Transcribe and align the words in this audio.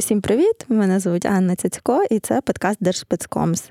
Усім 0.00 0.20
привіт! 0.20 0.66
Мене 0.68 1.00
звуть 1.00 1.26
Анна 1.26 1.56
Цяцько, 1.56 2.04
і 2.10 2.18
це 2.18 2.40
подкаст 2.40 2.78
Держспецкомс. 2.80 3.70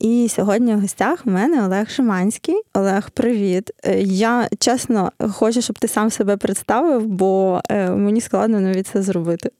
І 0.00 0.28
сьогодні 0.30 0.74
в 0.74 0.80
гостях 0.80 1.22
у 1.24 1.30
мене 1.30 1.64
Олег 1.64 1.90
Шиманський. 1.90 2.62
Олег, 2.74 3.10
привіт. 3.10 3.70
Е, 3.84 4.00
я 4.02 4.48
чесно 4.58 5.12
хочу, 5.32 5.62
щоб 5.62 5.78
ти 5.78 5.88
сам 5.88 6.10
себе 6.10 6.36
представив, 6.36 7.06
бо 7.06 7.60
е, 7.68 7.90
мені 7.90 8.20
складно 8.20 8.60
навіть 8.60 8.86
це 8.86 9.02
зробити. 9.02 9.50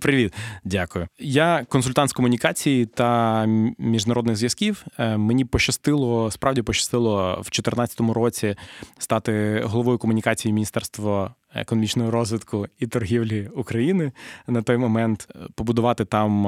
Привіт, 0.00 0.34
дякую. 0.64 1.08
Я 1.18 1.66
консультант 1.68 2.10
з 2.10 2.12
комунікації 2.12 2.86
та 2.86 3.44
міжнародних 3.78 4.36
зв'язків. 4.36 4.84
Е, 4.98 5.16
мені 5.16 5.44
пощастило, 5.44 6.30
справді 6.30 6.62
пощастило 6.62 7.32
в 7.32 7.50
2014 7.50 8.00
році 8.00 8.56
стати 8.98 9.62
головою 9.64 9.98
комунікації 9.98 10.52
Міністерства 10.52 11.34
економічного 11.54 12.10
розвитку 12.10 12.66
і 12.78 12.86
торгівлі 12.86 13.48
України 13.54 14.12
на 14.46 14.62
той 14.62 14.76
момент 14.76 15.28
побудувати 15.54 16.04
там 16.04 16.46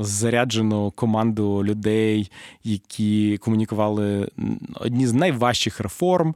заряджену 0.00 0.90
команду 0.90 1.64
людей, 1.64 2.30
які 2.64 3.38
комунікували 3.38 4.30
одні 4.74 5.06
з 5.06 5.12
найважчих 5.12 5.80
реформ. 5.80 6.34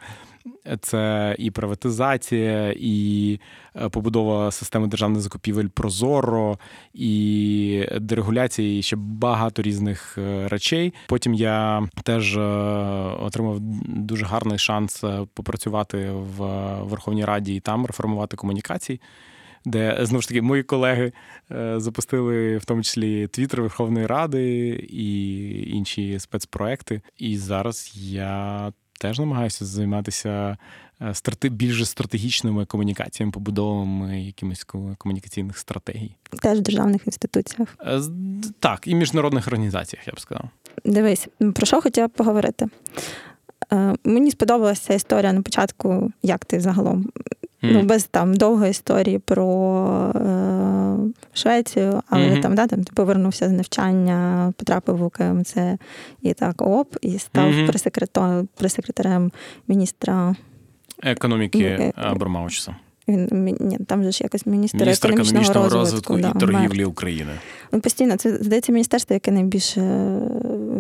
Це 0.80 1.36
і 1.38 1.50
приватизація, 1.50 2.74
і 2.76 3.40
е, 3.76 3.88
побудова 3.88 4.50
системи 4.50 4.86
державних 4.86 5.20
закупівель 5.20 5.66
Прозоро, 5.66 6.58
і 6.94 7.86
дерегуляція, 8.00 8.78
і 8.78 8.82
ще 8.82 8.96
багато 8.96 9.62
різних 9.62 10.18
е, 10.18 10.48
речей. 10.48 10.94
Потім 11.08 11.34
я 11.34 11.88
теж 12.04 12.36
е, 12.36 12.40
отримав 13.20 13.56
дуже 13.86 14.24
гарний 14.24 14.58
шанс 14.58 15.04
попрацювати 15.34 16.10
в 16.10 16.38
Верховній 16.82 17.24
Раді 17.24 17.54
і 17.54 17.60
там 17.60 17.86
реформувати 17.86 18.36
комунікації 18.36 19.00
де 19.64 19.98
знову 20.00 20.22
ж 20.22 20.28
таки 20.28 20.42
мої 20.42 20.62
колеги 20.62 21.12
запустили 21.76 22.56
в 22.56 22.64
тому 22.64 22.82
числі 22.82 23.26
Твіттер 23.26 23.62
Верховної 23.62 24.06
Ради 24.06 24.68
і 24.90 25.70
інші 25.70 26.18
спецпроекти. 26.18 27.00
І 27.18 27.36
зараз 27.36 27.92
я 27.96 28.72
теж 29.02 29.18
намагаюся 29.18 29.64
займатися 29.64 30.56
е, 31.00 31.48
більш 31.48 31.88
стратегічними 31.88 32.66
комунікаціями, 32.66 33.32
побудовами 33.32 34.22
якимось 34.22 34.64
комунікаційних 34.98 35.58
стратегій. 35.58 36.14
Теж 36.42 36.58
в 36.58 36.62
державних 36.62 37.06
інституціях. 37.06 37.68
Е, 37.80 38.00
так, 38.60 38.86
і 38.86 38.94
міжнародних 38.94 39.46
організаціях, 39.46 40.06
я 40.06 40.12
б 40.12 40.20
сказав. 40.20 40.48
Дивись, 40.84 41.28
про 41.54 41.66
що 41.66 41.80
хотіла 41.80 42.08
поговорити? 42.08 42.66
Мені 44.04 44.30
сподобалася 44.30 44.94
історія 44.94 45.32
на 45.32 45.42
початку, 45.42 46.12
як 46.22 46.44
ти 46.44 46.60
загалом. 46.60 47.12
Ну, 47.62 47.82
без 47.82 48.04
там 48.04 48.34
довгої 48.34 48.70
історії 48.70 49.18
про 49.18 50.12
е, 50.14 50.96
Швецію, 51.34 52.02
але 52.08 52.24
mm-hmm. 52.24 52.40
там 52.40 52.54
да, 52.54 52.66
там 52.66 52.84
ти 52.84 52.92
повернувся 52.94 53.48
з 53.48 53.52
навчання, 53.52 54.52
потрапив 54.56 55.02
у 55.02 55.10
КМЦ 55.10 55.56
і 56.22 56.34
так 56.34 56.62
оп, 56.62 56.96
і 57.00 57.18
став 57.18 57.50
mm-hmm. 57.50 57.66
пресекретар, 57.66 58.44
пресекретарем 58.56 59.32
міністра 59.68 60.34
економіки 61.02 61.92
Абрамаучса. 61.96 62.76
Він 63.08 63.56
ні, 63.60 63.78
там 63.86 64.02
же 64.02 64.12
ж 64.12 64.24
якось 64.24 64.46
міністр, 64.46 64.78
міністр 64.78 65.08
економічного, 65.08 65.44
економічного 65.44 65.82
розвитку, 65.82 66.14
розвитку 66.14 66.38
да, 66.38 66.46
торгівлі 66.46 66.78
мер. 66.78 66.88
України. 66.88 67.32
Ну, 67.72 67.80
постійно 67.80 68.16
це 68.16 68.36
здається 68.36 68.72
міністерство, 68.72 69.14
яке 69.14 69.30
найбільше 69.30 69.80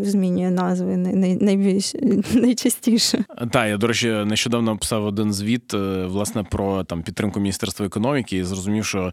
змінює 0.02 0.50
назви 0.50 0.96
най, 0.96 1.36
найбільш 1.40 1.94
найчастіше. 2.34 3.24
Так, 3.50 3.68
я 3.68 3.76
до 3.76 3.86
речі, 3.86 4.08
нещодавно 4.08 4.78
писав 4.78 5.04
один 5.04 5.32
звіт 5.32 5.72
власне 6.04 6.44
про 6.44 6.84
там 6.84 7.02
підтримку 7.02 7.40
міністерства 7.40 7.86
економіки 7.86 8.36
і 8.36 8.44
зрозумів, 8.44 8.84
що 8.84 9.12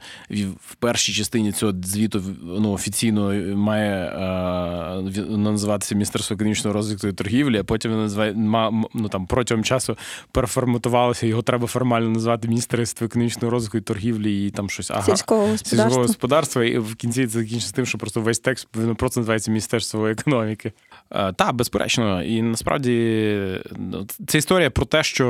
в 0.67 0.75
першій 0.75 1.13
частині 1.13 1.51
цього 1.51 1.73
звіту 1.83 2.23
ну 2.43 2.71
офіційно 2.71 3.33
має 3.55 4.05
е, 4.05 5.37
називатися 5.37 5.95
Міністерство 5.95 6.33
економічного 6.33 6.73
розвитку 6.73 7.07
і 7.07 7.13
торгівлі, 7.13 7.57
а 7.57 7.63
потім 7.63 7.91
називає 7.91 8.33
ну, 8.93 9.09
там 9.11 9.25
протягом 9.25 9.63
часу 9.63 9.97
переформатувалося. 10.31 11.27
Його 11.27 11.41
треба 11.41 11.67
формально 11.67 12.09
назвати 12.09 12.47
Міністерство 12.47 12.98
економічного 13.05 13.51
розвитку 13.51 13.77
і 13.77 13.81
торгівлі 13.81 14.47
і 14.47 14.49
там 14.49 14.69
щось 14.69 14.91
ага, 14.91 15.01
сільського 15.01 15.41
господарства. 15.41 15.85
сільського 15.85 16.01
господарства. 16.01 16.65
І 16.65 16.77
в 16.77 16.95
кінці 16.95 17.27
це 17.27 17.39
закінчиться 17.39 17.75
тим, 17.75 17.85
що 17.85 17.97
просто 17.97 18.21
весь 18.21 18.39
текст 18.39 18.67
він 18.77 18.95
просто 18.95 19.19
називається 19.19 19.51
Міністерство 19.51 20.07
економіки. 20.07 20.71
Та, 21.35 21.51
безперечно, 21.51 22.23
і 22.23 22.41
насправді 22.41 23.61
ну, 23.77 24.07
це 24.27 24.37
історія 24.37 24.69
про 24.69 24.85
те, 24.85 25.03
що 25.03 25.25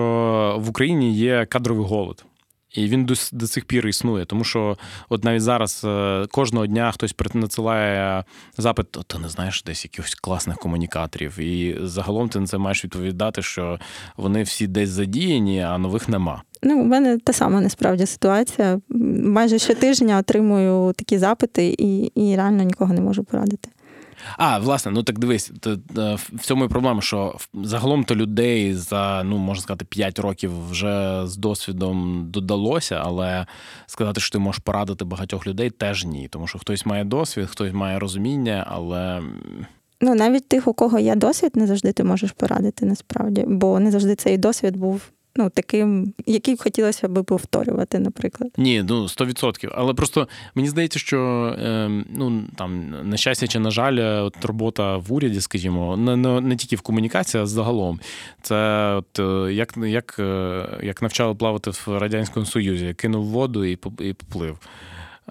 в 0.59 0.69
Україні 0.69 1.13
є 1.13 1.45
кадровий 1.45 1.85
голод. 1.85 2.25
І 2.73 2.87
він 2.87 3.05
до, 3.05 3.13
до 3.31 3.47
цих 3.47 3.65
пір 3.65 3.87
існує, 3.87 4.25
тому 4.25 4.43
що 4.43 4.77
от 5.09 5.23
навіть 5.23 5.41
зараз 5.41 5.81
е, 5.85 6.25
кожного 6.31 6.67
дня 6.67 6.91
хтось 6.91 7.15
надсилає 7.33 8.23
запит, 8.57 8.91
то 8.91 9.03
ти 9.03 9.19
не 9.19 9.29
знаєш 9.29 9.63
десь 9.63 9.85
якихось 9.85 10.15
класних 10.15 10.57
комунікаторів. 10.57 11.39
І 11.39 11.77
загалом 11.83 12.29
ти 12.29 12.39
на 12.39 12.47
це 12.47 12.57
маєш 12.57 12.83
відповідати, 12.83 13.41
що 13.41 13.79
вони 14.17 14.43
всі 14.43 14.67
десь 14.67 14.89
задіяні, 14.89 15.61
а 15.61 15.77
нових 15.77 16.09
нема. 16.09 16.41
Ну, 16.63 16.81
у 16.81 16.85
мене 16.85 17.17
та 17.17 17.33
сама 17.33 17.61
насправді 17.61 18.05
ситуація. 18.05 18.79
Майже 19.23 19.59
щотижня 19.59 20.17
отримую 20.17 20.93
такі 20.93 21.17
запити 21.17 21.75
і, 21.77 21.97
і 21.99 22.35
реально 22.35 22.63
нікого 22.63 22.93
не 22.93 23.01
можу 23.01 23.23
порадити. 23.23 23.69
А, 24.37 24.59
власне, 24.59 24.91
ну 24.91 25.03
так 25.03 25.19
дивись, 25.19 25.51
е, 25.67 25.77
в 26.33 26.39
цьому 26.41 26.65
і 26.65 26.67
проблема, 26.67 27.01
що 27.01 27.35
загалом 27.53 28.03
то 28.03 28.15
людей 28.15 28.73
за, 28.73 29.23
ну, 29.23 29.37
можна 29.37 29.63
сказати, 29.63 29.85
5 29.85 30.19
років 30.19 30.69
вже 30.69 31.21
з 31.25 31.37
досвідом 31.37 32.25
додалося, 32.31 33.01
але 33.05 33.45
сказати, 33.85 34.21
що 34.21 34.31
ти 34.31 34.39
можеш 34.39 34.59
порадити 34.59 35.05
багатьох 35.05 35.47
людей, 35.47 35.69
теж 35.69 36.05
ні. 36.05 36.27
Тому 36.27 36.47
що 36.47 36.59
хтось 36.59 36.85
має 36.85 37.03
досвід, 37.03 37.47
хтось 37.49 37.73
має 37.73 37.99
розуміння, 37.99 38.67
але. 38.69 39.21
Ну, 40.01 40.15
навіть 40.15 40.47
тих, 40.47 40.67
у 40.67 40.73
кого 40.73 40.99
є 40.99 41.15
досвід, 41.15 41.55
не 41.55 41.67
завжди 41.67 41.91
ти 41.91 42.03
можеш 42.03 42.31
порадити 42.31 42.85
насправді, 42.85 43.45
бо 43.47 43.79
не 43.79 43.91
завжди 43.91 44.15
цей 44.15 44.37
досвід 44.37 44.77
був 44.77 45.01
ну, 45.39 45.49
таким, 45.49 46.13
який 46.25 46.57
хотілося 46.57 47.07
би 47.07 47.23
повторювати, 47.23 47.99
наприклад. 47.99 48.51
Ні, 48.57 48.83
ну 48.89 49.03
100%. 49.03 49.71
Але 49.75 49.93
просто 49.93 50.27
мені 50.55 50.67
здається, 50.67 50.99
що 50.99 51.19
е, 51.59 51.89
ну 52.09 52.43
там 52.55 52.95
на 53.09 53.17
щастя 53.17 53.47
чи 53.47 53.59
на 53.59 53.71
жаль, 53.71 54.23
от 54.23 54.45
робота 54.45 54.97
в 54.97 55.13
уряді, 55.13 55.41
скажімо, 55.41 55.97
не 55.97 56.15
не, 56.15 56.41
не 56.41 56.55
тільки 56.55 56.75
в 56.75 56.81
комунікації, 56.81 57.43
а 57.43 57.45
загалом. 57.45 57.99
Це 58.41 58.55
от 58.93 59.19
е, 59.19 59.53
як 59.53 59.73
як, 59.77 60.15
е, 60.19 60.65
як 60.83 61.01
навчали 61.01 61.35
плавати 61.35 61.71
в 61.71 61.87
радянському 61.87 62.45
союзі, 62.45 62.93
кинув 62.97 63.25
воду 63.25 63.65
і 63.65 63.75
поплив. 64.13 64.57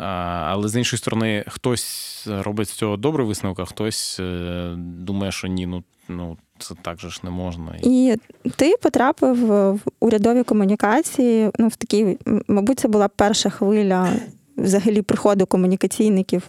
Але 0.04 0.69
з 0.69 0.76
іншої 0.76 0.98
сторони, 0.98 1.44
хтось 1.48 2.26
робить 2.31 2.69
з 2.69 2.72
цього 2.72 2.97
добрий 2.97 3.26
висновок, 3.26 3.60
а 3.60 3.64
хтось 3.64 4.20
е, 4.20 4.75
думає, 4.78 5.32
що 5.32 5.48
ні, 5.48 5.66
ну 5.66 5.84
ну 6.09 6.36
це 6.59 6.75
так 6.82 7.00
же 7.00 7.10
ж 7.10 7.20
не 7.22 7.31
можна. 7.31 7.76
І 7.82 8.16
ти 8.56 8.75
потрапив 8.82 9.47
в 9.47 9.81
урядові 10.00 10.42
комунікації. 10.42 11.50
Ну, 11.58 11.69
в 11.69 11.76
такій, 11.76 12.19
мабуть, 12.48 12.78
це 12.78 12.88
була 12.88 13.08
перша 13.08 13.50
хвиля 13.50 14.12
взагалі 14.56 15.03
приходу 15.03 15.47
комунікаційників 15.47 16.42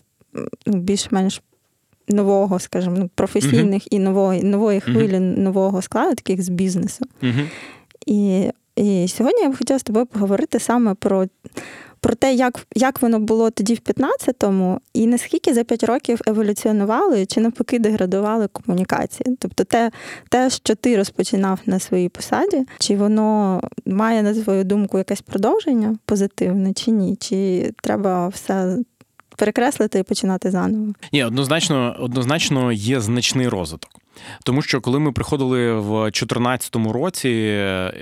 ну, 0.66 0.78
більш-менш 0.78 1.42
нового, 2.08 2.60
скажімо, 2.60 2.96
ну, 3.00 3.10
професійних 3.16 3.84
uh 3.84 3.88
і 3.92 4.00
нової 4.00 4.44
нової 4.44 4.80
хвилі 4.80 5.16
uh 5.16 5.40
нового 5.40 5.82
складу, 5.82 6.16
таких 6.16 6.42
з 6.42 6.50
бізнесу. 6.50 7.06
uh 7.22 7.48
І, 8.06 8.50
І 8.76 9.08
сьогодні 9.08 9.42
я 9.42 9.50
б 9.50 9.58
хотіла 9.58 9.80
з 9.80 9.84
тобою 9.84 10.06
поговорити 10.06 10.60
саме 10.60 10.94
про 10.94 11.26
про 12.00 12.16
те, 12.16 12.34
як 12.34 12.68
як 12.76 13.02
воно 13.02 13.20
було 13.20 13.50
тоді 13.50 13.74
в 13.74 13.78
15-му, 13.78 14.82
і 14.94 15.08
наскільки 15.08 15.54
за 15.54 15.64
5 15.64 15.84
років 15.84 16.22
еволюціонували 16.28 17.26
чи 17.26 17.42
навпаки 17.42 17.80
деградували 17.80 18.48
комунікації. 18.48 19.36
Тобто, 19.40 19.64
те, 19.64 19.92
те, 20.30 20.50
що 20.50 20.76
ти 20.76 20.98
розпочинав 20.98 21.60
на 21.66 21.80
своїй 21.80 22.10
посаді, 22.10 22.66
чи 22.80 22.96
воно 22.96 23.62
має 23.86 24.24
на 24.24 24.34
твою 24.34 24.64
думку 24.64 24.98
якесь 24.98 25.22
продовження 25.22 25.98
позитивне, 26.06 26.74
чи 26.74 26.92
ні? 26.92 27.16
Чи 27.16 27.72
треба 27.84 28.28
все. 28.28 28.78
Перекреслити 29.38 30.00
і 30.00 30.04
починати 30.04 30.52
заново. 30.52 30.94
Ні, 31.14 31.24
однозначно, 31.24 31.96
однозначно 32.00 32.72
є 32.72 33.02
значний 33.02 33.48
розвиток. 33.48 33.92
Тому 34.44 34.62
що 34.62 34.82
коли 34.82 35.00
ми 35.00 35.12
приходили 35.12 35.74
в 35.74 35.90
2014 35.90 36.76
році, 36.76 37.30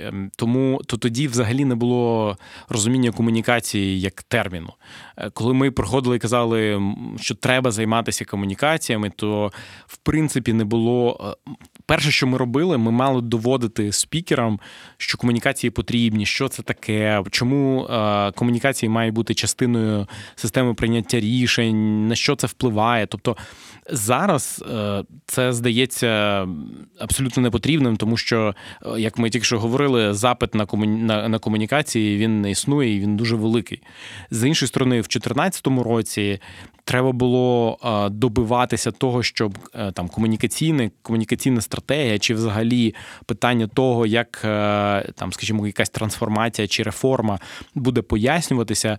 ем, 0.06 0.30
тому 0.36 0.80
то 0.86 0.96
тоді 0.96 1.28
взагалі 1.28 1.64
не 1.64 1.74
було 1.74 2.36
розуміння 2.68 3.12
комунікації 3.12 4.00
як 4.00 4.22
терміну. 4.22 4.72
Е, 5.18 5.30
коли 5.30 5.54
ми 5.54 5.70
приходили 5.70 6.16
і 6.16 6.18
казали, 6.18 6.82
що 7.20 7.34
треба 7.34 7.70
займатися 7.70 8.24
комунікаціями, 8.24 9.10
то 9.16 9.52
в 9.86 9.96
принципі 9.96 10.52
не 10.52 10.64
було. 10.64 11.36
Е, 11.48 11.52
перше, 11.86 12.10
що 12.10 12.26
ми 12.26 12.38
робили, 12.38 12.78
ми 12.78 12.90
мали 12.90 13.22
доводити 13.22 13.92
спікерам, 13.92 14.60
що 14.96 15.18
комунікації 15.18 15.70
потрібні, 15.70 16.26
що 16.26 16.48
це 16.48 16.62
таке, 16.62 17.22
чому 17.30 17.84
е, 17.84 18.32
комунікації 18.32 18.90
мають 18.90 19.14
бути 19.14 19.34
частиною 19.34 20.06
системи 20.36 20.74
прийняття 20.74 21.20
рішень, 21.20 22.08
на 22.08 22.14
що 22.14 22.36
це 22.36 22.46
впливає. 22.46 23.06
Тобто 23.06 23.36
зараз 23.90 24.64
це 25.26 25.52
здається 25.52 26.46
абсолютно 26.98 27.42
непотрібним, 27.42 27.96
тому 27.96 28.16
що, 28.16 28.54
як 28.96 29.18
ми 29.18 29.30
тільки 29.30 29.44
що 29.44 29.58
говорили, 29.58 30.14
запит 30.14 30.54
на 30.54 30.66
комуні... 30.66 31.02
на, 31.02 31.28
на 31.28 31.38
комунікації 31.38 32.16
він 32.16 32.40
не 32.40 32.50
існує 32.50 32.96
і 32.96 33.00
він 33.00 33.16
дуже 33.16 33.36
великий. 33.36 33.82
З 34.30 34.48
іншої 34.48 34.68
сторони, 34.68 35.00
2014 35.08 35.66
році 35.66 36.40
треба 36.84 37.12
було 37.12 37.78
добиватися 38.10 38.90
того, 38.90 39.22
щоб 39.22 39.58
там 39.92 40.08
комунікаційне, 40.08 40.90
комунікаційна 41.02 41.60
стратегія, 41.60 42.18
чи 42.18 42.34
взагалі 42.34 42.94
питання 43.26 43.66
того, 43.66 44.06
як 44.06 44.38
там, 45.14 45.32
скажімо, 45.32 45.66
якась 45.66 45.90
трансформація 45.90 46.68
чи 46.68 46.82
реформа 46.82 47.38
буде 47.74 48.02
пояснюватися, 48.02 48.98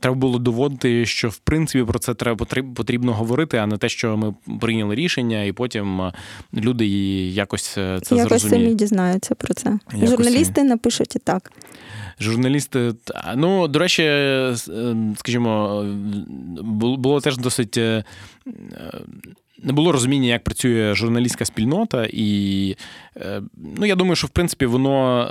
треба 0.00 0.16
було 0.16 0.38
доводити, 0.38 1.06
що 1.06 1.28
в 1.28 1.36
принципі 1.36 1.84
про 1.84 1.98
це 1.98 2.14
треба 2.14 2.46
потрібно 2.74 3.14
говорити, 3.14 3.56
а 3.56 3.66
не 3.66 3.78
те, 3.78 3.88
що 3.88 4.16
ми 4.16 4.34
прийняли 4.60 4.94
рішення, 4.94 5.42
і 5.42 5.52
потім 5.52 6.12
люди 6.54 6.86
якось 7.26 7.66
це 7.66 7.80
якось 7.90 8.02
зрозуміють. 8.02 8.30
Якось 8.30 8.42
самі 8.42 8.74
дізнаються 8.74 9.34
про 9.34 9.54
це. 9.54 9.78
Якось 9.92 10.10
Журналісти 10.10 10.62
напишуть 10.62 11.16
і 11.16 11.18
так. 11.18 11.52
Журналісти, 12.20 12.92
ну, 13.36 13.68
до 13.68 13.78
речі, 13.78 14.02
е, 14.02 14.54
скажімо, 15.16 15.84
було 16.62 17.20
теж 17.20 17.38
досить. 17.38 17.78
Е, 17.78 18.04
не 19.62 19.72
було 19.72 19.92
розуміння, 19.92 20.28
як 20.28 20.44
працює 20.44 20.94
журналістська 20.94 21.44
спільнота, 21.44 22.08
і 22.12 22.76
ну, 23.56 23.86
я 23.86 23.94
думаю, 23.94 24.16
що 24.16 24.26
в 24.26 24.30
принципі 24.30 24.66
воно 24.66 25.28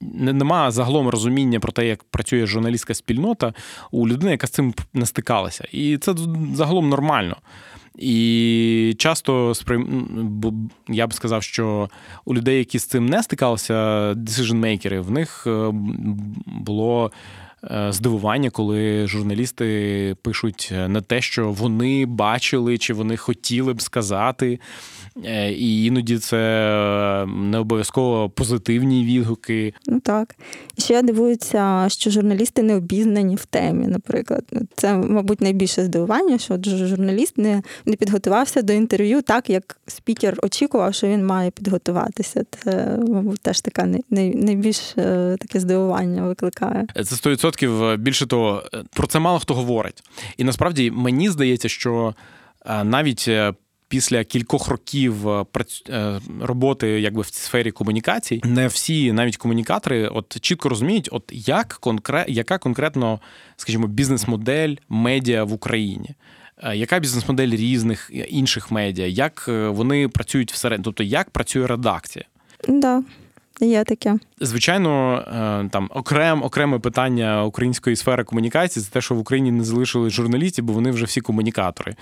нема 0.00 0.70
загалом 0.70 1.08
розуміння 1.08 1.60
про 1.60 1.72
те, 1.72 1.86
як 1.86 2.04
працює 2.04 2.46
журналістська 2.46 2.94
спільнота 2.94 3.54
у 3.90 4.08
людини, 4.08 4.32
яка 4.32 4.46
з 4.46 4.50
цим 4.50 4.74
не 4.94 5.06
стикалася. 5.06 5.64
І 5.72 5.98
це 5.98 6.14
загалом 6.54 6.88
нормально. 6.88 7.36
І 7.96 8.94
часто 8.98 9.52
я 10.88 11.06
б 11.06 11.14
сказав, 11.14 11.42
що 11.42 11.90
у 12.24 12.34
людей, 12.34 12.58
які 12.58 12.78
з 12.78 12.84
цим 12.84 13.06
не 13.06 13.22
стикалися, 13.22 13.74
decision-мейкери, 14.12 15.00
в 15.00 15.10
них 15.10 15.44
е, 15.46 15.70
було 16.46 17.10
здивування, 17.88 18.50
коли 18.50 19.06
журналісти 19.06 20.16
пишуть 20.22 20.72
не 20.88 21.00
те, 21.00 21.20
що 21.20 21.52
вони 21.52 22.06
бачили 22.06 22.78
чи 22.78 22.94
вони 22.94 23.16
хотіли 23.16 23.74
б 23.74 23.82
сказати. 23.82 24.58
Е, 25.24 25.52
і 25.52 25.84
іноді 25.84 26.18
це 26.18 26.36
е, 26.36 27.26
не 27.26 27.58
обов'язково 27.58 28.30
позитивні 28.30 29.04
відгуки. 29.04 29.74
Ну 29.86 30.00
так. 30.00 30.36
І 30.76 30.80
ще 30.82 31.02
дивуються, 31.02 31.86
що 31.88 32.10
журналісти 32.10 32.62
не 32.62 32.76
обізнані 32.76 33.36
в 33.36 33.44
темі, 33.44 33.86
наприклад. 33.86 34.44
Ну, 34.52 34.60
це, 34.76 34.94
мабуть, 34.94 35.40
найбільше 35.40 35.84
здивування, 35.84 36.38
що 36.38 36.58
журналіст 36.62 37.38
не 37.38 37.62
не 37.86 37.96
підготувався 37.96 38.62
до 38.62 38.72
інтерв'ю 38.72 39.22
так, 39.22 39.50
як 39.50 39.80
спікер 39.86 40.38
очікував, 40.42 40.94
що 40.94 41.06
він 41.06 41.26
має 41.26 41.50
підготуватися. 41.50 42.44
Це, 42.64 42.98
мабуть, 43.08 43.40
теж 43.40 43.60
таке 43.60 43.98
найбільш 44.10 44.94
е, 44.98 45.36
таке 45.40 45.60
здивування 45.60 46.22
викликає. 46.22 46.86
Це 46.94 47.30
100% 47.30 47.47
більше 47.98 48.26
того, 48.26 48.62
про 48.92 49.06
це 49.06 49.18
мало 49.18 49.38
хто 49.38 49.54
говорить. 49.54 50.02
І 50.36 50.44
насправді 50.44 50.90
мені 50.90 51.30
здається, 51.30 51.68
що 51.68 52.14
навіть 52.84 53.30
після 53.88 54.24
кількох 54.24 54.68
років 54.68 55.28
е, 55.28 55.44
е, 55.88 56.20
роботи 56.40 57.00
якби 57.00 57.22
в 57.22 57.26
сфері 57.26 57.70
комунікацій, 57.70 58.40
не 58.44 58.66
всі 58.66 59.12
навіть 59.12 59.36
комунікатори 59.36 60.08
от 60.08 60.40
чітко 60.40 60.68
розуміють, 60.68 61.08
от 61.12 61.24
як 61.32 61.78
конкрет, 61.80 62.28
яка 62.28 62.58
конкретно, 62.58 63.20
скажімо, 63.56 63.86
бізнес-модель 63.86 64.74
медіа 64.88 65.44
в 65.44 65.52
Україні. 65.52 66.10
Е, 66.62 66.76
яка 66.76 66.98
бізнес-модель 66.98 67.48
різних 67.48 68.10
інших 68.28 68.70
медіа, 68.70 69.06
як 69.06 69.48
вони 69.48 70.08
працюють 70.08 70.52
всередині, 70.52 70.84
тобто 70.84 71.02
як 71.02 71.30
працює 71.30 71.66
редакція? 71.66 72.24
Да. 72.68 73.02
Є 73.60 73.84
таке. 73.84 74.16
Звичайно, 74.40 75.22
е, 75.64 75.68
там 75.70 75.90
окрем, 75.94 76.42
окреме 76.42 76.78
питання 76.78 77.44
української 77.44 77.96
сфери 77.96 78.24
комунікації 78.24 78.84
це 78.84 78.90
те, 78.90 79.00
що 79.00 79.14
в 79.14 79.18
Україні 79.18 79.52
не 79.52 79.64
залишили 79.64 80.10
журналістів, 80.10 80.64
бо 80.64 80.72
вони 80.72 80.90
вже 80.90 81.04
всі 81.04 81.20
комунікатори. 81.20 81.94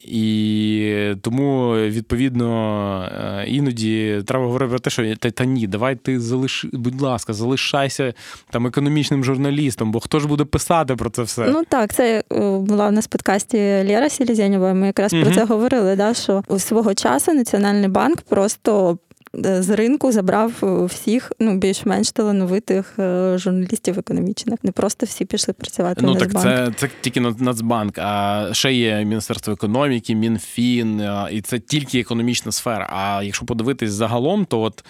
І 0.00 1.14
тому, 1.22 1.74
відповідно, 1.74 3.08
е, 3.12 3.44
іноді 3.46 4.22
треба 4.26 4.44
говорити 4.44 4.70
про 4.70 4.78
те, 4.78 4.90
що 4.90 5.16
та, 5.16 5.30
та 5.30 5.44
ні, 5.44 5.66
давай 5.66 5.96
ти 5.96 6.20
залиш, 6.20 6.66
будь 6.72 7.00
ласка, 7.00 7.32
залишайся 7.32 8.14
там 8.50 8.66
економічним 8.66 9.24
журналістом, 9.24 9.92
бо 9.92 10.00
хто 10.00 10.20
ж 10.20 10.28
буде 10.28 10.44
писати 10.44 10.96
про 10.96 11.10
це 11.10 11.22
все? 11.22 11.46
Ну 11.52 11.62
так, 11.68 11.94
це 11.94 12.22
е, 12.32 12.58
була 12.58 12.88
в 12.88 12.92
нас 12.92 13.04
в 13.04 13.08
подкасті 13.08 13.56
Лєра 13.58 14.10
Селізєнєва, 14.10 14.74
Ми 14.74 14.86
якраз 14.86 15.12
угу. 15.12 15.22
про 15.22 15.34
це 15.34 15.44
говорили. 15.44 15.96
да, 15.96 16.14
Що 16.14 16.42
у 16.48 16.58
свого 16.58 16.94
часу 16.94 17.32
Національний 17.32 17.88
банк 17.88 18.20
просто 18.20 18.98
з 19.42 19.70
ринку 19.70 20.12
забрав 20.12 20.52
е, 20.62 20.84
всіх 20.84 21.32
ну 21.40 21.56
більш-менш 21.56 22.12
талановитих 22.12 22.98
е, 22.98 23.38
журналістів 23.38 23.98
економічних. 23.98 24.58
Не 24.62 24.72
просто 24.72 25.06
всі 25.06 25.24
пішли 25.24 25.54
працювати. 25.54 26.00
Ну 26.04 26.12
в 26.12 26.18
так 26.18 26.40
це 26.42 26.72
це 26.76 26.90
тільки 27.00 27.20
Нацбанк, 27.20 27.98
а 27.98 28.48
ще 28.52 28.72
є 28.72 29.04
Міністерство 29.04 29.52
економіки, 29.52 30.14
МінФін, 30.14 31.08
і 31.30 31.40
це 31.40 31.58
тільки 31.58 32.00
економічна 32.00 32.52
сфера. 32.52 32.88
А 32.90 33.22
якщо 33.22 33.46
подивитись 33.46 33.92
загалом, 33.92 34.44
то 34.44 34.60
от 34.60 34.84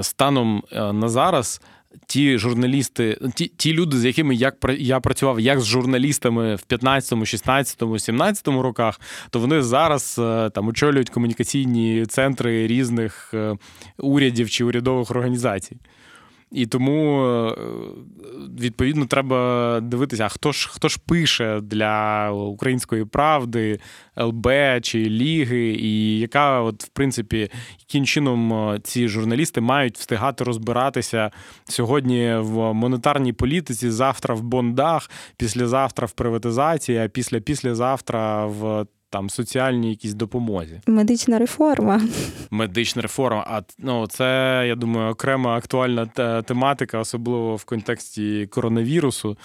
станом 0.00 0.62
на 0.72 1.08
зараз 1.08 1.60
ті 2.06 2.38
журналісти, 2.38 3.18
ті 3.34 3.46
ті 3.46 3.72
люди, 3.72 3.96
з 3.96 4.04
якими 4.04 4.34
як 4.34 4.56
я 4.78 5.00
працював 5.00 5.40
як 5.40 5.60
з 5.60 5.66
журналістами 5.66 6.54
в 6.54 6.62
15, 6.62 7.26
16, 7.26 7.82
17 7.98 8.48
роках, 8.48 9.00
то 9.30 9.40
вони 9.40 9.62
зараз 9.62 10.16
е, 10.18 10.50
там 10.50 10.68
очолюють 10.68 11.10
комунікаційні 11.10 12.06
центри 12.06 12.66
різних 12.66 13.30
е, 13.34 13.56
урядів 13.98 14.50
чи 14.50 14.64
урядових 14.64 15.10
організацій. 15.10 15.76
І 16.52 16.66
тому 16.66 17.24
е, 17.26 17.54
відповідно 18.60 19.06
треба 19.06 19.80
дивитися, 19.82 20.24
а 20.24 20.28
хто 20.28 20.52
ж 20.52 20.68
хто 20.72 20.88
ж 20.88 20.98
пише 21.06 21.60
для 21.60 22.30
української 22.30 23.04
правди, 23.04 23.80
ЛБ 24.18 24.48
чи 24.82 24.98
Ліги, 24.98 25.76
і 25.80 26.18
яка, 26.18 26.60
от, 26.60 26.84
в 26.84 26.88
принципі, 26.88 27.50
яким 27.80 28.06
чином 28.06 28.52
е, 28.52 28.80
ці 28.82 29.08
журналісти 29.08 29.60
мають 29.60 29.98
встигати 29.98 30.44
розбиратися 30.44 31.30
сьогодні 31.64 32.34
в 32.34 32.72
монетарній 32.72 33.32
політиці, 33.32 33.90
завтра 33.90 34.34
в 34.34 34.42
бондах, 34.42 35.10
післязавтра 35.36 36.06
в 36.06 36.12
приватизації, 36.12 36.98
а 36.98 37.08
після 37.08 37.40
післязавтра 37.40 38.46
в 38.46 38.86
там 39.10 39.30
соціальній 39.30 39.90
якісь 39.90 40.14
допомозі. 40.14 40.80
Медична 40.86 41.38
реформа. 41.38 42.00
Медична 42.50 43.02
реформа. 43.02 43.44
А 43.48 43.62
ну 43.78 44.06
це 44.06 44.24
я 44.66 44.74
думаю 44.74 45.10
окрема 45.10 45.56
актуальна 45.56 46.06
тематика, 46.42 46.98
особливо 46.98 47.56
в 47.56 47.64
контексті 47.64 48.46
коронавірусу. 48.46 49.36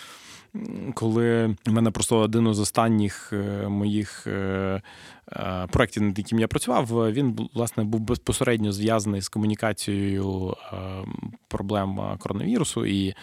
Коли 0.94 1.56
в 1.66 1.72
мене 1.72 1.92
просто 1.92 2.18
один 2.18 2.48
із 2.48 2.60
останніх 2.60 3.34
е, 3.34 3.68
моїх 3.68 4.28
е, 4.28 4.82
проєкті, 5.70 6.00
над 6.00 6.18
яким 6.20 6.40
я 6.40 6.48
працював, 6.48 7.14
він 7.14 7.50
власне 7.54 7.84
був 7.84 8.02
безпосередньо 8.02 8.72
зв'язаний 8.72 9.22
з 9.22 9.30
комунікацією 9.30 10.56
е, 10.74 10.78
проблем 11.48 12.18
коронавірусу, 12.20 12.86
і 12.86 13.14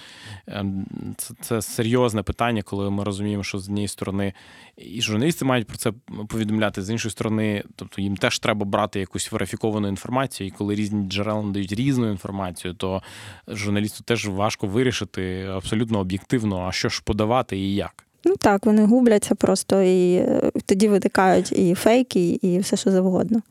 ем, 0.46 0.86
це, 1.16 1.34
це 1.40 1.62
серйозне 1.62 2.22
питання, 2.22 2.62
коли 2.62 2.90
ми 2.90 3.04
розуміємо, 3.04 3.42
що 3.42 3.58
з 3.58 3.68
однієї 3.68 3.88
сторони 3.88 4.32
і 4.76 5.02
журналісти 5.02 5.44
мають 5.44 5.66
про 5.66 5.76
це 5.76 5.92
повідомляти, 6.28 6.82
з 6.82 6.90
іншої 6.90 7.12
сторони, 7.12 7.64
тобто 7.76 8.02
їм 8.02 8.16
теж 8.16 8.38
треба 8.38 8.64
брати 8.64 9.00
якусь 9.00 9.32
верифіковану 9.32 9.88
інформацію, 9.88 10.48
і 10.48 10.50
коли 10.50 10.74
різні 10.74 11.08
джерела 11.08 11.42
надають 11.42 11.72
різну 11.72 12.10
інформацію, 12.10 12.74
то 12.74 13.02
журналісту 13.48 14.04
теж 14.04 14.28
важко 14.28 14.66
вирішити 14.66 15.42
абсолютно 15.42 15.98
об'єктивно, 15.98 16.66
а 16.68 16.72
що 16.72 16.88
ж 16.88 17.02
подавати 17.04 17.58
і 17.58 17.74
як. 17.74 18.06
Ну 18.24 18.36
так, 18.36 18.66
вони 18.66 18.84
губляться 18.84 19.34
просто 19.34 19.82
і 19.82 20.14
е, 20.14 20.50
тоді 20.66 20.88
витикають 20.88 21.52
і 21.52 21.74
фейки, 21.74 22.38
і 22.42 22.58
все, 22.58 22.76
що 22.76 22.90
завгодно. 22.90 23.42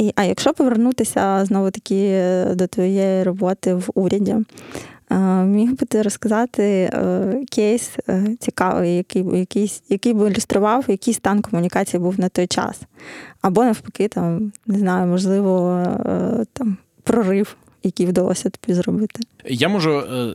І, 0.00 0.12
А 0.16 0.24
якщо 0.24 0.54
повернутися 0.54 1.44
знову 1.44 1.70
таки 1.70 2.08
е, 2.08 2.54
до 2.54 2.66
твоєї 2.66 3.22
роботи 3.22 3.74
в 3.74 3.90
уряді, 3.94 4.36
е, 5.10 5.16
міг 5.44 5.70
би 5.70 5.86
ти 5.86 6.02
розказати 6.02 6.90
кейс 7.50 7.98
цікавий, 8.40 8.96
який 8.96 9.24
який, 9.38 9.80
який 9.88 10.14
би 10.14 10.30
ілюстрував, 10.30 10.84
який 10.88 11.14
стан 11.14 11.42
комунікації 11.42 12.00
був 12.00 12.20
на 12.20 12.28
той 12.28 12.46
час. 12.46 12.80
Або 13.40 13.64
навпаки, 13.64 14.08
там, 14.08 14.52
не 14.66 14.78
знаю, 14.78 15.06
можливо, 15.06 15.82
там 16.52 16.76
прорив 17.02 17.56
які 17.86 18.06
вдалося 18.06 18.50
тобі 18.50 18.74
зробити? 18.74 19.20
Я 19.44 19.68
можу 19.68 19.90
е, 19.98 20.34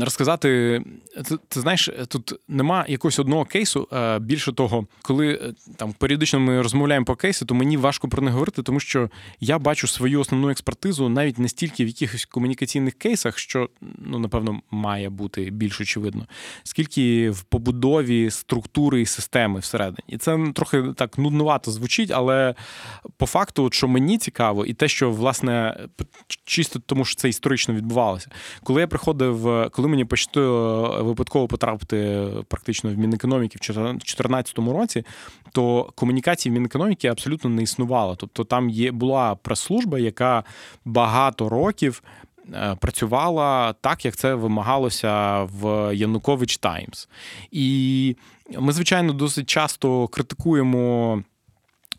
розказати. 0.00 0.82
Ти, 1.28 1.36
ти 1.48 1.60
знаєш, 1.60 1.90
тут 2.08 2.34
нема 2.48 2.84
якогось 2.88 3.18
одного 3.18 3.44
кейсу. 3.44 3.88
Е, 3.92 4.18
більше 4.18 4.52
того, 4.52 4.86
коли 5.02 5.32
е, 5.32 5.52
там 5.76 5.92
періодично 5.92 6.40
ми 6.40 6.62
розмовляємо 6.62 7.06
по 7.06 7.16
кейсу, 7.16 7.46
то 7.46 7.54
мені 7.54 7.76
важко 7.76 8.08
про 8.08 8.22
них 8.22 8.32
говорити, 8.32 8.62
тому 8.62 8.80
що 8.80 9.10
я 9.40 9.58
бачу 9.58 9.86
свою 9.86 10.20
основну 10.20 10.50
експертизу 10.50 11.08
навіть 11.08 11.38
не 11.38 11.48
стільки 11.48 11.84
в 11.84 11.86
якихось 11.86 12.24
комунікаційних 12.24 12.94
кейсах, 12.94 13.38
що 13.38 13.68
ну 13.98 14.18
напевно 14.18 14.60
має 14.70 15.10
бути 15.10 15.50
більш 15.50 15.80
очевидно, 15.80 16.26
скільки 16.62 17.30
в 17.30 17.42
побудові 17.42 18.30
структури 18.30 19.00
і 19.00 19.06
системи 19.06 19.60
всередині. 19.60 20.04
І 20.08 20.18
це 20.18 20.38
трохи 20.54 20.82
так 20.96 21.18
нуднувато 21.18 21.70
звучить, 21.70 22.10
але 22.10 22.54
по 23.16 23.26
факту, 23.26 23.68
що 23.72 23.88
мені 23.88 24.18
цікаво, 24.18 24.66
і 24.66 24.74
те, 24.74 24.88
що 24.88 25.10
власне 25.10 25.86
чисто 26.44 26.80
тому 26.90 27.04
що 27.04 27.20
це 27.20 27.28
історично 27.28 27.74
відбувалося. 27.74 28.30
Коли 28.62 28.80
я 28.80 28.86
приходив, 28.86 29.68
коли 29.72 29.88
мені 29.88 30.04
пощастило 30.04 31.02
випадково 31.04 31.48
потрапити 31.48 32.28
практично 32.48 32.90
в 32.90 32.98
Мінекономіки 32.98 33.58
в 33.60 33.74
2014 33.74 34.58
році, 34.58 35.04
то 35.52 35.92
комунікації 35.94 36.50
в 36.50 36.54
Мінекономіки 36.54 37.08
абсолютно 37.08 37.50
не 37.50 37.62
існувало. 37.62 38.16
Тобто 38.16 38.44
там 38.44 38.70
є 38.70 38.92
була 38.92 39.34
прес-служба, 39.34 39.98
яка 39.98 40.44
багато 40.84 41.48
років. 41.48 42.02
Е, 42.54 42.76
працювала 42.80 43.72
так, 43.72 44.04
як 44.04 44.16
це 44.16 44.34
вимагалося 44.34 45.42
в 45.42 45.94
Янукович 45.94 46.58
Таймс. 46.58 47.08
І 47.50 48.16
ми, 48.58 48.72
звичайно, 48.72 49.12
досить 49.12 49.48
часто 49.48 50.08
критикуємо 50.08 51.22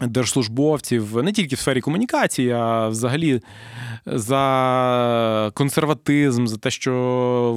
держслужбовців 0.08 1.24
не 1.24 1.31
тільки 1.31 1.55
в 1.55 1.60
сфері 1.60 1.81
комунікації, 1.81 2.51
а 2.51 2.88
взагалі 2.88 3.41
за 4.05 5.51
консерватизм, 5.53 6.46
за 6.46 6.58
те, 6.58 6.72
що 6.72 6.93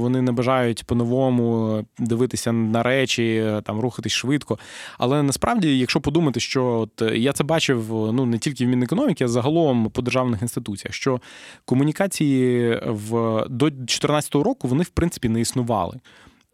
вони 0.00 0.22
не 0.22 0.32
бажають 0.32 0.84
по-новому 0.84 1.84
дивитися 1.98 2.52
на 2.52 2.82
речі, 2.82 3.52
там 3.64 3.80
рухатись 3.80 4.12
швидко. 4.12 4.58
Але 4.98 5.22
насправді, 5.22 5.78
якщо 5.78 6.00
подумати, 6.00 6.40
що 6.40 6.64
от 6.64 7.12
я 7.14 7.32
це 7.32 7.44
бачив 7.44 7.86
ну 7.90 8.26
не 8.26 8.38
тільки 8.38 8.66
в 8.66 8.68
Мінекономіки, 8.68 9.24
а 9.24 9.28
загалом 9.28 9.90
по 9.90 10.02
державних 10.02 10.42
інституціях, 10.42 10.94
що 10.94 11.20
комунікації 11.64 12.80
в 12.86 13.44
до 13.48 13.70
2014 13.70 14.34
року 14.34 14.68
вони 14.68 14.84
в 14.84 14.88
принципі 14.88 15.28
не 15.28 15.40
існували. 15.40 16.00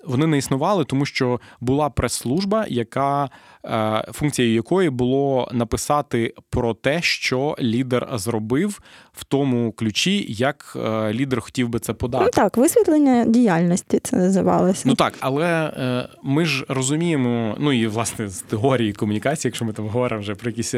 Вони 0.04 0.26
не 0.26 0.38
існували, 0.38 0.85
тому 0.85 1.07
що 1.07 1.40
була 1.61 1.90
прес-служба, 1.90 2.66
яка 2.69 3.30
е, 3.64 4.04
функцією 4.12 4.54
якої 4.54 4.90
було 4.90 5.49
написати 5.52 6.35
про 6.50 6.75
те, 6.75 7.02
що 7.02 7.57
лідер 7.61 8.09
зробив 8.14 8.80
в 9.12 9.25
тому 9.25 9.73
ключі, 9.73 10.26
як 10.28 10.76
е, 10.76 11.12
лідер 11.12 11.40
хотів 11.40 11.69
би 11.69 11.78
це 11.78 11.92
подати. 11.92 12.25
Ну 12.25 12.30
Так, 12.30 12.57
висвітлення 12.57 13.25
діяльності 13.25 14.00
це 14.02 14.16
називалося. 14.16 14.83
Ну 14.85 14.95
так, 14.95 15.14
але 15.21 15.47
е, 15.47 16.09
ми 16.23 16.45
ж 16.45 16.64
розуміємо, 16.69 17.57
ну 17.59 17.73
і 17.73 17.87
власне 17.87 18.28
з 18.28 18.40
теорії 18.40 18.92
комунікації, 18.92 19.49
якщо 19.49 19.64
ми 19.64 19.73
там 19.73 19.88
говоримо 19.88 20.21
вже 20.21 20.35
про 20.35 20.50
якийсь 20.50 20.71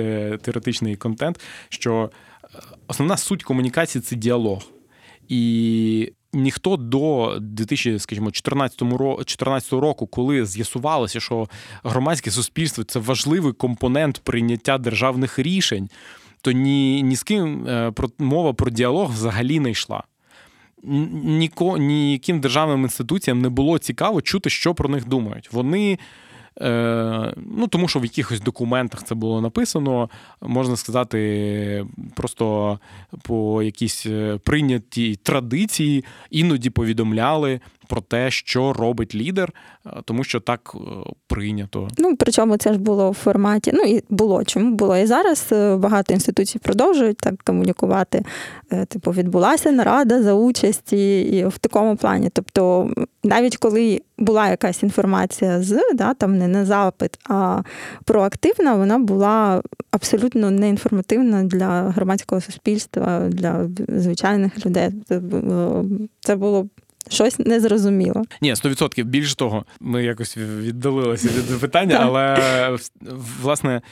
теоретичний 0.42 0.96
контент, 0.96 1.40
що 1.68 2.10
основна 2.88 3.16
суть 3.16 3.42
комунікації 3.42 4.02
це 4.02 4.16
діалог. 4.16 4.62
І 5.28 6.12
ніхто 6.32 6.76
до 6.76 7.36
2014 7.40 9.72
року, 9.72 10.06
коли 10.06 10.46
з'ясувалося, 10.46 11.20
що 11.20 11.48
громадське 11.84 12.30
суспільство 12.30 12.84
це 12.84 12.98
важливий 12.98 13.52
компонент 13.52 14.18
прийняття 14.18 14.78
державних 14.78 15.38
рішень, 15.38 15.90
то 16.40 16.52
ні, 16.52 17.02
ні 17.02 17.16
з 17.16 17.22
ким 17.22 17.68
е, 17.68 17.90
про 17.90 18.08
мова 18.18 18.52
про 18.52 18.70
діалог 18.70 19.12
взагалі 19.12 19.60
не 19.60 19.70
йшла. 19.70 20.02
Ніко, 21.24 21.78
ніяким 21.78 22.40
державним 22.40 22.82
інституціям 22.82 23.40
не 23.40 23.48
було 23.48 23.78
цікаво 23.78 24.22
чути, 24.22 24.50
що 24.50 24.74
про 24.74 24.88
них 24.88 25.08
думають. 25.08 25.52
Вони 25.52 25.98
ну, 27.37 27.66
Тому 27.71 27.88
що 27.88 27.99
в 27.99 28.04
якихось 28.04 28.40
документах 28.40 29.04
це 29.04 29.14
було 29.14 29.40
написано, 29.40 30.11
можна 30.40 30.76
сказати, 30.76 31.87
просто 32.14 32.78
по 33.23 33.62
якійсь 33.62 34.06
е, 34.06 34.38
прийнятій 34.44 35.16
традиції 35.23 36.04
іноді 36.30 36.71
повідомляли 36.71 37.61
про 37.92 38.00
те, 38.00 38.30
що 38.30 38.72
робить 38.72 39.14
лідер, 39.14 39.52
е, 39.87 39.90
тому 40.04 40.25
що 40.25 40.40
так 40.40 40.75
прийнято. 41.26 41.88
Ну 41.99 42.16
причому 42.16 42.56
це 42.56 42.72
ж 42.72 42.78
було 42.78 43.11
в 43.11 43.14
форматі. 43.14 43.70
Ну 43.75 43.82
і 43.82 44.02
було 44.08 44.44
чому 44.44 44.70
було 44.70 44.96
і 44.96 45.06
зараз. 45.06 45.49
Багато 45.78 46.14
інституцій 46.14 46.58
продовжують 46.58 47.16
так 47.16 47.42
комунікувати. 47.42 48.25
Типу, 48.88 49.11
відбулася 49.11 49.72
нарада 49.72 50.22
за 50.22 50.34
участі 50.34 51.20
і 51.20 51.44
в 51.44 51.58
такому 51.58 51.96
плані. 51.96 52.30
Тобто, 52.32 52.90
навіть 53.25 53.56
коли 53.56 54.00
була 54.18 54.49
якась 54.49 54.82
інформація 54.82 55.62
з 55.62 55.82
да, 55.94 56.14
там 56.14 56.38
не 56.38 56.49
на 56.49 56.64
запит, 56.64 57.18
а 57.28 57.62
проактивна, 58.04 58.75
вона 58.75 58.99
була 58.99 59.62
абсолютно 59.90 60.50
неінформативна 60.50 61.44
для 61.44 61.82
громадського 61.82 62.40
суспільства, 62.40 63.28
для 63.28 63.68
звичайних 63.88 64.66
людей. 64.66 64.90
Це 66.20 66.37
було. 66.37 66.66
Щось 67.09 67.38
незрозуміло. 67.38 68.23
Ні, 68.40 68.54
100%. 68.54 69.04
Більше 69.04 69.37
того, 69.37 69.64
ми 69.80 70.04
якось 70.04 70.37
віддалилися 70.37 71.28
від 71.28 71.61
питання, 71.61 71.99
але 72.00 72.38
власне 73.42 73.82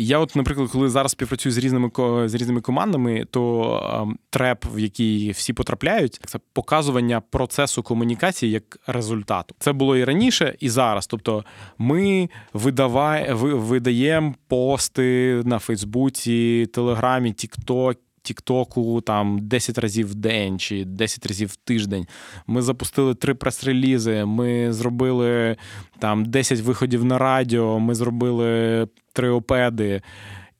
я, 0.00 0.18
от, 0.18 0.36
наприклад, 0.36 0.70
коли 0.70 0.88
зараз 0.88 1.12
співпрацюю 1.12 1.52
з 1.52 1.58
різними 1.58 1.90
з 2.28 2.34
різними 2.34 2.60
командами, 2.60 3.24
то 3.30 4.00
ем, 4.02 4.18
треп, 4.30 4.64
в 4.74 4.78
який 4.78 5.30
всі 5.30 5.52
потрапляють, 5.52 6.20
це 6.26 6.38
показування 6.52 7.20
процесу 7.20 7.82
комунікації 7.82 8.52
як 8.52 8.78
результату. 8.86 9.54
Це 9.58 9.72
було 9.72 9.96
і 9.96 10.04
раніше, 10.04 10.54
і 10.60 10.68
зараз. 10.68 11.06
Тобто, 11.06 11.44
ми 11.78 12.28
видавай, 12.52 13.32
видаємо 13.32 14.34
пости 14.48 15.42
на 15.44 15.58
Фейсбуці, 15.58 16.66
Телеграмі, 16.72 17.32
Тікток. 17.32 17.98
Тіктоку 18.22 19.00
там 19.00 19.38
10 19.48 19.78
разів 19.78 20.10
в 20.10 20.14
день 20.14 20.58
чи 20.58 20.84
10 20.84 21.26
разів 21.26 21.48
в 21.48 21.56
тиждень. 21.56 22.06
Ми 22.46 22.62
запустили 22.62 23.14
три 23.14 23.34
прес-релізи, 23.34 24.24
ми 24.24 24.72
зробили 24.72 25.56
там 25.98 26.24
10 26.24 26.60
виходів 26.60 27.04
на 27.04 27.18
радіо, 27.18 27.78
ми 27.78 27.94
зробили 27.94 28.88
три 29.12 29.28
опеди. 29.28 30.02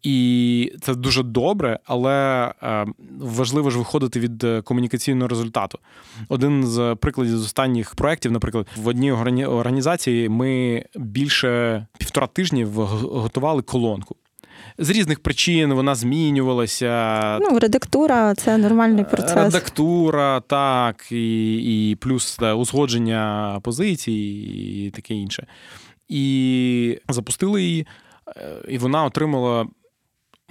І 0.03 0.73
це 0.81 0.95
дуже 0.95 1.23
добре, 1.23 1.79
але 1.85 2.47
е, 2.63 2.87
важливо 3.19 3.71
ж 3.71 3.79
виходити 3.79 4.21
від 4.21 4.47
комунікаційного 4.65 5.29
результату. 5.29 5.79
Один 6.29 6.67
з 6.67 6.97
прикладів 7.01 7.39
з 7.39 7.45
останніх 7.45 7.95
проєктів, 7.95 8.33
наприклад, 8.33 8.67
в 8.77 8.87
одній 8.87 9.13
організації 9.47 10.29
ми 10.29 10.85
більше 10.97 11.87
півтора 11.99 12.27
тижні 12.27 12.65
готували 12.65 13.63
колонку 13.63 14.17
з 14.81 14.91
різних 14.91 15.21
причин 15.21 15.73
вона 15.75 15.95
змінювалася. 15.95 17.39
Ну, 17.41 17.59
редактура 17.59 18.35
це 18.35 18.59
нормальний 18.59 19.05
процес. 19.05 19.35
Редактура, 19.35 20.41
так, 20.41 21.13
і 21.13 21.57
і 21.91 21.97
плюс 21.97 22.37
та, 22.37 22.55
узгодження 22.55 23.61
позицій 23.63 24.13
і 24.13 24.91
таке 24.91 25.15
інше. 25.15 25.47
І 26.09 26.99
запустили 27.09 27.63
її, 27.63 27.87
е, 28.37 28.63
і 28.69 28.79
вона 28.79 29.05
отримала. 29.05 29.67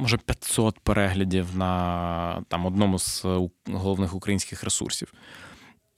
Може, 0.02 0.18
500 0.18 0.80
переглядів 0.80 1.46
на 1.56 2.44
там 2.48 2.66
одному 2.66 3.00
з 3.00 3.26
головних 3.68 4.16
українських 4.16 4.64
ресурсів. 4.64 5.14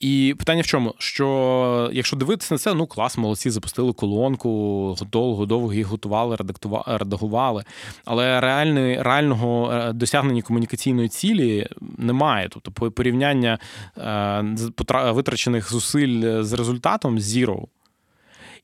І 0.02 0.36
питання 0.40 0.62
в 0.62 0.66
чому? 0.66 0.96
Що 0.98 1.90
якщо 1.94 2.16
дивитися 2.16 2.54
на 2.54 2.58
це, 2.58 2.74
ну 2.74 2.86
клас, 2.88 3.18
молодці, 3.18 3.50
запустили 3.50 3.94
колонку, 3.94 4.96
довго 5.12 5.46
довго 5.46 5.74
їх 5.74 5.88
готували, 5.88 6.38
редагували. 6.88 7.64
Але 8.06 8.42
реальний, 8.42 9.02
реального 9.02 9.74
е, 9.74 9.94
досягнення 9.94 10.42
комунікаційної 10.42 11.10
цілі 11.10 11.68
немає. 11.98 12.50
Тобто 12.52 12.92
порівняння 12.92 13.60
е, 13.98 15.12
витрачених 15.12 15.72
зусиль 15.72 16.44
з 16.44 16.54
результатом 16.54 17.20
zero. 17.20 17.66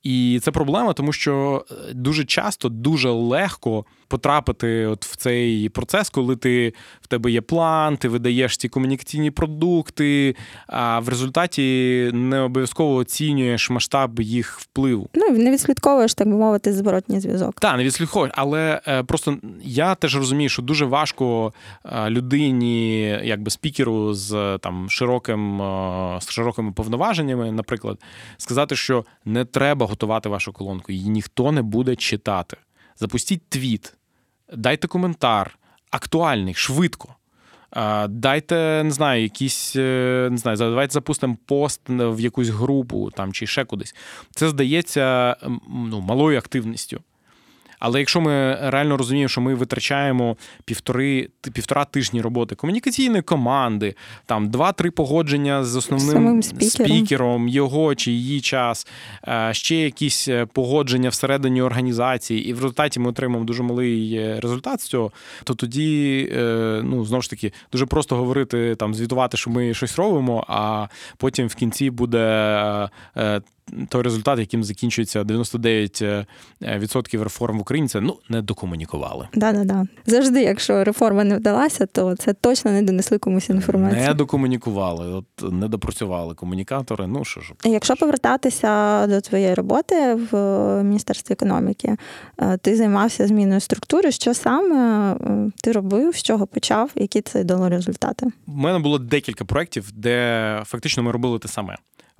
І 0.03 0.39
це 0.43 0.51
проблема, 0.51 0.93
тому 0.93 1.13
що 1.13 1.65
е, 1.71 1.93
дуже 1.93 2.25
часто 2.25 2.69
дуже 2.69 3.09
легко 3.09 3.85
потрапити 4.07 4.85
от 4.85 5.05
в 5.05 5.15
цей 5.15 5.69
процес, 5.69 6.09
коли 6.09 6.35
ти 6.35 6.73
в 7.01 7.07
тебе 7.07 7.31
є 7.31 7.41
план, 7.41 7.97
ти 7.97 8.07
видаєш 8.07 8.57
ці 8.57 8.69
комунікаційні 8.69 9.31
продукти, 9.31 10.35
а 10.67 10.99
в 10.99 11.09
результаті 11.09 12.09
не 12.13 12.39
обов'язково 12.39 12.95
оцінюєш 12.95 13.69
масштаб 13.69 14.19
їх 14.19 14.59
впливу. 14.59 15.09
Ну 15.13 15.29
не 15.29 15.51
відслідковуєш, 15.51 16.13
так 16.13 16.27
би 16.27 16.33
мовити, 16.33 16.73
зворотній 16.73 17.19
зв'язок. 17.19 17.59
Так, 17.59 17.77
не 17.77 17.83
відслідковуєш, 17.83 18.33
але 18.37 18.81
е, 18.87 19.03
просто 19.03 19.37
я 19.63 19.95
теж 19.95 20.15
розумію, 20.15 20.49
що 20.49 20.61
дуже 20.61 20.85
важко 20.85 21.53
е, 21.85 22.09
людині, 22.09 23.01
якби 23.23 23.51
спікеру 23.51 24.13
з 24.13 24.57
там 24.61 24.89
широким 24.89 25.61
з 26.21 26.29
широкими 26.29 26.71
повноваженнями, 26.71 27.51
наприклад, 27.51 27.99
сказати, 28.37 28.75
що 28.75 29.05
не 29.25 29.45
треба 29.45 29.85
готувати 29.85 30.29
вашу 30.29 30.53
колонку, 30.53 30.91
її 30.91 31.09
ніхто 31.09 31.51
не 31.51 31.61
буде 31.61 31.95
читати. 31.95 32.57
Запустіть 32.99 33.41
твіт, 33.49 33.96
дайте 34.53 34.87
коментар, 34.87 35.57
актуальний, 35.91 36.53
швидко. 36.53 37.15
Дайте, 38.09 38.81
не 38.83 38.91
знаю, 38.91 39.23
якісь, 39.23 39.75
е, 39.75 40.27
не 40.31 40.37
знаю, 40.37 40.57
давайте 40.57 40.93
запустимо 40.93 41.37
пост 41.45 41.81
в 41.87 42.19
якусь 42.19 42.49
групу 42.49 43.11
там 43.11 43.33
чи 43.33 43.47
ще 43.47 43.65
кудись. 43.65 43.95
Це 44.31 44.49
здається 44.49 45.35
ну, 45.69 46.01
малою 46.01 46.37
активністю. 46.37 47.01
Але 47.79 47.99
якщо 47.99 48.21
ми 48.21 48.57
реально 48.61 48.97
розуміємо, 48.97 49.29
що 49.29 49.41
ми 49.41 49.55
витрачаємо 49.55 50.37
півтори 50.65 51.29
півтора 51.53 51.85
тижні 51.85 52.21
роботи 52.21 52.55
комунікаційної 52.55 53.21
команди, 53.21 53.95
там 54.25 54.49
два-три 54.49 54.91
погодження 54.91 55.63
з 55.63 55.75
основним 55.75 56.43
спікером. 56.43 56.69
спікером, 56.69 57.47
його 57.47 57.95
чи 57.95 58.11
її 58.11 58.41
час, 58.41 58.87
е, 59.27 59.49
ще 59.53 59.75
якісь 59.75 60.27
е, 60.27 60.45
погодження 60.45 61.09
всередині 61.09 61.61
організації, 61.61 62.45
і 62.49 62.53
в 62.53 62.55
результаті 62.55 62.99
ми 62.99 63.09
отримаємо 63.09 63.45
дуже 63.45 63.63
малий 63.63 64.13
е, 64.15 64.39
результат 64.39 64.81
з 64.81 64.83
цього, 64.83 65.11
то 65.43 65.53
тоді, 65.53 66.29
ну 66.83 67.05
знову 67.05 67.21
ж 67.21 67.29
таки, 67.29 67.53
дуже 67.71 67.85
просто 67.85 68.15
говорити 68.15 68.75
там, 68.75 68.93
звітувати, 68.93 69.37
що 69.37 69.49
ми 69.49 69.73
щось 69.73 69.95
робимо, 69.95 70.45
а 70.47 70.87
потім 71.17 71.47
в 71.47 71.55
кінці 71.55 71.89
буде 71.89 72.89
той 73.89 74.01
результат, 74.01 74.39
яким 74.39 74.63
закінчується 74.63 75.23
99% 75.23 76.25
е, 76.61 77.23
реформ 77.23 77.57
в 77.57 77.61
Україні, 77.61 77.87
це 77.87 78.01
ну 78.01 78.17
не 78.29 78.41
докомунікували. 78.41 79.27
Да, 79.33 79.51
да, 79.51 79.63
да. 79.63 79.85
Завжди, 80.05 80.41
якщо 80.41 80.83
реформа 80.83 81.23
не 81.23 81.37
вдалася, 81.37 81.85
то 81.85 82.15
це 82.15 82.33
точно 82.33 82.71
не 82.71 82.81
донесли 82.81 83.17
комусь 83.17 83.49
інформацію. 83.49 84.01
Не 84.01 84.13
докомунікували, 84.13 85.13
от 85.13 85.53
не 85.53 85.67
допрацювали 85.67 86.35
комунікатори. 86.35 87.07
Ну 87.07 87.25
що 87.25 87.41
ж, 87.41 87.53
якщо 87.63 87.95
повертатися 87.95 89.07
до 89.07 89.21
твоєї 89.21 89.53
роботи 89.53 90.13
в 90.31 90.37
міністерстві 90.83 91.33
економіки, 91.33 91.97
е, 92.37 92.57
ти 92.57 92.75
займався 92.75 93.27
зміною 93.27 93.59
структури. 93.59 94.11
Що 94.11 94.33
саме 94.33 95.11
е, 95.11 95.51
ти 95.63 95.71
робив, 95.71 96.15
з 96.15 96.23
чого 96.23 96.47
почав, 96.47 96.91
які 96.95 97.21
це 97.21 97.43
дало 97.43 97.69
результати? 97.69 98.25
У 98.47 98.51
мене 98.51 98.79
було 98.79 98.99
декілька 98.99 99.45
проєктів, 99.45 99.91
де 99.93 100.61
фактично 100.65 101.03
ми 101.03 101.11
робили 101.11 101.39
те 101.39 101.47
саме. 101.47 101.77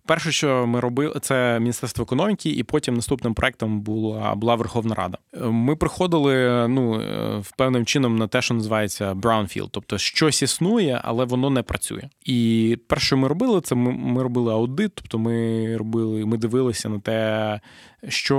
Перше, 0.08 0.32
що 0.32 0.68
ми 0.68 0.80
робили, 0.80 1.20
це 1.22 1.60
Міністерство 1.60 2.04
економіки, 2.04 2.50
і 2.50 2.64
потім 2.64 2.94
наступним 2.94 3.34
проектом 3.34 3.82
була 3.82 4.36
була 4.36 4.56
Верховна 4.56 4.96
Рада. 4.96 5.18
Ми 5.42 5.76
приходили 5.76 6.68
ну 6.68 7.02
е, 7.02 7.38
в 7.38 7.52
певним 7.52 7.86
чином 7.86 8.16
на 8.16 8.28
те, 8.28 8.42
що 8.42 8.54
називається 8.54 9.14
brownfield, 9.14 9.70
тобто 9.72 9.98
щось 9.98 10.42
існує, 10.42 11.02
але 11.04 11.26
воно 11.26 11.50
не 11.50 11.64
працює. 11.64 12.10
І 12.26 12.78
перше, 12.88 13.06
що 13.06 13.18
ми 13.18 13.28
робили, 13.28 13.62
це 13.62 13.76
ми, 13.76 13.92
ми 13.92 14.24
робили 14.24 14.54
аудит, 14.54 14.92
тобто 14.96 15.20
ми 15.20 15.78
робили, 15.78 16.26
ми 16.26 16.38
дивилися 16.38 16.90
на 16.90 17.00
те, 17.00 17.60
що 18.08 18.38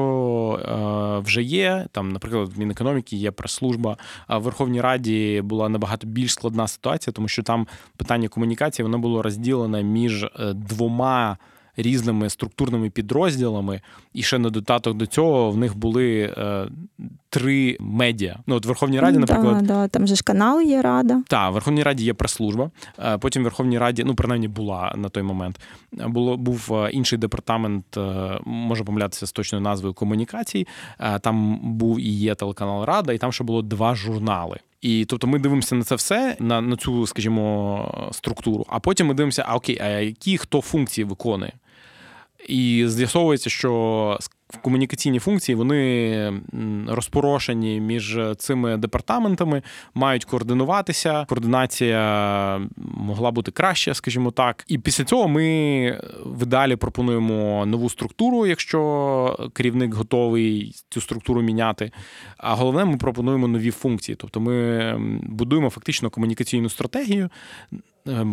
е, 0.62 1.25
вже 1.25 1.42
є. 1.42 1.87
Там, 1.92 2.08
наприклад, 2.08 2.48
в 2.48 2.58
Мінекономіки 2.58 3.16
є 3.16 3.30
прес-служба. 3.30 3.96
А 4.26 4.38
в 4.38 4.42
Верховній 4.42 4.80
Раді 4.80 5.40
була 5.44 5.68
набагато 5.68 6.06
більш 6.06 6.32
складна 6.32 6.68
ситуація, 6.68 7.12
тому 7.12 7.28
що 7.28 7.42
там 7.42 7.66
питання 7.96 8.28
комунікації 8.28 8.84
воно 8.84 8.98
було 8.98 9.22
розділене 9.22 9.82
між 9.82 10.25
е, 10.25 10.30
двома 10.54 11.37
різними 11.78 12.30
структурними 12.30 12.90
підрозділами, 12.90 13.80
і 14.12 14.23
ще 14.23 14.38
на 14.38 14.50
додаток 14.50 14.97
до 14.97 15.06
цього 15.06 15.50
в 15.50 15.56
них 15.56 15.76
були 15.76 16.35
е, 16.38 16.68
три 17.30 17.76
медіа. 17.80 18.38
Ну 18.47 18.54
от 18.54 18.64
в 18.64 18.68
Верховній 18.68 19.00
Раді, 19.00 19.18
наприклад, 19.18 19.58
да, 19.58 19.66
да, 19.66 19.88
там 19.88 20.06
же 20.06 20.14
ж 20.14 20.23
канал 20.23 20.61
є 20.61 20.82
рада. 20.82 21.23
Так, 21.28 21.50
в 21.50 21.54
Верховній 21.54 21.82
Раді 21.82 22.04
є 22.04 22.14
прес-служба. 22.14 22.70
Е, 22.99 23.18
потім 23.18 23.42
в 23.42 23.44
Верховній 23.44 23.78
Раді, 23.78 24.04
ну 24.04 24.14
принаймні 24.14 24.49
була 24.49 24.92
на 24.97 25.08
той 25.08 25.23
момент. 25.23 25.61
Було 25.92 26.37
був 26.37 26.68
е, 26.73 26.90
інший 26.90 27.18
департамент, 27.18 27.99
може 28.44 28.85
помилятися 28.85 29.26
з 29.26 29.32
точною 29.32 29.62
назвою 29.62 29.94
комунікацій. 29.94 30.66
Там 31.20 31.58
був 31.62 32.00
і 32.00 32.11
є 32.12 32.35
телеканал 32.35 32.85
Рада, 32.85 33.12
і 33.12 33.18
там 33.18 33.32
ще 33.32 33.44
було 33.44 33.62
два 33.62 33.94
журнали. 33.94 34.58
І 34.80 35.04
тобто 35.04 35.26
ми 35.26 35.38
дивимося 35.38 35.75
на 35.75 35.85
це 35.85 35.94
все, 35.94 36.37
на 36.40 36.61
на 36.61 36.76
цю, 36.76 37.06
скажімо, 37.06 38.11
структуру. 38.12 38.66
А 38.68 38.80
потім 38.80 39.06
ми 39.06 39.14
дивимося, 39.14 39.44
а 39.49 39.56
окей, 39.56 39.78
а 39.80 39.87
які 39.87 40.38
хто 40.38 40.61
функції 40.61 41.04
виконує. 41.04 41.52
І 42.47 42.85
з'ясовується, 42.88 43.50
що 43.50 44.18
комунікаційні 44.62 45.18
функції 45.18 45.57
вони 45.57 46.40
розпорошені 46.88 47.80
між 47.80 48.18
цими 48.37 48.76
департаментами, 48.76 49.62
мають 49.95 50.25
координуватися. 50.25 51.25
Координація 51.28 52.61
могла 52.76 53.30
бути 53.30 53.50
краща, 53.50 53.95
скажімо 53.95 54.30
так. 54.30 54.64
І 54.68 54.78
після 54.78 55.04
цього 55.04 55.28
ми 55.28 56.00
далі 56.40 56.76
пропонуємо 56.76 57.66
нову 57.66 57.90
структуру, 57.90 58.47
якщо 58.47 59.50
керівник 59.52 59.95
готовий 59.95 60.75
цю 60.90 61.00
структуру 61.00 61.42
міняти. 61.42 61.90
А 62.37 62.54
головне, 62.54 62.85
ми 62.85 62.97
пропонуємо 62.97 63.49
нові 63.49 63.71
функції. 63.71 64.16
Тобто 64.16 64.40
ми 64.40 64.95
будуємо 65.23 65.71
фактично 65.71 66.11
комунікаційну 66.11 66.68
стратегію 66.68 67.30
е, 68.09 68.25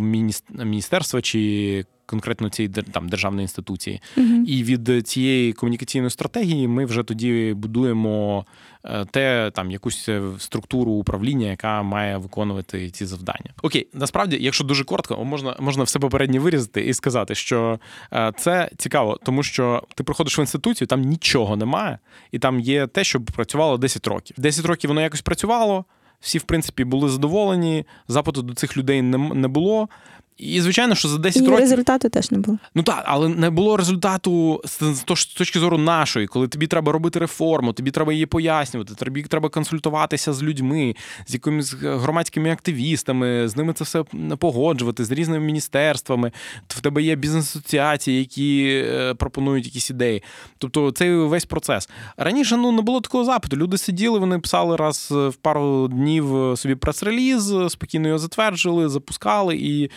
міністерства 0.64 1.22
чи 1.22 1.86
конкретно 2.06 2.50
цієї 2.50 2.74
там 2.74 3.10
державної 3.10 3.44
інституції. 3.44 4.02
uh 4.18 4.44
І 4.46 4.64
від 4.64 5.08
цієї 5.08 5.54
комунікаційної 5.54 6.10
стратегії 6.10 6.68
ми 6.68 6.86
вже 6.86 7.04
тоді 7.04 7.54
будуємо 7.58 8.46
е, 8.84 9.06
те 9.06 9.52
там 9.54 9.72
якусь 9.72 10.10
е, 10.10 10.22
структуру 10.38 10.92
управління, 10.92 11.48
яка 11.48 11.84
має 11.84 12.18
виконувати 12.18 12.90
ці 12.90 13.06
завдання. 13.06 13.54
Окей, 13.62 13.88
насправді, 13.94 14.38
якщо 14.42 14.64
дуже 14.64 14.84
коротко, 14.84 15.26
можна 15.26 15.56
можна 15.60 15.84
все 15.84 16.00
попереднє 16.00 16.40
вирізати 16.40 16.82
і 16.82 16.94
сказати, 16.94 17.36
що 17.36 17.80
е, 18.14 18.32
це 18.38 18.70
цікаво, 18.78 19.20
тому 19.24 19.44
що 19.44 19.84
ти 19.96 20.04
приходиш 20.04 20.40
в 20.40 20.42
інституцію, 20.42 20.88
там 20.88 21.02
нічого 21.02 21.56
немає, 21.56 22.00
і 22.32 22.40
там 22.40 22.60
є 22.60 22.88
те, 22.88 23.04
що 23.04 23.22
працювало 23.22 23.78
10 23.78 24.08
років. 24.08 24.36
10 24.40 24.66
років 24.66 24.88
воно 24.88 25.02
якось 25.02 25.22
працювало. 25.22 25.86
Всі, 26.20 26.38
в 26.38 26.44
принципі, 26.44 26.84
були 26.84 27.10
задоволені. 27.10 27.86
Запиту 28.08 28.42
до 28.42 28.54
цих 28.54 28.78
людей 28.78 29.02
не 29.02 29.48
було. 29.48 29.90
І, 30.38 30.62
звичайно, 30.62 30.96
що 30.96 31.08
за 31.08 31.18
10 31.18 31.44
і 31.44 31.46
років. 31.46 31.60
результату 31.60 32.10
теж 32.10 32.32
не 32.32 32.38
було. 32.38 32.58
Ну 32.76 32.84
так, 32.84 33.04
але 33.06 33.30
не 33.30 33.50
було 33.50 33.78
результату 33.78 34.62
з 34.66 35.26
точки 35.26 35.60
зору 35.60 35.78
нашої, 35.78 36.28
коли 36.28 36.48
тобі 36.48 36.68
треба 36.68 36.92
робити 36.92 37.20
реформу, 37.20 37.74
тобі 37.74 37.92
треба 37.92 38.14
її 38.14 38.26
пояснювати, 38.26 38.96
тобі 38.96 39.24
треба 39.24 39.50
консультуватися 39.50 40.34
з 40.34 40.44
людьми, 40.44 40.96
з 41.28 41.34
якимись 41.34 41.74
громадськими 41.74 42.52
активістами, 42.52 43.48
з 43.48 43.56
ними 43.56 43.74
це 43.74 43.84
все 43.84 44.04
погоджувати, 44.40 45.06
з 45.06 45.12
різними 45.12 45.46
міністерствами. 45.46 46.32
В 46.68 46.82
тебе 46.82 47.04
є 47.04 47.16
бізнес-асоціації, 47.16 48.20
які 48.20 48.84
е, 48.86 49.14
пропонують 49.14 49.66
якісь 49.66 49.90
ідеї. 49.90 50.24
Тобто 50.58 50.92
цей 50.92 51.16
весь 51.16 51.46
процес. 51.46 51.90
Раніше 52.18 52.58
ну 52.58 52.72
не 52.72 52.82
було 52.82 53.02
такого 53.02 53.26
запиту. 53.26 53.58
Люди 53.58 53.78
сиділи, 53.78 54.20
вони 54.20 54.40
писали 54.40 54.76
раз 54.76 55.08
в 55.12 55.34
пару 55.42 55.88
днів 55.88 56.58
собі 56.58 56.76
прес-реліз, 56.76 57.54
спокійно 57.70 58.08
його 58.08 58.20
затверджували, 58.20 58.90
запускали 58.90 59.56
і 59.56 59.90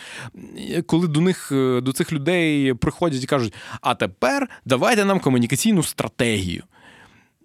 коли 0.86 1.08
до 1.08 1.20
них 1.20 1.52
е, 1.52 1.80
до 1.80 1.92
цих 1.92 2.12
людей 2.12 2.74
приходять 2.74 3.24
і 3.24 3.26
кажуть, 3.26 3.54
а 3.80 3.94
тепер 3.94 4.48
давайте 4.64 5.04
нам 5.04 5.20
комунікаційну 5.20 5.82
стратегію. 5.82 6.62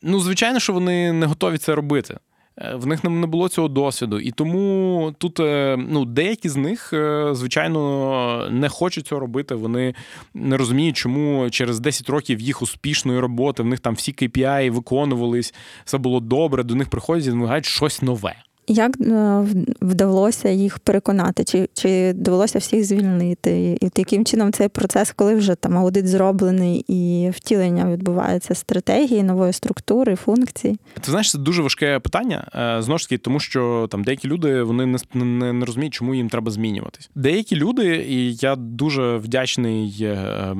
Ну, 0.01 0.19
звичайно, 0.19 0.59
що 0.59 0.73
вони 0.73 1.13
не 1.13 1.25
готові 1.25 1.57
це 1.57 1.75
робити. 1.75 2.17
Е, 2.57 2.75
в 2.75 2.87
них 2.87 3.03
не 3.03 3.27
було 3.27 3.49
цього 3.49 3.67
досвіду, 3.67 4.19
і 4.19 4.31
тому 4.31 5.15
тут 5.17 5.39
е, 5.39 5.77
ну, 5.89 6.05
деякі 6.05 6.49
з 6.49 6.55
них, 6.55 6.93
звичайно, 7.31 8.49
не 8.51 8.69
хочуть 8.69 9.07
цього 9.07 9.21
робити. 9.21 9.55
Вони 9.55 9.95
не 10.33 10.57
розуміють, 10.57 10.97
чому 10.97 11.49
через 11.49 11.79
10 11.79 12.09
років 12.09 12.41
їх 12.41 12.61
успішної 12.61 13.19
роботи 13.19 13.63
в 13.63 13.65
них 13.65 13.79
там 13.79 13.93
всі 13.93 14.11
KPI 14.11 14.71
виконувались, 14.71 15.53
все 15.85 15.97
було 15.97 16.19
добре. 16.19 16.63
До 16.63 16.75
них 16.75 16.89
приходять 16.89 17.25
і 17.25 17.29
вимагають 17.29 17.65
щось 17.65 18.01
нове. 18.01 18.35
Як 18.67 19.01
е, 19.01 19.45
вдалося 19.81 20.49
їх 20.49 20.79
переконати? 20.79 21.43
Чи 21.43 21.69
чи 21.73 22.13
довелося 22.13 22.59
всіх 22.59 22.85
звільнити? 22.85 23.77
І 23.81 23.89
яким 23.95 24.25
чином 24.25 24.53
цей 24.53 24.67
процес, 24.67 25.11
коли 25.11 25.35
вже 25.35 25.55
там 25.55 25.77
аудит 25.77 26.07
зроблений 26.07 26.85
і 26.87 27.29
втілення 27.29 27.91
відбувається 27.91 28.55
стратегії, 28.55 29.23
нової 29.23 29.53
структури, 29.53 30.15
функцій? 30.15 30.77
Ти 31.01 31.11
знаєш, 31.11 31.31
це 31.31 31.37
дуже 31.37 31.61
важке 31.61 31.99
питання. 31.99 32.47
Е, 32.55 32.81
знову 32.81 32.97
ж 32.97 33.09
таки, 33.09 33.17
тому 33.17 33.39
що 33.39 33.87
там 33.91 34.03
деякі 34.03 34.27
люди 34.27 34.63
вони 34.63 34.85
не 34.85 34.97
не, 35.13 35.53
не 35.53 35.65
розуміють, 35.65 35.93
чому 35.93 36.15
їм 36.15 36.29
треба 36.29 36.51
змінюватись. 36.51 37.09
Деякі 37.15 37.55
люди, 37.55 38.05
і 38.09 38.35
я 38.35 38.55
дуже 38.55 39.17
вдячний 39.17 39.97
е, 40.01 40.55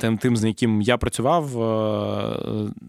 тим, 0.00 0.18
тим, 0.18 0.36
з 0.36 0.44
яким 0.44 0.82
я 0.82 0.96
працював, 0.96 1.48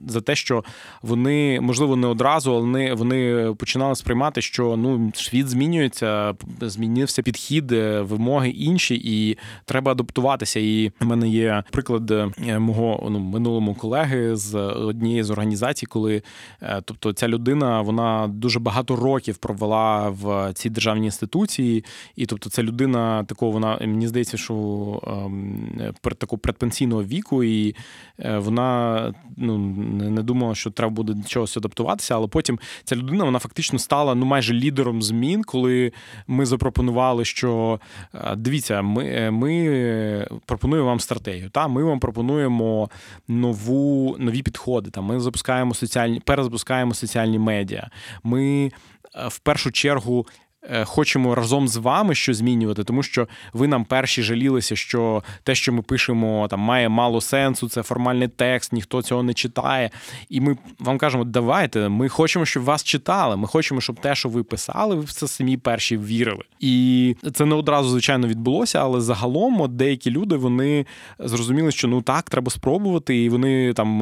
за 0.08 0.22
те, 0.22 0.36
що 0.36 0.64
вони 1.02 1.62
можливо 1.62 1.96
не 1.96 2.08
одразу, 2.08 2.56
але 2.56 2.94
вони 2.94 3.29
починали 3.58 3.96
сприймати, 3.96 4.42
що 4.42 4.78
ну 4.78 5.12
світ 5.16 5.50
змінюється, 5.50 6.34
змінився 6.62 7.22
підхід, 7.22 7.72
е, 7.72 8.02
вимоги 8.02 8.50
інші, 8.50 9.02
і 9.04 9.38
треба 9.66 9.92
адаптуватися. 9.92 10.60
І 10.60 10.92
в 11.00 11.06
мене 11.06 11.30
є 11.30 11.64
приклад 11.72 12.12
е, 12.12 12.60
мого 12.60 13.08
ну 13.12 13.20
минулому 13.20 13.76
колеги 13.76 14.36
з 14.36 14.56
однієї 14.60 15.24
з 15.24 15.30
організацій, 15.30 15.86
коли 15.86 16.22
е, 16.62 16.82
тобто 16.86 17.14
ця 17.14 17.28
людина 17.28 17.82
вона 17.82 18.28
дуже 18.28 18.60
багато 18.60 18.96
років 18.96 19.38
провела 19.38 20.10
в 20.10 20.54
цій 20.54 20.70
державній 20.70 21.06
інституції, 21.06 21.86
і 22.16 22.26
тобто 22.26 22.50
ця 22.50 22.64
людина 22.64 23.24
такого 23.24 23.52
вона 23.52 23.78
мені 23.82 24.08
здається, 24.08 24.38
що 24.38 24.56
ем, 25.08 25.94
такого 26.18 26.38
предпенсійного 26.38 27.04
віку, 27.04 27.44
і 27.44 27.76
вона 28.38 29.14
ну 29.38 29.58
не 30.10 30.24
думала, 30.24 30.56
що 30.56 30.72
треба 30.72 30.92
буде 30.92 31.16
чогось 31.28 31.58
адаптуватися, 31.58 32.16
але 32.16 32.28
потім 32.28 32.60
ця 32.84 32.96
людина 32.96 33.19
людина 33.20 33.26
вона 33.26 33.40
фактично 33.40 33.80
стала 33.80 34.16
ну 34.16 34.26
майже 34.26 34.54
лідером 34.54 35.02
змін, 35.02 35.44
коли 35.44 35.92
ми 36.28 36.46
запропонували, 36.46 37.26
що 37.26 37.80
дивіться, 38.38 38.82
ми 38.82 39.32
ми 39.32 40.28
пропонуємо 40.46 40.88
вам 40.88 41.00
стратегію. 41.00 41.50
Та 41.50 41.68
ми 41.68 41.84
вам 41.84 42.00
пропонуємо 42.00 42.90
нову 43.28 44.16
нові 44.20 44.42
підходи. 44.42 44.90
Та 44.90 45.02
ми 45.02 45.20
запускаємо 45.20 45.74
соціальні 45.74 46.20
перезапускаємо 46.20 46.94
соціальні 46.94 47.40
медіа. 47.40 47.90
Ми 48.24 48.72
в 49.28 49.40
першу 49.40 49.72
чергу 49.72 50.26
Е, 50.26 50.49
хочемо 50.84 51.36
разом 51.36 51.68
з 51.68 51.78
вами 51.78 52.16
що 52.16 52.34
змінювати, 52.34 52.84
тому 52.84 53.04
що 53.04 53.28
ви 53.54 53.68
нам 53.68 53.86
перші 53.86 54.24
жалілися, 54.24 54.76
що 54.76 55.24
те, 55.44 55.56
що 55.56 55.74
ми 55.74 55.82
пишемо, 55.82 56.48
там 56.48 56.60
має 56.60 56.90
мало 56.90 57.22
сенсу, 57.22 57.70
це 57.70 57.84
формальний 57.84 58.28
текст, 58.28 58.74
ніхто 58.74 59.02
цього 59.02 59.24
не 59.24 59.34
читає. 59.34 59.90
І 60.30 60.42
ми 60.42 60.58
вам 60.80 60.98
кажемо, 60.98 61.24
давайте, 61.24 61.90
ми 61.90 62.10
хочемо, 62.10 62.46
щоб 62.46 62.64
вас 62.64 62.84
читали. 62.84 63.38
Ми 63.38 63.48
хочемо, 63.48 63.82
щоб 63.82 64.00
те, 64.00 64.16
що 64.16 64.30
ви 64.30 64.44
писали, 64.44 64.96
ви 64.96 65.02
в 65.02 65.12
це 65.12 65.28
самі 65.28 65.58
перші 65.58 65.98
вірили. 65.98 66.44
І 66.60 67.16
це 67.34 67.46
не 67.46 67.56
одразу, 67.56 67.90
звичайно, 67.90 68.28
відбулося, 68.28 68.80
але 68.80 69.02
загалом 69.02 69.62
от 69.62 69.76
деякі 69.76 70.12
люди 70.12 70.36
вони 70.36 70.86
зрозуміли, 71.20 71.72
що 71.72 71.88
ну 71.88 72.02
так, 72.02 72.30
треба 72.30 72.52
спробувати. 72.52 73.24
І 73.24 73.30
вони 73.30 73.74
там 73.74 74.02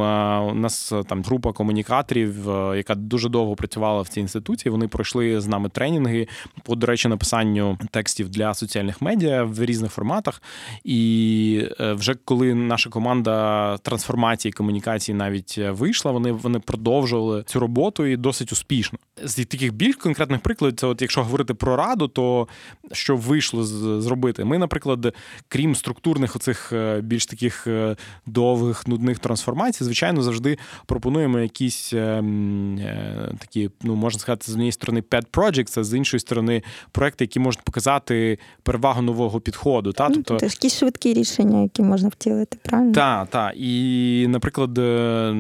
у 0.50 0.54
нас 0.54 0.93
там 1.08 1.24
група 1.24 1.54
комунікаторів, 1.54 2.50
е, 2.50 2.78
яка 2.78 2.96
дуже 2.96 3.30
довго 3.30 3.56
працювала 3.56 4.02
в 4.02 4.08
цій 4.08 4.20
інституції. 4.20 4.72
Вони 4.72 4.88
пройшли 4.88 5.41
з 5.41 5.48
нами 5.48 5.70
тренінги 5.70 6.28
по, 6.63 6.76
до 6.76 6.88
речі, 6.88 7.08
написанню 7.08 7.78
текстів 7.91 8.30
для 8.30 8.54
соціальних 8.54 9.02
медіа 9.02 9.43
в 9.43 9.65
різних 9.65 9.91
форматах. 9.91 10.41
І 10.84 11.70
е, 11.80 11.93
вже 11.93 12.15
коли 12.26 12.54
наша 12.54 12.89
команда 12.89 13.78
трансформації 13.78 14.52
комунікації 14.52 15.15
навіть 15.15 15.58
вийшла, 15.58 16.12
вони 16.12 16.32
вони 16.32 16.60
продовжували 16.60 17.43
цю 17.43 17.60
роботу 17.60 18.06
і 18.06 18.17
досить 18.17 18.52
успішно. 18.52 19.00
З 19.24 19.46
таких 19.46 19.74
більш 19.74 19.96
конкретних 19.96 20.39
прикладів, 20.39 20.78
це 20.78 20.88
от 20.88 21.02
якщо 21.02 21.24
говорити 21.24 21.54
про 21.54 21.76
раду, 21.76 22.08
то 22.08 22.48
що 22.91 23.15
вийшло 23.15 23.63
зробити? 24.02 24.46
Ми, 24.46 24.58
наприклад, 24.58 25.15
крім 25.48 25.76
структурних 25.76 26.36
оцих 26.36 26.74
е, 26.74 27.02
більш 27.02 27.26
таких 27.26 27.67
е, 27.67 27.96
довгих 28.26 28.88
нудних 28.88 29.20
трансформацій, 29.20 29.84
звичайно, 29.84 30.22
завжди 30.22 30.58
пропонуємо 30.86 31.39
якісь 31.39 31.93
ем, 31.93 32.80
такі, 33.39 33.70
ну 33.82 33.96
можна 33.96 34.20
сказати, 34.20 34.46
з 34.46 34.50
однієї 34.50 34.72
сторони 34.72 35.02
pet 35.02 35.26
projects, 35.32 35.80
а 35.80 35.84
з 35.84 35.93
іншої 35.98 36.20
сторони 36.20 36.37
сторони 36.38 36.63
проекти, 36.91 37.23
які 37.23 37.39
можуть 37.39 37.62
показати 37.62 38.38
перевагу 38.63 39.02
нового 39.02 39.39
підходу. 39.39 39.91
Та? 39.91 40.10
Ну, 40.10 40.15
тобто 40.26 40.45
якісь 40.45 40.78
швидкі 40.78 41.13
рішення, 41.13 41.62
які 41.62 41.82
можна 41.82 42.10
втілити, 42.10 42.58
правильно? 42.63 42.93
Так, 42.93 43.28
так. 43.30 43.54
І, 43.56 44.26
наприклад, 44.30 44.78
е, 44.78 45.32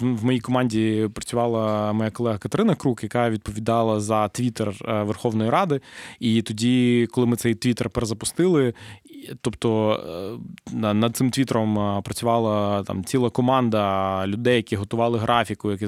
в 0.00 0.24
моїй 0.24 0.40
команді 0.40 1.08
працювала 1.14 1.92
моя 1.92 2.10
колега 2.10 2.38
Катерина 2.38 2.74
Крук, 2.74 3.02
яка 3.02 3.30
відповідала 3.30 4.00
за 4.00 4.28
твіттер 4.28 4.74
е, 4.88 5.02
Верховної 5.02 5.50
Ради. 5.50 5.80
І 6.20 6.42
тоді, 6.42 7.08
коли 7.12 7.26
ми 7.26 7.36
цей 7.36 7.54
твіттер 7.54 7.90
перезапустили, 7.90 8.74
тобто 9.40 10.00
е, 10.72 10.94
над 10.94 11.16
цим 11.16 11.30
твіттером 11.30 12.02
працювала 12.02 12.82
там 12.82 13.04
ціла 13.04 13.30
команда 13.30 14.26
людей, 14.26 14.56
які 14.56 14.76
готували 14.76 15.18
графіку, 15.18 15.70
які 15.70 15.86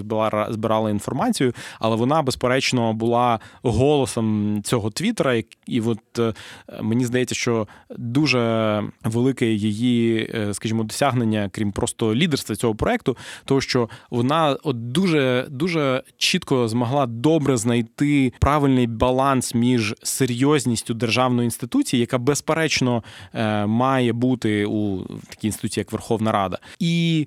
збирали 0.50 0.90
інформацію, 0.90 1.52
але 1.80 1.96
вона, 1.96 2.22
безперечно, 2.22 2.92
була 2.92 3.40
голосом 3.62 4.33
цього 4.64 4.90
твіттера, 4.90 5.42
і 5.66 5.80
от 5.80 6.18
е, 6.18 6.34
мені 6.82 7.04
здається, 7.04 7.34
що 7.34 7.68
дуже 7.98 8.82
велике 9.04 9.46
її, 9.46 10.30
е, 10.34 10.54
скажімо, 10.54 10.84
досягнення, 10.84 11.50
крім 11.52 11.72
просто 11.72 12.14
лідерства 12.14 12.56
цього 12.56 12.74
проекту, 12.74 13.16
тому 13.44 13.60
що 13.60 13.88
вона 14.10 14.56
от 14.62 14.92
дуже 14.92 15.46
дуже 15.50 16.02
чітко 16.16 16.68
змогла 16.68 17.06
добре 17.06 17.56
знайти 17.56 18.32
правильний 18.40 18.86
баланс 18.86 19.54
між 19.54 19.94
серйозністю 20.02 20.94
державної 20.94 21.44
інституції, 21.44 22.00
яка 22.00 22.18
безперечно 22.18 23.02
е, 23.34 23.66
має 23.66 24.12
бути 24.12 24.64
у 24.66 25.02
такій 25.28 25.46
інституції, 25.46 25.82
як 25.82 25.92
Верховна 25.92 26.32
Рада, 26.32 26.58
і 26.78 27.26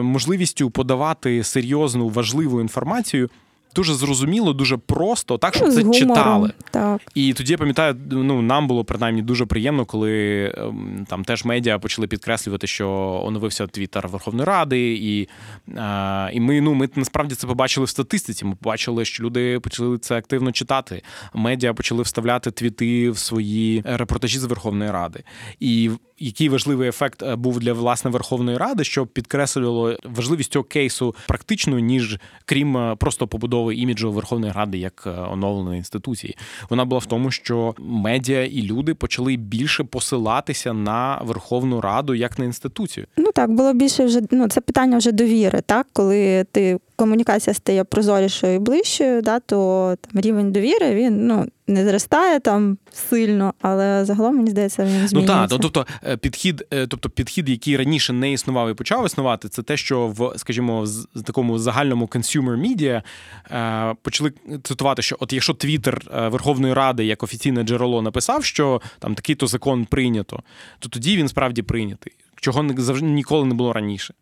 можливістю 0.00 0.70
подавати 0.70 1.44
серйозну 1.44 2.08
важливу 2.08 2.60
інформацію 2.60 3.30
дуже 3.74 3.94
зрозуміло, 3.94 4.52
дуже 4.52 4.76
просто, 4.76 5.38
так 5.38 5.54
щоб 5.54 5.68
ну, 5.68 5.74
це 5.74 5.98
читали. 5.98 6.52
Так. 6.70 7.00
І 7.14 7.32
тоді 7.32 7.52
я 7.52 7.58
пам'ятаю, 7.58 7.96
ну 8.10 8.42
нам 8.42 8.66
було 8.66 8.84
принаймні 8.84 9.22
дуже 9.22 9.46
приємно, 9.46 9.84
коли 9.84 10.44
ем, 10.56 11.06
там 11.08 11.24
теж 11.24 11.44
медіа 11.44 11.78
почали 11.78 12.06
підкреслювати, 12.06 12.66
що 12.66 12.88
оновився 13.24 13.66
твіттер 13.66 14.08
Верховної 14.08 14.46
Ради, 14.46 14.94
і 14.94 15.28
а, 15.76 16.30
і 16.32 16.40
ми 16.40 16.60
ну 16.60 16.74
ми 16.74 16.88
насправді 16.94 17.34
це 17.34 17.46
побачили 17.46 17.86
в 17.86 17.88
статистиці. 17.88 18.44
Ми 18.44 18.54
побачили, 18.54 19.04
що 19.04 19.24
люди 19.24 19.60
почали 19.60 19.98
це 19.98 20.16
активно 20.16 20.52
читати. 20.52 21.02
Медіа 21.34 21.74
почали 21.74 22.02
вставляти 22.02 22.50
твіти 22.50 23.10
в 23.10 23.18
свої 23.18 23.82
репортажі 23.86 24.38
з 24.38 24.44
Верховної 24.44 24.90
Ради. 24.90 25.24
І 25.60 25.90
який 26.20 26.48
важливий 26.48 26.88
ефект 26.88 27.22
е, 27.22 27.36
був 27.36 27.60
для 27.60 27.72
власне 27.72 28.10
Верховної 28.10 28.58
Ради, 28.58 28.84
що 28.84 29.06
підкреслювало 29.06 29.96
важливість 30.04 30.52
цього 30.52 30.64
кейсу 30.64 31.14
практично, 31.28 31.78
ніж 31.78 32.18
крім 32.44 32.76
е, 32.76 32.96
просто 32.96 33.26
побудови 33.26 33.74
іміджу 33.74 34.12
Верховної 34.12 34.52
Ради 34.52 34.78
як 34.78 35.04
е, 35.06 35.10
оновленої 35.10 35.78
інституції. 35.78 36.36
Вона 36.70 36.84
була 36.84 36.98
в 36.98 37.06
тому, 37.06 37.30
що 37.30 37.74
медіа 37.78 38.44
і 38.44 38.62
люди 38.62 38.94
почали 38.94 39.36
більше 39.36 39.84
посилатися 39.84 40.72
на 40.72 41.20
Верховну 41.24 41.80
Раду 41.80 42.14
як 42.14 42.38
на 42.38 42.44
інституцію. 42.44 43.06
Ну 43.16 43.30
так 43.34 43.50
було 43.50 43.72
більше 43.72 44.04
вже 44.04 44.20
ну 44.30 44.48
це 44.48 44.60
питання 44.60 44.98
вже 44.98 45.12
довіри, 45.12 45.60
так 45.66 45.86
коли 45.92 46.44
ти 46.52 46.78
комунікація 46.96 47.54
стає 47.54 47.84
прозорішою 47.84 48.54
і 48.54 48.58
ближчою, 48.58 49.22
да, 49.22 49.40
то 49.40 49.96
там 50.00 50.20
рівень 50.20 50.52
довіри 50.52 50.94
він 50.94 51.26
ну 51.26 51.46
не 51.70 51.84
зростає 51.84 52.40
там 52.40 52.78
сильно, 52.92 53.54
але 53.60 54.04
загалом 54.04 54.36
мені 54.36 54.50
здається, 54.50 54.82
він 54.82 54.90
змінюється. 54.90 55.16
Ну 55.16 55.26
так, 55.26 55.50
ну, 55.50 55.58
тобто 55.58 55.86
е, 56.06 56.16
підхід, 56.16 56.64
е, 56.70 56.86
тобто 56.86 57.10
підхід, 57.10 57.48
який 57.48 57.76
раніше 57.76 58.12
не 58.12 58.32
існував 58.32 58.70
і 58.70 58.74
почав 58.74 59.06
існувати, 59.06 59.48
це 59.48 59.62
те, 59.62 59.76
що 59.76 60.06
в, 60.06 60.38
скажімо, 60.38 60.84
в 61.14 61.22
такому 61.22 61.58
загальному 61.58 62.06
consumer 62.06 62.56
media 62.56 63.02
е, 63.50 63.94
почали 64.02 64.32
цитувати, 64.62 65.02
що 65.02 65.16
от 65.20 65.32
якщо 65.32 65.54
Твіттер 65.54 66.02
Верховної 66.30 66.74
Ради 66.74 67.04
як 67.04 67.22
офіційне 67.22 67.62
джерело 67.62 68.02
написав, 68.02 68.44
що 68.44 68.82
там 68.98 69.14
такий-то 69.14 69.46
закон 69.46 69.84
прийнято, 69.84 70.42
то 70.78 70.88
тоді 70.88 71.16
він 71.16 71.28
справді 71.28 71.62
прийнятий, 71.62 72.12
чого 72.40 72.68
завжди 72.76 73.06
ніколи 73.06 73.46
не 73.46 73.54
було 73.54 73.72
раніше. 73.72 74.14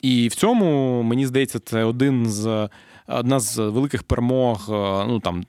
І 0.00 0.28
в 0.28 0.34
цьому 0.34 1.02
мені 1.02 1.26
здається, 1.26 1.58
це 1.58 1.84
один 1.84 2.26
з 2.26 2.68
одна 3.06 3.40
з 3.40 3.58
великих 3.58 4.02
перемог 4.02 4.66
ну 5.08 5.20
там 5.20 5.44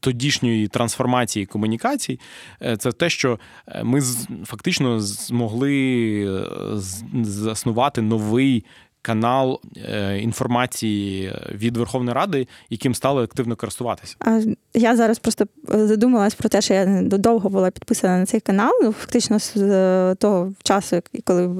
тодішньої 0.00 0.68
трансформації 0.68 1.46
комунікацій, 1.46 2.20
е, 2.62 2.76
це 2.76 2.92
те, 2.92 3.10
що 3.10 3.38
е, 3.68 3.84
ми 3.84 4.00
фактично 4.44 5.00
змогли 5.00 6.24
е, 6.24 6.44
заснувати 7.22 8.02
новий 8.02 8.64
канал 9.02 9.60
е, 9.76 10.18
інформації 10.18 11.32
від 11.54 11.76
Верховної 11.76 12.14
Ради, 12.14 12.46
яким 12.70 12.94
стали 12.94 13.24
активно 13.24 13.56
користуватися. 13.56 14.16
Я 14.74 14.96
зараз 14.96 15.18
просто 15.18 15.46
задумалась 15.68 16.34
про 16.34 16.48
те, 16.48 16.60
що 16.60 16.74
я 16.74 17.02
довго 17.02 17.50
була 17.50 17.70
підписана 17.70 18.18
на 18.18 18.26
цей 18.26 18.40
канал. 18.40 18.72
Ну, 18.82 18.92
фактично 18.92 19.38
з 19.38 19.56
е, 19.56 20.14
того 20.14 20.52
часу, 20.62 21.02
коли 21.24 21.50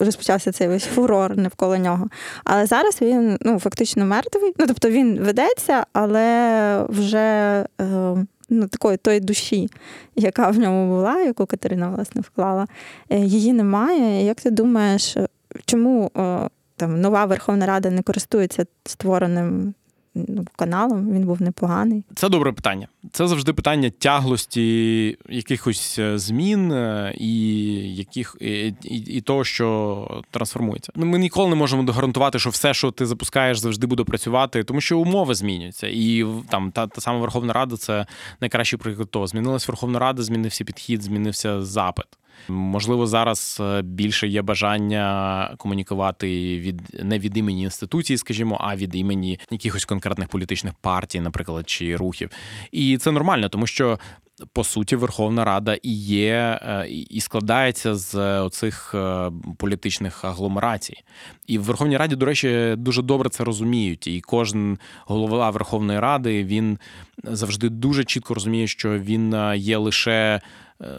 розпочався 0.00 0.52
цей 0.52 0.68
весь 0.68 0.84
фурор 0.84 1.36
навколо 1.36 1.76
нього. 1.76 2.08
Але 2.44 2.66
зараз 2.66 3.02
він 3.02 3.38
ну 3.40 3.58
фактично 3.58 4.04
мертвий. 4.04 4.52
Ну 4.58 4.66
тобто 4.66 4.90
він 4.90 5.18
ведеться, 5.18 5.86
але 5.92 6.86
вже. 6.88 7.66
Е, 7.80 8.16
ну, 8.52 8.68
такої 8.68 8.96
тої 8.96 9.20
душі, 9.20 9.68
яка 10.16 10.50
в 10.50 10.58
ньому 10.58 10.96
була, 10.96 11.20
яку 11.20 11.46
Катерина 11.46 11.88
власне 11.88 12.20
вклала, 12.20 12.66
її 13.10 13.52
немає. 13.52 14.26
Як 14.26 14.40
ти 14.40 14.50
думаєш, 14.50 15.16
чому 15.64 16.10
там 16.82 17.00
нова 17.00 17.24
Верховна 17.24 17.66
Рада 17.66 17.90
не 17.90 18.02
користується 18.02 18.66
створеним 18.84 19.74
ну, 20.14 20.44
каналом, 20.56 21.12
він 21.12 21.24
був 21.26 21.42
непоганий. 21.42 22.04
Це 22.14 22.28
добре 22.28 22.52
питання. 22.52 22.88
Це 23.12 23.26
завжди 23.26 23.52
питання 23.52 23.90
тяглості 23.90 25.18
якихось 25.28 25.98
е, 25.98 26.18
змін 26.18 26.72
е, 26.72 27.14
і 27.18 27.54
яких 27.94 28.36
і, 28.40 28.74
і, 28.82 28.96
і 28.98 29.20
того, 29.20 29.44
що 29.44 30.22
трансформується. 30.30 30.92
Ну, 30.96 31.06
Ми 31.06 31.18
ніколи 31.18 31.50
не 31.50 31.56
можемо 31.56 31.92
гарантувати, 31.92 32.38
що 32.38 32.50
все, 32.50 32.74
що 32.74 32.90
ти 32.90 33.06
запускаєш, 33.06 33.58
завжди 33.58 33.86
буде 33.86 34.04
працювати, 34.04 34.64
тому 34.64 34.80
що 34.80 34.98
умови 34.98 35.34
змінюються. 35.34 35.88
І 35.88 36.26
там 36.48 36.70
та 36.70 36.86
та 36.86 37.00
сама 37.00 37.18
Верховна 37.18 37.52
Рада 37.52 37.76
це 37.76 38.06
найкращий 38.40 38.78
приклад 38.78 39.10
того. 39.10 39.26
Змінилась 39.26 39.68
Верховна 39.68 39.98
Рада, 39.98 40.22
змінився 40.22 40.64
підхід, 40.64 41.02
змінився 41.02 41.62
запит. 41.62 42.06
Можливо, 42.48 43.06
зараз 43.06 43.58
е, 43.60 43.82
більше 43.82 44.28
є 44.28 44.42
бажання 44.42 45.54
комунікувати 45.58 46.58
від 46.58 47.04
не 47.04 47.18
від 47.18 47.36
імені 47.36 47.62
інституції, 47.62 48.16
скажімо, 48.16 48.58
а 48.60 48.76
від 48.76 48.94
імені 48.94 49.40
якихось 49.50 49.84
конкретних 49.84 50.28
політичних 50.28 50.74
партій, 50.74 51.20
наприклад, 51.20 51.68
чи 51.68 51.96
рухів. 51.96 52.30
І 52.72 52.98
це 52.98 53.10
нормально, 53.10 53.48
тому 53.48 53.66
що 53.66 53.98
по 54.52 54.64
суті, 54.64 54.96
Верховна 54.96 55.44
Рада 55.44 55.74
і 55.82 55.92
є, 56.04 56.60
е, 56.62 56.86
і 56.88 57.20
складається 57.20 57.94
з 57.94 58.40
оцих 58.40 58.94
е, 58.94 59.30
політичних 59.58 60.24
агломерацій. 60.24 60.96
І 61.46 61.58
в 61.58 61.62
Верховній 61.62 61.96
Раді, 61.96 62.16
до 62.16 62.26
речі, 62.26 62.74
дуже 62.78 63.02
добре 63.02 63.30
це 63.30 63.44
розуміють. 63.44 64.06
І 64.06 64.20
кожен 64.20 64.78
голова 65.06 65.50
Верховної 65.50 66.00
Ради 66.00 66.44
він 66.44 66.78
завжди 67.24 67.68
дуже 67.68 68.04
чітко 68.04 68.34
розуміє, 68.34 68.66
що 68.66 68.98
він 68.98 69.36
є 69.54 69.76
лише 69.76 70.40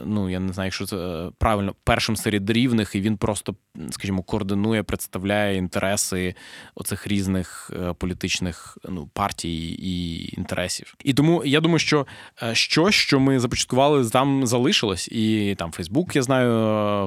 ну 0.05 0.29
я 0.29 0.39
не 0.39 0.53
знаю, 0.53 0.67
якщо 0.67 0.85
це 0.85 0.97
е, 0.97 1.31
правильно 1.37 1.75
першим 1.83 2.15
серед 2.15 2.49
рівних, 2.49 2.95
і 2.95 3.01
він 3.01 3.17
просто, 3.17 3.55
скажімо, 3.89 4.23
координує, 4.23 4.83
представляє 4.83 5.57
інтереси 5.57 6.35
оцих 6.75 7.07
різних 7.07 7.71
е, 7.73 7.93
політичних 7.93 8.77
ну, 8.89 9.09
партій 9.13 9.67
і 9.71 10.29
інтересів. 10.37 10.95
І 11.03 11.13
тому 11.13 11.45
я 11.45 11.61
думаю, 11.61 11.79
що 11.79 12.07
щось, 12.53 12.95
що 12.95 13.19
ми 13.19 13.39
започаткували, 13.39 14.09
там 14.09 14.47
залишилось, 14.47 15.07
і 15.07 15.55
там 15.57 15.71
Фейсбук, 15.71 16.15
я 16.15 16.21
знаю, 16.21 16.51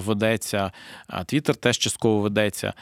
ведеться, 0.01 0.73
а 1.07 1.25
Твіттер 1.25 1.57
теж 1.57 1.79
частково 1.79 2.21
ведеться. 2.21 2.73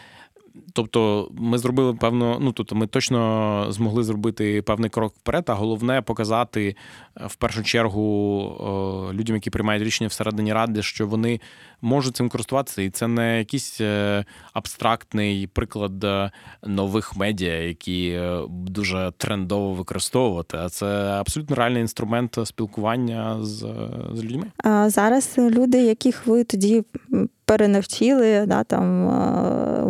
Тобто 0.73 1.29
ми 1.33 1.59
зробили 1.59 1.95
певно, 1.95 2.39
ну 2.41 2.53
тобто 2.53 2.75
ми 2.75 2.87
точно 2.87 3.67
змогли 3.71 4.05
зробити 4.05 4.63
певний 4.63 4.91
крок 4.91 5.15
вперед, 5.17 5.45
а 5.47 5.55
головне 5.55 6.03
показати 6.03 6.77
е, 7.17 7.27
в 7.27 7.35
першу 7.35 7.63
чергу 7.63 9.11
людям, 9.13 9.37
які 9.37 9.51
приймають 9.51 9.83
рішення 9.83 10.09
всередині 10.09 10.53
ради, 10.53 10.83
що 10.83 11.07
вони 11.07 11.41
можуть 11.85 12.17
цим 12.17 12.29
користуватися, 12.29 12.83
і 12.83 12.91
це 12.91 13.09
не 13.09 13.39
якийсь 13.39 13.81
е, 13.81 14.25
абстрактний 14.53 15.47
приклад 15.47 16.05
е, 16.05 16.31
нових 16.63 17.17
медіа, 17.17 17.55
які 17.55 18.21
дуже 18.49 19.13
трендово 19.17 19.73
використовувати. 19.73 20.57
А 20.57 20.69
це 20.69 20.87
абсолютно 20.97 21.57
реальний 21.57 21.83
інструмент 21.83 22.39
спілкування 22.45 23.39
з, 23.41 23.59
з 24.13 24.25
людьми. 24.25 24.47
А 24.65 24.91
зараз 24.91 25.35
люди, 25.39 25.79
яких 25.79 26.27
ви 26.27 26.45
тоді 26.45 26.85
перенавчили, 27.45 28.47
да, 28.47 28.65
там 28.65 29.09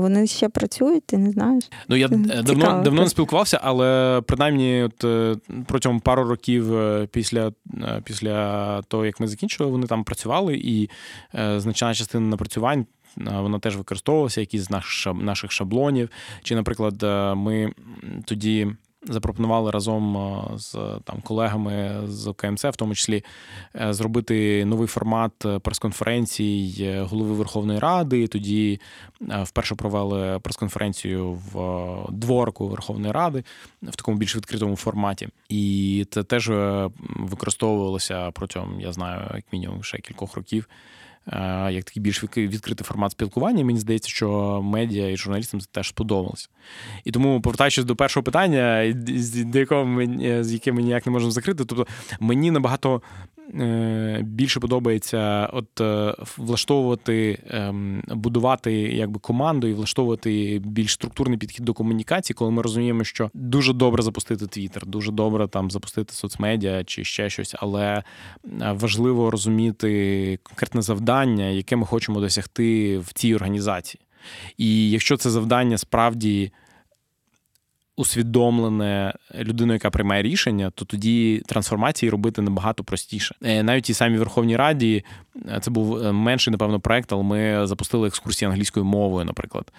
вони 0.05 0.27
ще 0.27 0.49
працюють, 0.49 1.07
ти 1.07 1.19
не 1.19 1.31
знаєш? 1.31 1.65
Ну 1.89 1.97
я 1.97 2.09
Цікаво. 2.09 2.43
давно 2.43 2.83
давно 2.85 3.03
не 3.03 3.09
спілкувався, 3.09 3.61
але 3.63 4.21
принаймні, 4.27 4.83
от 4.83 5.05
е, 5.05 5.37
протягом 5.67 6.01
пару 6.01 6.25
років 6.25 6.77
е, 6.77 7.09
після 7.13 7.53
е, 7.83 8.01
після 8.05 8.83
того, 8.83 9.07
як 9.07 9.21
ми 9.21 9.27
закінчили, 9.27 9.71
вони 9.71 9.87
там 9.87 10.05
працювали, 10.05 10.61
і 10.65 10.91
значна 11.85 12.05
частина 12.05 12.27
напрацювань. 12.27 12.87
Вона 13.17 13.59
теж 13.59 13.77
використовувалася, 13.77 14.41
якісь 14.41 14.63
з 14.63 14.71
наших 15.15 15.53
шаблонів. 15.53 16.11
Чи, 16.43 16.55
наприклад, 16.55 17.03
ми 17.37 17.73
тоді 18.25 18.69
запропонували 19.09 19.71
разом 19.71 20.17
е, 20.17 20.59
з 20.59 20.73
там 21.05 21.21
колегами 21.23 22.01
з 22.07 22.33
КМЦ, 22.37 22.65
в 22.65 22.77
тому 22.77 22.95
числі 22.95 23.25
е, 23.81 23.93
зробити 23.93 24.65
новий 24.65 24.87
формат 24.87 25.33
прес-конференцій 25.63 27.07
голови 27.11 27.35
Верховної 27.35 27.79
Ради. 27.79 28.27
Тоді 28.27 28.81
е, 29.31 29.43
вперше 29.43 29.75
провели 29.75 30.39
прес-конференцію 30.39 31.33
в 31.33 32.13
дворку 32.13 32.69
Верховної 32.69 33.13
Ради 33.13 33.45
в 33.83 33.97
такому 33.97 34.19
більш 34.19 34.37
відкритому 34.37 34.77
форматі. 34.77 35.29
І 35.49 36.07
це 36.11 36.23
теж 36.23 36.51
використовувалося 37.17 38.31
протягом, 38.31 38.81
я 38.81 38.93
знаю, 38.93 39.31
як 39.35 39.45
мінімум 39.53 39.85
ще 39.85 39.99
кількох 39.99 40.37
років. 40.37 40.69
Е, 41.33 41.73
як 41.73 41.85
такий 41.85 42.03
більш 42.03 42.25
відкритий 42.37 42.85
формат 42.85 43.13
спілкування. 43.13 43.65
Мені 43.65 43.79
здається, 43.79 44.09
що 44.09 44.61
медіа 44.63 45.11
і 45.11 45.17
журналістам 45.17 45.61
це 45.61 45.67
теж 45.71 45.89
сподобалося. 45.89 46.49
І 47.05 47.11
тому, 47.11 47.41
повертаючись 47.41 47.85
до 47.85 47.97
першого 47.97 48.25
питання, 48.25 48.95
до 49.37 49.59
якого 49.59 49.85
ми, 49.85 50.45
з 50.45 50.53
яким 50.53 50.75
ми 50.75 50.83
ніяк 50.83 51.07
не 51.07 51.13
можемо 51.13 51.31
закрити, 51.31 51.65
тобто 51.65 51.87
мені 52.21 52.51
набагато 52.51 53.03
більше 54.23 54.61
подобається 54.61 55.51
от 55.53 55.81
е, 55.81 56.15
влаштовувати, 56.37 57.39
ем, 57.51 58.03
будувати 58.09 58.73
якби 58.73 59.21
команду 59.21 59.67
і 59.67 59.73
влаштовувати 59.73 60.63
більш 60.65 60.93
структурний 60.93 61.39
підхід 61.39 61.65
до 61.65 61.75
комунікації, 61.75 62.35
коли 62.35 62.51
ми 62.51 62.63
розуміємо, 62.63 63.05
що 63.05 63.31
дуже 63.35 63.73
добре 63.73 64.03
запустити 64.03 64.47
Твіттер, 64.47 64.87
дуже 64.87 65.13
добре 65.13 65.49
там 65.49 65.71
запустити 65.71 66.15
соцмедіа 66.15 66.85
чи 66.85 67.05
ще 67.05 67.31
щось, 67.31 67.55
але 67.59 67.83
е, 67.85 68.03
важливо 68.73 69.31
розуміти 69.31 70.39
конкретне 70.43 70.83
завдання, 70.83 71.45
яке 71.45 71.77
ми 71.77 71.87
хочемо 71.87 72.21
досягти 72.21 72.99
в 72.99 73.13
цій 73.13 73.35
організації. 73.35 74.01
І 74.59 74.91
якщо 74.91 75.17
це 75.17 75.31
завдання 75.31 75.79
справді 75.79 76.53
усвідомлене 77.97 79.15
людиною, 79.35 79.77
яка 79.77 79.91
приймає 79.91 80.23
рішення, 80.23 80.71
то 80.71 80.85
тоді 80.85 81.43
трансформації 81.47 82.11
робити 82.11 82.43
набагато 82.43 82.85
простіше. 82.85 83.35
Е, 83.43 83.63
навіть 83.63 83.91
і 83.91 83.95
самі 83.95 84.19
Верховній 84.19 84.57
Раді 84.57 85.05
це 85.61 85.71
був 85.71 85.97
е, 85.97 86.13
менший, 86.13 86.51
напевно, 86.51 86.81
проект, 86.81 87.13
але 87.13 87.23
ми 87.23 87.67
запустили 87.67 88.09
екскурсії 88.09 88.51
англійською 88.51 88.87
мовою. 88.87 89.25
Наприклад, 89.25 89.73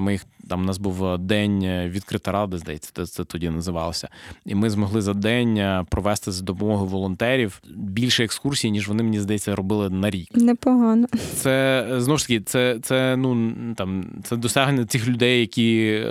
ми 0.00 0.12
їх 0.12 0.26
там 0.48 0.60
у 0.60 0.64
нас 0.64 0.78
був 0.78 1.18
день 1.18 1.88
відкрита 1.88 2.32
ради, 2.32 2.58
здається, 2.58 2.90
це, 2.94 3.06
це 3.06 3.24
тоді 3.24 3.50
називалося. 3.50 4.08
І 4.46 4.54
ми 4.54 4.70
змогли 4.70 5.02
за 5.02 5.14
день 5.14 5.84
провести 5.90 6.32
за 6.32 6.44
допомогою 6.44 6.90
волонтерів 6.90 7.62
більше 7.76 8.24
екскурсій, 8.24 8.70
ніж 8.70 8.88
вони 8.88 9.02
мені 9.02 9.20
здається 9.20 9.56
робили 9.56 9.90
на 9.90 10.10
рік. 10.10 10.28
Непогано. 10.34 11.06
Це 11.34 11.86
знову 11.96 12.18
ж 12.18 12.28
таки, 12.28 12.40
це 12.40 12.78
це 12.82 13.16
ну 13.16 13.54
там 13.76 14.04
це 14.24 14.36
досягнення 14.36 14.86
цих 14.86 15.08
людей, 15.08 15.40
які 15.40 16.02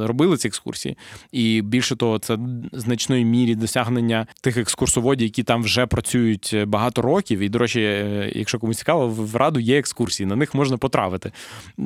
робили 0.00 0.36
ці 0.36 0.48
екскурсії. 0.48 0.96
І 1.32 1.62
більше 1.62 1.96
того, 1.96 2.18
це 2.18 2.38
значної 2.72 3.24
мірі 3.24 3.54
досягнення 3.54 4.26
тих 4.40 4.56
екскурсоводів, 4.56 5.24
які 5.24 5.42
там 5.42 5.62
вже 5.62 5.86
працюють 5.86 6.56
багато 6.66 7.02
років. 7.02 7.38
І, 7.38 7.48
до 7.48 7.58
речі, 7.58 7.80
е, 7.80 8.32
якщо 8.34 8.58
комусь 8.58 8.78
цікаво, 8.78 9.08
в 9.08 9.36
раду 9.36 9.60
є 9.60 9.78
екскурсії, 9.78 10.26
на 10.26 10.36
них 10.36 10.54
можна 10.54 10.76
потрапити. 10.76 11.32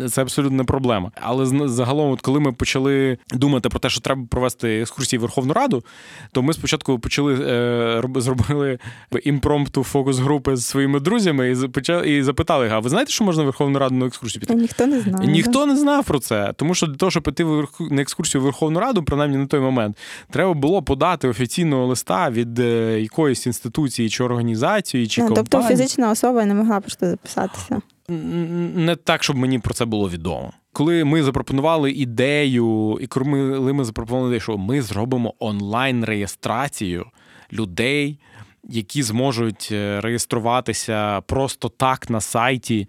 Це 0.09 0.23
абсолютно 0.23 0.57
не 0.57 0.65
проблема. 0.65 1.11
Але 1.15 1.69
загалом, 1.69 2.11
от 2.11 2.21
коли 2.21 2.41
ми 2.41 2.53
почали 2.53 3.19
думати 3.31 3.69
про 3.69 3.81
те, 3.81 3.91
що 3.91 4.01
треба 4.01 4.23
провести 4.31 4.81
екскурсії 4.81 5.19
в 5.19 5.23
Верховну 5.23 5.53
Раду, 5.53 5.85
то 6.33 6.43
ми 6.43 6.53
спочатку 6.53 6.99
почали 6.99 7.35
е, 7.35 8.03
зробили 8.17 8.79
імпромпту 9.23 9.85
фокус 9.85 10.19
групи 10.19 10.57
з 10.57 10.67
своїми 10.67 11.01
друзями 11.01 11.51
і 11.51 11.69
почали 11.69 12.11
і 12.11 12.23
запитали: 12.23 12.69
а 12.73 12.79
ви 12.79 12.91
знаєте, 12.91 13.13
що 13.13 13.25
можна 13.25 13.43
в 13.43 13.47
Верховну 13.47 13.79
Раду 13.79 13.95
на 13.95 14.07
екскурсію 14.07 14.41
піти? 14.41 14.55
Ніхто 14.55 14.87
не 14.87 15.01
знає. 15.01 15.29
Ніхто 15.29 15.67
не 15.67 15.77
знав 15.77 16.05
про 16.05 16.19
це, 16.19 16.53
тому 16.57 16.75
що 16.75 16.87
для 16.87 16.95
того, 16.95 17.11
щоб 17.11 17.23
піти 17.23 17.45
на 17.91 18.03
екскурсію 18.03 18.41
в 18.41 18.45
Верховну 18.45 18.81
Раду 18.81 19.03
принаймні 19.03 19.37
на 19.37 19.47
той 19.47 19.61
момент, 19.61 19.97
треба 20.31 20.55
було 20.55 20.83
подати 20.83 21.29
офіційного 21.29 21.87
листа 21.87 22.31
від 22.31 22.59
е, 22.59 23.01
якоїсь 23.01 23.47
інституції 23.47 24.09
чи 24.09 24.25
організації, 24.25 25.07
чи 25.07 25.21
ну, 25.21 25.27
компанії. 25.27 25.49
Тобто 25.51 25.69
фізична 25.69 26.11
особа 26.11 26.38
не 26.47 26.55
могла 26.55 26.81
просто 26.81 27.07
записатися. 27.07 27.81
Не 28.09 28.97
так, 28.97 29.23
щоб 29.23 29.37
мені 29.37 29.59
про 29.59 29.75
це 29.75 29.85
було 29.85 30.11
відомо. 30.11 30.53
Коли 30.73 31.05
ми 31.05 31.23
запропонували 31.23 31.93
ідею, 31.93 32.99
і 33.01 33.07
коли 33.07 33.73
ми 33.73 33.85
запропонували 33.85 34.29
ідею, 34.29 34.41
що 34.41 34.59
ми 34.59 34.83
зробимо 34.83 35.35
онлайн-реєстрацію 35.39 37.07
людей, 37.53 38.19
які 38.65 39.03
зможуть 39.03 39.69
е, 39.73 40.01
реєструватися 40.01 41.21
просто 41.21 41.69
так 41.69 42.11
на 42.11 42.21
сайті 42.21 42.89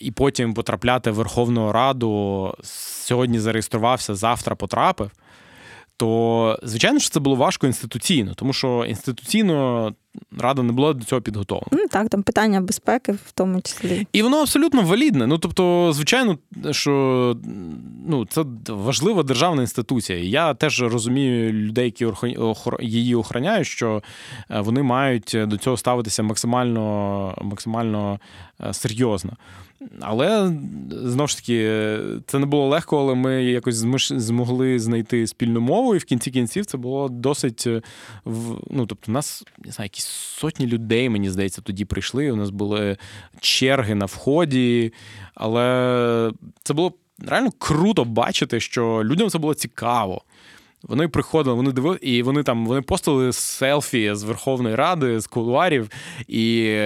і 0.00 0.10
потім 0.10 0.54
потрапляти 0.54 1.10
в 1.10 1.14
Верховну 1.14 1.72
Раду. 1.72 2.54
Сьогодні 2.62 3.38
зареєструвався, 3.38 4.14
завтра 4.14 4.56
потрапив. 4.56 5.10
То, 5.96 6.58
звичайно, 6.62 6.98
що 6.98 7.10
це 7.10 7.20
було 7.20 7.36
важко 7.36 7.66
інституційно, 7.66 8.34
тому 8.34 8.52
що 8.52 8.84
інституційно 8.88 9.92
рада 10.38 10.62
не 10.62 10.72
була 10.72 10.92
до 10.92 11.04
цього 11.04 11.22
підготовлена. 11.22 11.68
Ну 11.72 11.88
так, 11.90 12.08
там 12.08 12.22
питання 12.22 12.60
безпеки 12.60 13.12
в 13.12 13.32
тому 13.34 13.60
числі. 13.60 14.06
І 14.12 14.22
воно 14.22 14.36
абсолютно 14.36 14.82
валідне. 14.82 15.26
Ну 15.26 15.38
тобто, 15.38 15.92
звичайно, 15.92 16.38
що 16.70 17.36
ну, 18.06 18.26
це 18.26 18.44
важлива 18.68 19.22
державна 19.22 19.62
інституція. 19.62 20.18
Я 20.18 20.54
теж 20.54 20.82
розумію 20.82 21.52
людей, 21.52 21.84
які 21.84 22.06
її 22.80 23.14
охороняють, 23.14 23.66
що 23.66 24.02
е, 24.50 24.60
вони 24.60 24.82
мають 24.82 25.36
до 25.46 25.56
цього 25.56 25.76
ставитися 25.76 26.22
максимально, 26.22 27.38
максимально 27.42 28.20
е, 28.60 28.74
серйозно. 28.74 29.32
Але 30.00 30.52
знову 30.90 31.28
ж 31.28 31.36
таки, 31.36 31.98
це 32.26 32.38
не 32.38 32.46
було 32.46 32.68
легко, 32.68 32.98
але 32.98 33.14
ми 33.14 33.44
якось 33.44 33.74
змогли 34.10 34.78
знайти 34.78 35.26
спільну 35.26 35.60
мову, 35.60 35.94
і 35.94 35.98
в 35.98 36.04
кінці 36.04 36.30
кінців 36.30 36.66
це 36.66 36.78
було 36.78 37.08
досить. 37.08 37.66
Е, 37.66 37.82
ну, 38.70 38.86
тобто, 38.86 39.04
у 39.08 39.12
нас 39.12 39.44
не 39.58 39.72
знаю, 39.72 39.86
якісь 39.86 40.04
сотні 40.04 40.66
людей, 40.66 41.08
мені 41.08 41.30
здається, 41.30 41.62
тоді 41.62 41.84
прийшли. 41.84 42.30
У 42.30 42.36
нас 42.36 42.50
були 42.50 42.96
черги 43.40 43.94
на 43.94 44.06
вході, 44.06 44.92
але 45.34 46.32
це 46.62 46.74
було 46.74 46.92
реально 47.26 47.50
круто 47.58 48.04
бачити, 48.04 48.60
що 48.60 49.02
людям 49.04 49.30
це 49.30 49.38
було 49.38 49.54
цікаво. 49.54 50.22
Вони 50.82 51.08
приходили, 51.08 51.56
вони 51.56 51.72
дивили, 51.72 51.98
і 52.02 52.22
вони 52.22 52.42
там 52.42 52.66
вони 52.66 52.82
постили 52.82 53.32
селфі 53.32 54.14
з 54.14 54.22
Верховної 54.22 54.74
Ради, 54.74 55.20
з 55.20 55.26
кулуарів, 55.26 55.90
і 56.28 56.76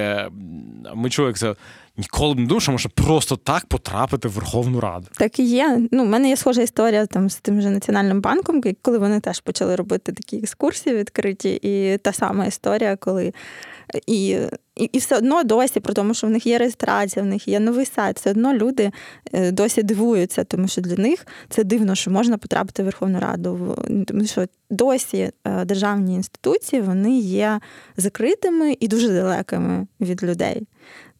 ми 0.95 1.11
чули, 1.11 1.29
як 1.29 1.39
це 1.39 1.55
ніколи 1.99 2.35
б 2.35 2.39
не 2.39 2.47
думав, 2.47 2.63
що 2.63 2.73
може 2.73 2.89
просто 2.89 3.37
так 3.37 3.67
потрапити 3.67 4.29
в 4.29 4.31
Верховну 4.31 4.81
Раду. 4.81 5.07
Так 5.19 5.39
і 5.39 5.45
є. 5.45 5.81
Ну, 5.93 6.05
в 6.05 6.09
мене 6.09 6.29
є 6.29 6.37
схожа 6.37 6.63
історія 6.63 7.07
там 7.07 7.31
з 7.31 7.37
тим 7.37 7.61
же 7.61 7.71
національним 7.71 8.21
банком, 8.21 8.63
коли 8.83 8.99
вони 8.99 9.21
теж 9.21 9.41
почали 9.41 9.77
робити 9.77 10.13
такі 10.13 10.37
екскурсії 10.37 10.97
відкриті, 10.97 11.59
і 11.63 11.99
та 11.99 12.13
сама 12.13 12.47
історія, 12.47 12.97
коли 12.97 13.33
і 14.07 14.39
і, 14.79 14.85
і 14.85 14.99
все 14.99 15.17
одно 15.17 15.45
досі, 15.45 15.81
про 15.81 15.95
тому, 15.95 16.15
що 16.15 16.27
в 16.27 16.31
них 16.31 16.47
є 16.47 16.59
реєстрація, 16.59 17.23
в 17.23 17.27
них 17.27 17.49
є 17.49 17.61
новий 17.61 17.87
сайт, 17.87 18.17
все 18.17 18.31
одно 18.31 18.55
люди 18.55 18.91
е, 19.33 19.51
досі 19.53 19.83
дивуються, 19.83 20.45
тому 20.45 20.69
що 20.69 20.81
для 20.81 20.97
них 20.97 21.27
це 21.49 21.65
дивно, 21.65 21.95
що 21.95 22.11
можна 22.11 22.39
потрапити 22.39 22.83
в 22.83 22.85
Верховну 22.85 23.21
Раду. 23.21 23.77
Тому 24.07 24.27
що 24.27 24.47
досі 24.71 25.31
е, 25.45 25.65
державні 25.65 26.15
інституції 26.15 26.83
вони 26.83 27.19
є 27.19 27.61
закритими 27.97 28.77
і 28.81 28.89
дуже 28.89 29.09
далекими 29.09 29.87
від 30.01 30.23
людей. 30.23 30.67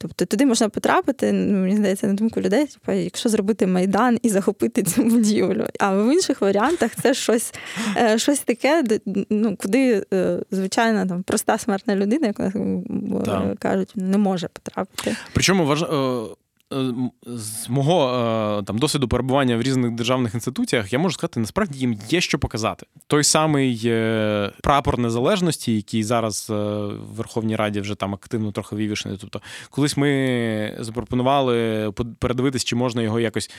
Тобто 0.01 0.25
туди 0.25 0.47
можна 0.47 0.69
потрапити, 0.69 1.33
ну, 1.33 1.59
мені 1.59 1.77
здається, 1.77 2.07
на 2.07 2.13
думку 2.13 2.41
людей, 2.41 2.67
типу, 2.67 2.93
якщо 2.93 3.29
зробити 3.29 3.67
майдан 3.67 4.19
і 4.23 4.29
захопити 4.29 4.83
цю 4.83 5.03
будівлю. 5.03 5.67
А 5.79 5.97
в 5.97 6.13
інших 6.13 6.41
варіантах 6.41 6.91
це 7.03 7.15
щось 7.15 7.55
е, 7.97 8.19
щось 8.19 8.41
таке, 8.41 8.85
ну, 9.31 9.57
куди, 9.57 10.05
звичайно, 10.51 11.07
там 11.07 11.23
проста 11.23 11.59
смертна 11.59 11.97
людина, 11.97 12.27
яка 12.27 12.53
кажуть, 13.57 13.93
не 13.95 14.19
може 14.19 14.49
потрапити. 14.49 15.17
Причому 15.33 15.67
важ... 15.67 15.85
Е, 16.73 16.93
з 17.27 17.69
мого 17.69 18.11
е, 18.61 18.63
там 18.63 18.79
досвіду 18.79 19.09
перебування 19.09 19.57
в 19.57 19.63
різних 19.63 19.91
державних 19.91 20.35
інституціях, 20.35 20.93
я 20.93 20.99
можу 20.99 21.15
сказати, 21.15 21.41
насправді 21.41 21.79
їм 21.79 21.99
є 22.09 22.21
що 22.21 22.39
показати. 22.39 22.87
Той 23.07 23.25
самий 23.25 23.83
е, 23.85 24.53
прапор 24.63 24.99
незалежності, 24.99 25.77
який 25.77 26.03
зараз 26.03 26.47
в 26.51 27.15
Верховній 27.17 27.57
Раді 27.57 27.81
вже 27.81 27.95
там 27.95 28.15
активно 28.15 28.53
трохи 28.53 28.77
вивішений. 28.77 29.19
Тобто, 29.21 29.41
колись 29.71 29.97
ми 29.97 30.77
запропонували 30.81 31.93
передивитись, 32.19 32.65
чи 32.65 32.77
можна 32.77 33.03
його 33.03 33.21
якось 33.21 33.51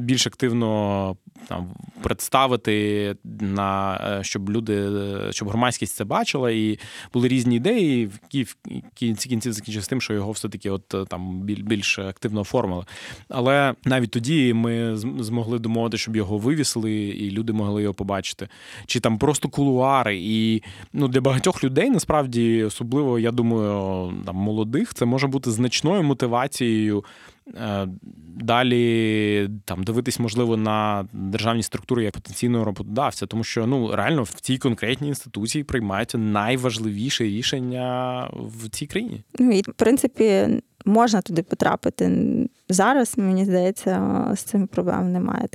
більш 0.00 0.26
активно 0.26 1.16
там 1.48 1.74
представити, 2.02 3.14
на 3.40 3.98
щоб 4.22 4.50
люди, 4.50 4.90
щоб 5.30 5.48
громадськість 5.48 5.94
це 5.94 6.04
бачила, 6.04 6.50
і 6.50 6.78
були 7.12 7.28
різні 7.28 7.56
ідеї, 7.56 8.10
які 8.22 8.42
в 8.42 8.56
кінці 8.94 9.28
кінців 9.28 9.52
закінчилися 9.52 9.90
тим, 9.90 10.00
що 10.00 10.14
його 10.14 10.32
все 10.32 10.48
таки, 10.48 10.70
от 10.70 10.94
там 11.08 11.40
більш 11.42 11.98
активно 11.98 12.40
оформили 12.40 12.57
оформили. 12.58 12.84
Але 13.28 13.74
навіть 13.84 14.10
тоді 14.10 14.54
ми 14.54 14.96
змогли 14.96 15.58
домовити, 15.58 15.98
щоб 15.98 16.16
його 16.16 16.38
вивісили, 16.38 16.92
і 16.92 17.30
люди 17.30 17.52
могли 17.52 17.82
його 17.82 17.94
побачити. 17.94 18.48
Чи 18.86 19.00
там 19.00 19.18
просто 19.18 19.48
кулуари. 19.48 20.18
І 20.20 20.62
ну, 20.92 21.08
для 21.08 21.20
багатьох 21.20 21.64
людей 21.64 21.90
насправді, 21.90 22.64
особливо, 22.64 23.18
я 23.18 23.30
думаю, 23.30 24.12
там 24.26 24.36
молодих, 24.36 24.94
це 24.94 25.04
може 25.04 25.26
бути 25.26 25.50
значною 25.50 26.02
мотивацією. 26.02 27.04
Е, 27.56 27.88
далі 28.40 29.50
там 29.64 29.84
дивитись, 29.84 30.18
можливо, 30.20 30.56
на 30.56 31.08
державні 31.12 31.62
структури 31.62 32.04
як 32.04 32.14
потенційного 32.14 32.64
роботодавця, 32.64 33.26
тому 33.26 33.44
що 33.44 33.66
ну 33.66 33.96
реально 33.96 34.22
в 34.22 34.30
цій 34.30 34.58
конкретній 34.58 35.08
інституції 35.08 35.64
приймаються 35.64 36.18
найважливіші 36.18 37.24
рішення 37.24 38.30
в 38.32 38.68
цій 38.68 38.86
країні. 38.86 39.22
Ну 39.38 39.52
і 39.52 39.60
в 39.60 39.74
принципі 39.76 40.48
можна 40.84 41.22
туди 41.22 41.42
потрапити. 41.42 42.10
Зараз, 42.68 43.18
мені 43.18 43.44
здається, 43.44 44.24
з 44.34 44.42
цим 44.42 44.66
проблем 44.66 45.12
немає. 45.12 45.48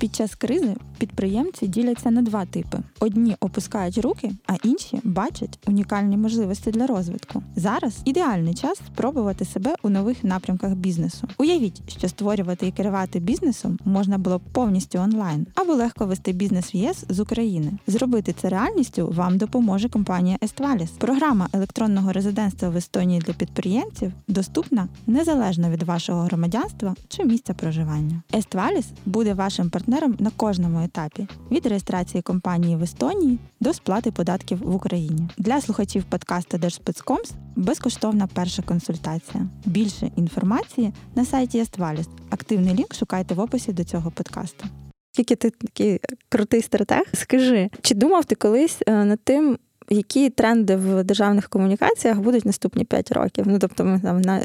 Під 0.00 0.14
час 0.14 0.34
кризи 0.34 0.76
підприємці 0.98 1.66
діляться 1.66 2.10
на 2.10 2.22
два 2.22 2.44
типи: 2.44 2.78
одні 3.00 3.36
опускають 3.40 3.98
руки, 3.98 4.30
а 4.46 4.54
інші 4.64 5.00
бачать 5.04 5.58
унікальні 5.66 6.16
можливості 6.16 6.70
для 6.70 6.86
розвитку. 6.86 7.42
Зараз 7.56 8.00
ідеальний 8.04 8.54
час 8.54 8.78
спробувати 8.86 9.44
себе 9.44 9.74
у 9.82 9.88
нових 9.88 10.24
напрямках 10.24 10.74
бізнесу. 10.74 11.28
Уявіть, 11.38 11.82
що 11.98 12.08
створювати 12.08 12.66
і 12.66 12.72
керувати 12.72 13.20
бізнесом 13.20 13.78
можна 13.84 14.18
було 14.18 14.38
б 14.38 14.42
повністю 14.52 14.98
онлайн, 14.98 15.46
або 15.54 15.72
легко 15.72 16.06
вести 16.06 16.32
бізнес 16.32 16.74
в 16.74 16.76
ЄС 16.76 17.04
з 17.08 17.20
України. 17.20 17.72
Зробити 17.86 18.34
це 18.40 18.48
реальністю 18.48 19.12
вам 19.16 19.38
допоможе 19.38 19.88
компанія 19.88 20.38
Естваліс. 20.44 20.90
Програма 20.90 21.48
електронного 21.52 22.12
резидентства 22.12 22.68
в 22.68 22.76
Естонії 22.76 23.20
для 23.20 23.32
підприємців 23.32 24.12
доступна 24.28 24.88
незалежно 25.06 25.70
від 25.70 25.82
вашого 25.82 26.22
громадянства 26.22 26.94
чи 27.08 27.24
місця 27.24 27.54
проживання. 27.54 28.22
Естваліс 28.34 28.86
буде 29.06 29.34
вашим 29.34 29.70
партнером 29.70 29.83
партнером 29.84 30.16
на 30.18 30.30
кожному 30.36 30.84
етапі 30.84 31.26
від 31.50 31.66
реєстрації 31.66 32.22
компанії 32.22 32.76
в 32.76 32.82
Естонії 32.82 33.38
до 33.60 33.72
сплати 33.72 34.10
податків 34.10 34.58
в 34.58 34.74
Україні. 34.74 35.28
Для 35.38 35.60
слухачів 35.60 36.04
подкасту 36.04 36.58
Держспецкомс 36.58 37.30
безкоштовна 37.56 38.28
перша 38.34 38.62
консультація. 38.62 39.46
Більше 39.64 40.10
інформації 40.16 40.92
на 41.14 41.24
сайті 41.24 41.58
Естваліс. 41.58 42.08
Активний 42.30 42.74
лінк 42.74 42.94
шукайте 42.94 43.34
в 43.34 43.40
описі 43.40 43.72
до 43.72 43.84
цього 43.84 44.10
подкасту. 44.10 44.66
Тільки 45.12 45.36
ти 45.36 45.50
такий 45.50 46.00
крутий 46.28 46.62
стратег. 46.62 47.02
Скажи, 47.12 47.70
чи 47.82 47.94
думав 47.94 48.24
ти 48.24 48.34
колись 48.34 48.78
е, 48.86 49.04
над 49.04 49.20
тим, 49.24 49.58
які 49.88 50.30
тренди 50.30 50.76
в 50.76 51.04
державних 51.04 51.48
комунікаціях 51.48 52.18
будуть 52.18 52.44
наступні 52.44 52.84
5 52.84 53.12
років. 53.12 53.44
Ну 53.48 53.58
тобто, 53.58 53.84
ми 53.84 54.00
там 54.00 54.20
на 54.20 54.42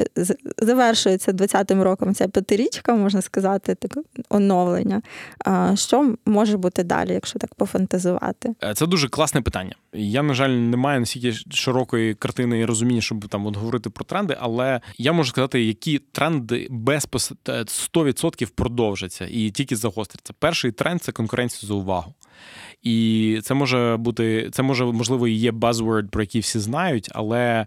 завершується 0.58 1.32
20-м 1.32 1.82
роком 1.82 2.15
ця 2.15 2.28
п'ятирічка, 2.28 2.95
можна 2.95 3.21
сказати, 3.21 3.75
таке 3.75 4.02
оновлення. 4.30 5.02
Що 5.75 6.15
може 6.25 6.58
бути 6.58 6.84
далі, 6.84 7.13
якщо 7.13 7.39
так 7.39 7.56
пофантазувати? 7.56 8.56
Е, 8.63 8.73
це 8.73 8.88
дуже 8.88 9.10
класне 9.10 9.41
питання. 9.41 9.75
Я, 9.93 10.23
на 10.23 10.34
жаль, 10.34 10.49
не 10.49 10.78
маю 10.78 10.99
настільки 10.99 11.32
широкої 11.52 12.13
картини 12.15 12.60
і 12.60 12.65
розуміння, 12.65 13.02
щоб 13.02 13.28
там 13.28 13.45
от 13.45 13.58
говорити 13.58 13.89
про 13.89 14.06
тренди, 14.06 14.38
але 14.39 14.82
я 14.97 15.12
можу 15.12 15.30
сказати, 15.30 15.63
які 15.63 15.99
тренди 16.12 16.67
без 16.69 17.08
100% 17.08 18.49
продовжаться 18.56 19.28
і 19.32 19.52
тільки 19.52 19.75
загостряться. 19.75 20.34
Перший 20.39 20.71
тренд 20.71 21.04
це 21.04 21.12
конкуренція 21.12 21.67
за 21.67 21.73
увагу. 21.73 22.13
І 22.84 23.39
це 23.43 23.54
може 23.54 23.97
бути, 23.99 24.49
це 24.52 24.63
може, 24.63 24.86
можливо, 24.86 25.28
і 25.28 25.34
є 25.34 25.52
buzzword, 25.52 26.08
про 26.10 26.23
який 26.23 26.41
всі 26.41 26.60
знають, 26.60 27.10
але 27.12 27.65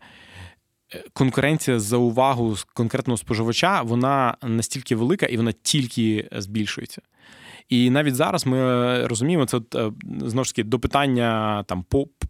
е, 0.94 1.04
конкуренція 1.12 1.80
за 1.80 1.96
увагу 1.96 2.56
конкретного 2.74 3.16
споживача, 3.16 3.82
вона 3.82 4.36
настільки 4.42 4.96
велика 4.96 5.26
і 5.26 5.36
вона 5.36 5.52
тільки 5.62 6.28
збільшується. 6.32 7.02
І 7.68 7.90
навіть 7.90 8.14
зараз 8.14 8.46
ми 8.46 9.06
розуміємо, 9.06 9.46
це 9.46 9.56
е, 9.74 9.90
знову 10.18 10.44
ж 10.44 10.54
таки 10.54 10.68
до 10.68 10.78
питання 10.78 11.62
там 11.66 11.84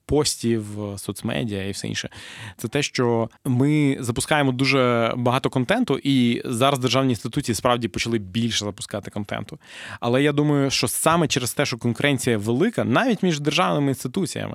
постів, 0.06 0.64
соцмедіа 0.96 1.64
і 1.64 1.70
все 1.70 1.88
інше. 1.88 2.08
Це 2.56 2.68
те, 2.68 2.82
що 2.82 3.28
ми 3.44 3.96
запускаємо 4.00 4.52
дуже 4.52 5.12
багато 5.16 5.50
контенту, 5.50 5.98
і 6.02 6.42
зараз 6.44 6.78
державні 6.78 7.12
інституції 7.12 7.54
справді 7.54 7.88
почали 7.88 8.18
більше 8.18 8.64
запускати 8.64 9.10
контенту. 9.10 9.58
Але 10.00 10.22
я 10.22 10.32
думаю, 10.32 10.70
що 10.70 10.88
саме 10.88 11.28
через 11.28 11.54
те, 11.54 11.66
що 11.66 11.78
конкуренція 11.78 12.38
велика, 12.38 12.84
навіть 12.84 13.22
між 13.22 13.40
державними 13.40 13.88
інституціями, 13.88 14.54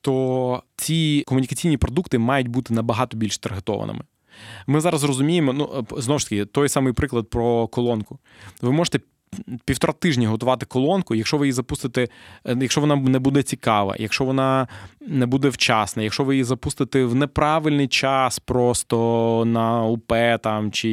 то 0.00 0.62
ці 0.76 1.24
комунікаційні 1.26 1.76
продукти 1.76 2.18
мають 2.18 2.48
бути 2.48 2.74
набагато 2.74 3.16
більш 3.16 3.38
таргетованими. 3.38 4.04
Ми 4.66 4.80
зараз 4.80 5.04
розуміємо, 5.04 5.52
ну 5.52 5.86
знову 5.96 6.18
ж 6.18 6.28
таки, 6.28 6.44
той 6.44 6.68
самий 6.68 6.92
приклад 6.92 7.30
про 7.30 7.68
колонку. 7.68 8.18
Ви 8.62 8.72
можете 8.72 9.00
півтора 9.64 9.92
тижні 9.92 10.26
готувати 10.26 10.66
колонку, 10.66 11.14
якщо 11.14 11.36
ви 11.36 11.46
її 11.46 11.52
запустите, 11.52 12.08
е, 12.46 12.56
якщо 12.60 12.80
вона 12.80 12.96
не 12.96 13.18
буде 13.18 13.42
цікава, 13.42 13.96
якщо 13.98 14.24
вона 14.24 14.68
не 15.00 15.26
буде 15.26 15.48
вчасна, 15.48 16.02
якщо 16.02 16.24
ви 16.24 16.34
її 16.34 16.44
запустите 16.44 17.04
в 17.04 17.14
неправильний 17.14 17.88
час, 17.88 18.38
просто 18.38 19.44
на 19.46 19.84
УП 19.84 20.12
там 20.42 20.72
чи 20.72 20.88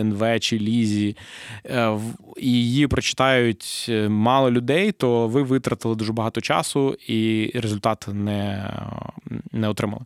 НВ, 0.00 0.40
чи 0.40 0.58
Лізі, 0.58 1.16
е, 1.64 1.98
і 2.36 2.52
її 2.52 2.86
прочитають 2.86 3.86
е, 3.88 4.08
мало 4.08 4.50
людей, 4.50 4.92
то 4.92 5.28
ви 5.28 5.42
витратили 5.42 5.94
дуже 5.94 6.12
багато 6.12 6.40
часу 6.40 6.96
і 7.06 7.50
результат 7.54 8.08
не, 8.12 8.70
не 9.52 9.68
отримали. 9.68 10.04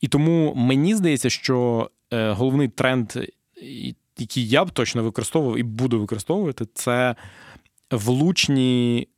І 0.00 0.08
тому 0.08 0.54
мені 0.56 0.94
здається, 0.94 1.30
що 1.30 1.90
головний 2.12 2.68
тренд 2.68 3.12
які 4.18 4.46
я 4.46 4.64
б 4.64 4.70
точно 4.70 5.02
використовував 5.02 5.58
і 5.58 5.62
буду 5.62 6.00
використовувати, 6.00 6.66
це 6.74 7.16
влучні 7.90 9.08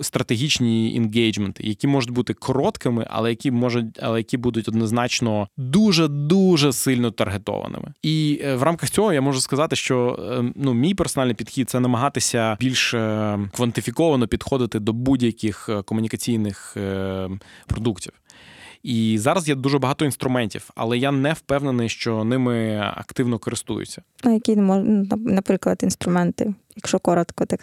стратегічні 0.00 0.94
інгейджменти, 0.94 1.62
які 1.66 1.86
можуть 1.86 2.10
бути 2.10 2.34
короткими, 2.34 3.06
але 3.10 3.30
які 3.30 3.50
можуть, 3.50 3.98
але 4.02 4.18
які 4.18 4.36
будуть 4.36 4.68
однозначно 4.68 5.48
дуже 5.56 6.08
дуже 6.08 6.72
сильно 6.72 7.10
таргетованими. 7.10 7.92
І 8.02 8.40
е, 8.44 8.56
в 8.56 8.62
рамках 8.62 8.90
цього 8.90 9.12
я 9.12 9.20
можу 9.20 9.40
сказати, 9.40 9.76
що 9.76 10.18
е, 10.32 10.52
ну 10.56 10.74
мій 10.74 10.94
персональний 10.94 11.34
підхід 11.34 11.70
це 11.70 11.80
намагатися 11.80 12.56
більш 12.60 12.94
е, 12.94 13.38
квантифіковано 13.52 14.26
підходити 14.26 14.78
до 14.78 14.92
будь-яких 14.92 15.68
комунікаційних 15.84 16.76
продуктів. 17.66 18.12
І 18.82 19.18
зараз 19.18 19.48
є 19.48 19.54
дуже 19.54 19.78
багато 19.78 20.04
інструментів, 20.04 20.70
але 20.74 20.98
я 20.98 21.12
не 21.12 21.32
впевнений, 21.32 21.88
що 21.88 22.24
ними 22.24 22.78
активно 22.96 23.38
користуються. 23.38 24.02
А 24.22 24.30
які 24.30 24.56
наприклад 25.16 25.80
інструменти, 25.82 26.54
якщо 26.76 26.98
коротко 26.98 27.46
так 27.46 27.60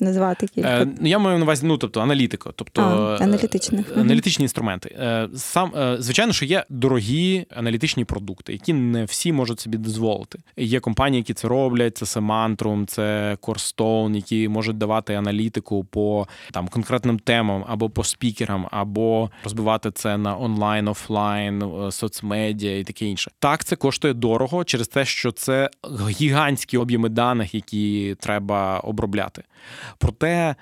назвати 0.00 0.46
кілька. 0.46 0.68
Е, 0.82 0.88
я 1.00 1.18
маю 1.18 1.38
на 1.38 1.44
увазі, 1.44 1.66
ну 1.66 1.76
тобто 1.78 2.00
аналітико, 2.00 2.52
тобто 2.56 2.82
А, 2.82 3.24
аналітичних. 3.24 3.92
е, 3.96 4.00
аналітичні 4.00 4.42
інструменти. 4.42 4.96
Е, 5.00 5.28
Сам 5.36 5.72
е, 5.76 5.96
звичайно, 5.98 6.32
що 6.32 6.44
є 6.44 6.64
дорогі 6.68 7.46
аналітичні 7.56 8.04
продукти, 8.04 8.52
які 8.52 8.72
не 8.72 9.04
всі 9.04 9.32
можуть 9.32 9.60
собі 9.60 9.78
дозволити. 9.78 10.38
Є 10.56 10.80
компанії, 10.80 11.20
які 11.20 11.34
це 11.34 11.48
роблять. 11.48 11.96
Це 11.96 12.20
Semantrum, 12.20 12.86
це 12.86 13.36
Corestone, 13.42 14.16
які 14.16 14.48
можуть 14.48 14.78
давати 14.78 15.14
аналітику 15.14 15.84
по 15.84 16.26
там 16.52 16.68
конкретним 16.68 17.18
темам 17.18 17.64
або 17.68 17.90
по 17.90 18.04
спікерам, 18.04 18.66
або 18.70 19.30
розбивати 19.44 19.90
це 19.90 20.16
на 20.18 20.38
онлайн, 20.38 20.88
офлайн, 20.88 21.62
е, 21.62 21.92
соцмедіа 21.92 22.78
і 22.78 22.84
таке 22.84 23.04
інше. 23.06 23.30
Так, 23.38 23.64
це 23.64 23.76
коштує 23.76 24.14
дорого 24.14 24.64
через 24.64 24.88
те, 24.88 25.04
що 25.04 25.32
це 25.32 25.70
гігантські 26.10 26.78
об'єми 26.78 27.08
даних, 27.08 27.54
які 27.54 28.16
треба 28.20 28.78
обробляти. 28.80 29.42
Проте 29.98 30.56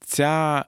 ця 0.00 0.64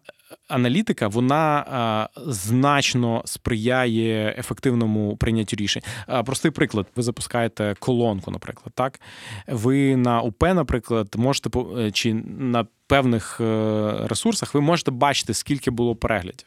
аналітика 0.48 1.09
вона 1.09 2.09
значно 2.26 3.22
сприяє 3.24 4.34
ефективному 4.38 5.16
прийняттю 5.16 5.56
рішень. 5.56 5.82
Простий 6.24 6.50
приклад: 6.50 6.86
ви 6.96 7.02
запускаєте 7.02 7.74
колонку, 7.78 8.30
наприклад, 8.30 8.72
так 8.74 9.00
ви 9.46 9.96
на 9.96 10.20
УП, 10.20 10.42
наприклад, 10.42 11.14
можете 11.16 11.50
е, 11.78 11.90
чи 11.90 12.14
на 12.38 12.66
певних 12.86 13.40
е, 13.40 13.94
ресурсах 14.04 14.54
ви 14.54 14.61
можете 14.61 14.90
бачити, 14.90 15.34
скільки 15.34 15.70
було 15.70 15.96
переглядів. 15.96 16.46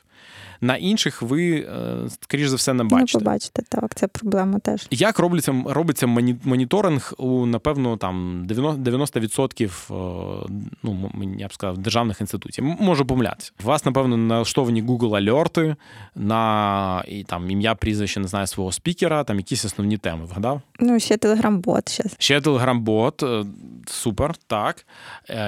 На 0.64 0.76
інших 0.76 1.22
ви, 1.22 1.52
е, 1.56 1.96
скоріш 2.22 2.48
за 2.48 2.56
все, 2.56 2.74
не 2.74 2.84
Ну, 2.84 2.90
бачите. 2.90 3.20
побачите, 3.20 3.62
так, 3.70 3.96
це 3.96 4.08
проблема 4.08 4.60
теж. 4.60 4.88
Як 4.92 5.20
робиться, 5.20 5.64
робиться 5.66 6.08
моніторинг 6.44 7.14
у, 7.18 7.46
напевно, 7.46 7.98
там 7.98 8.46
90%, 8.50 8.78
90% 8.78 9.66
е, 9.92 10.74
ну, 10.84 11.12
я 11.38 11.48
б 11.48 11.54
сказав, 11.54 11.78
державних 11.78 12.22
інституцій. 12.22 12.62
Можу 12.62 13.06
помилятися. 13.06 13.52
У 13.64 13.68
вас, 13.68 13.86
напевно, 13.86 14.18
налаштовані 14.18 14.84
Google 14.84 15.16
альорти 15.18 15.76
на 16.16 17.04
і, 17.08 17.24
там, 17.24 17.50
ім'я, 17.50 17.76
прізвище, 17.76 18.20
не 18.20 18.28
знаю, 18.28 18.48
свого 18.48 18.72
спікера, 18.72 19.24
там 19.24 19.38
якісь 19.38 19.66
основні 19.66 19.98
теми. 19.98 20.26
Вгадав? 20.26 20.62
Ну, 20.80 21.00
ще 21.00 21.18
телеграм-бот 21.18 21.90
зараз. 21.90 22.16
Ще 22.20 22.42
телеграм-бот, 22.42 23.24
е, 23.24 23.46
супер, 23.88 24.36
так. 24.48 24.86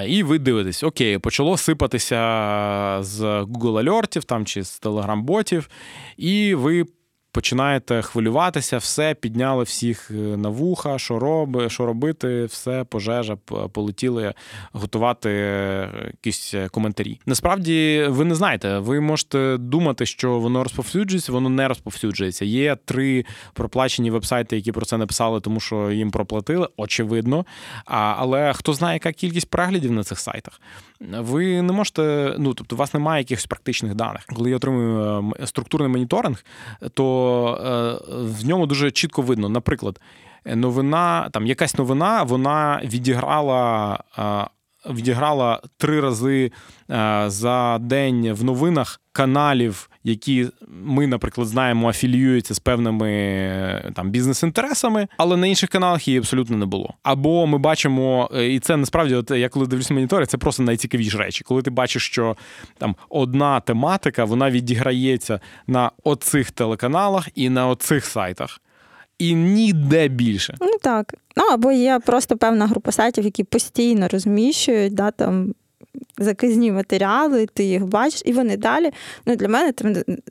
І 0.07 0.23
ви 0.23 0.39
дивитесь, 0.39 0.83
окей, 0.83 1.17
почало 1.17 1.57
сипатися 1.57 2.17
з 3.01 3.21
Google 3.21 3.79
альортів 3.79 4.23
там 4.23 4.45
чи 4.45 4.63
з 4.63 4.79
телеграм-ботів, 5.03 5.69
і 6.17 6.55
ви. 6.55 6.85
Починаєте 7.33 8.01
хвилюватися, 8.01 8.77
все, 8.77 9.13
підняли 9.13 9.63
всіх 9.63 10.11
е, 10.11 10.13
на 10.13 10.49
вуха, 10.49 10.99
що 10.99 11.19
роби, 11.19 11.69
що 11.69 11.85
робити, 11.85 12.45
все, 12.45 12.83
пожежа, 12.83 13.35
полетіли 13.71 14.33
готувати 14.73 15.29
е, 15.29 15.89
якісь 16.07 16.55
коментарі. 16.71 17.19
Насправді 17.25 18.05
ви 18.09 18.25
не 18.25 18.35
знаєте, 18.35 18.79
ви 18.79 18.99
можете 18.99 19.57
думати, 19.57 20.05
що 20.05 20.39
воно 20.39 20.63
розповсюджується, 20.63 21.31
воно 21.31 21.49
не 21.49 21.67
розповсюджується. 21.67 22.45
Є 22.45 22.77
три 22.85 23.25
проплачені 23.53 24.11
вебсайти, 24.11 24.55
які 24.55 24.71
про 24.71 24.85
це 24.85 24.97
написали, 24.97 25.41
тому 25.41 25.59
що 25.59 25.91
їм 25.91 26.11
проплатили, 26.11 26.67
очевидно. 26.77 27.45
Але 27.85 28.53
хто 28.53 28.73
знає, 28.73 28.93
яка 28.93 29.11
кількість 29.11 29.49
переглядів 29.49 29.91
на 29.91 30.03
цих 30.03 30.19
сайтах? 30.19 30.61
Ви 31.19 31.61
не 31.61 31.73
можете, 31.73 32.35
ну 32.39 32.53
тобто, 32.53 32.75
у 32.75 32.79
вас 32.79 32.93
немає 32.93 33.21
якихось 33.21 33.45
практичних 33.45 33.95
даних. 33.95 34.25
Коли 34.35 34.49
я 34.49 34.55
отримую 34.55 35.33
е, 35.39 35.47
структурний 35.47 35.89
моніторинг, 35.89 36.45
то 36.93 37.22
е, 37.23 37.99
в 38.09 38.45
ньому 38.45 38.65
дуже 38.65 38.91
чітко 38.91 39.21
видно, 39.21 39.49
наприклад, 39.49 39.99
новина, 40.45 41.29
там 41.31 41.47
якась 41.47 41.77
новина, 41.77 42.23
вона 42.23 42.81
відіграла. 42.83 43.99
Відіграла 44.89 45.61
три 45.77 46.01
рази 46.01 46.51
е, 46.91 47.23
за 47.27 47.77
день 47.81 48.33
в 48.33 48.43
новинах 48.43 49.01
каналів, 49.11 49.89
які 50.03 50.47
ми, 50.67 51.07
наприклад, 51.07 51.47
знаємо, 51.47 51.89
афіліюються 51.89 52.53
з 52.53 52.59
певними 52.59 53.11
е, 53.11 53.91
там 53.95 54.09
бізнес-інтересами, 54.09 55.07
але 55.17 55.37
на 55.37 55.47
інших 55.47 55.69
каналах 55.69 56.07
її 56.07 56.19
абсолютно 56.19 56.57
не 56.57 56.65
було. 56.65 56.93
Або 57.03 57.47
ми 57.47 57.57
бачимо, 57.57 58.29
е, 58.35 58.47
і 58.47 58.59
це 58.59 58.77
насправді, 58.77 59.15
от 59.15 59.31
я 59.31 59.49
коли 59.49 59.67
дивлюся 59.67 59.93
монітори, 59.93 60.25
це 60.25 60.37
просто 60.37 60.63
найцікавіші 60.63 61.17
речі. 61.17 61.43
Коли 61.43 61.61
ти 61.61 61.69
бачиш, 61.69 62.05
що 62.05 62.37
там 62.77 62.95
одна 63.09 63.59
тематика 63.59 64.25
вона 64.25 64.51
відіграється 64.51 65.39
на 65.67 65.91
оцих 66.03 66.51
телеканалах 66.51 67.29
і 67.35 67.49
на 67.49 67.67
оцих 67.67 68.05
сайтах. 68.05 68.59
І 69.23 69.35
ніде 69.35 70.07
більше. 70.07 70.57
Ну 70.61 70.71
так. 70.81 71.13
Ну 71.35 71.43
або 71.51 71.71
є 71.71 71.99
просто 72.05 72.37
певна 72.37 72.67
група 72.67 72.91
сайтів, 72.91 73.25
які 73.25 73.43
постійно 73.43 74.07
розміщують 74.07 74.93
да, 74.93 75.11
там, 75.11 75.53
заказні 76.17 76.71
матеріали, 76.71 77.47
ти 77.53 77.63
їх 77.63 77.85
бачиш, 77.85 78.21
і 78.25 78.33
вони 78.33 78.57
далі. 78.57 78.91
Ну, 79.25 79.35
Для 79.35 79.47
мене 79.47 79.73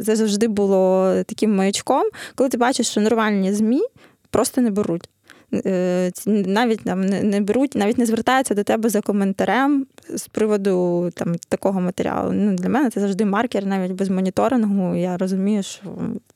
це 0.05 0.17
завжди 0.17 0.49
було 0.49 1.15
таким 1.27 1.57
маячком, 1.57 2.03
коли 2.35 2.51
ти 2.51 2.57
бачиш, 2.57 2.89
що 2.89 3.01
нормальні 3.01 3.53
ЗМІ 3.53 3.83
просто 4.31 4.61
не 4.61 4.71
беруть. 4.71 5.09
Е, 5.55 6.11
Навіть 6.27 6.81
там 6.85 7.01
не 7.07 7.41
беруть, 7.41 7.75
навіть 7.75 7.99
не 7.99 8.07
звертаються 8.07 8.55
до 8.55 8.65
тебе 8.65 8.89
за 8.89 9.01
коментарем 9.01 9.87
з 10.15 10.29
приводу 10.29 11.11
там 11.15 11.35
такого 11.49 11.81
матеріалу. 11.81 12.33
Ну, 12.33 12.55
для 12.55 12.69
мене 12.69 12.91
це 12.91 13.01
завжди 13.01 13.25
маркер, 13.25 13.67
навіть 13.67 13.93
без 13.93 14.09
моніторингу. 14.09 14.95
Я 14.95 15.17
розумію, 15.17 15.63
що 15.63 15.83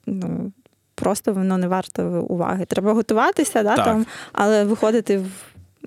ну, 0.05 0.51
просто 1.01 1.33
воно 1.33 1.57
не 1.57 1.67
варто 1.67 2.03
уваги. 2.29 2.65
Треба 2.65 2.93
готуватися, 2.93 3.63
да, 3.63 3.75
Так. 3.75 3.85
там, 3.85 4.05
але 4.33 4.63
виходити 4.65 5.17
в, 5.17 5.25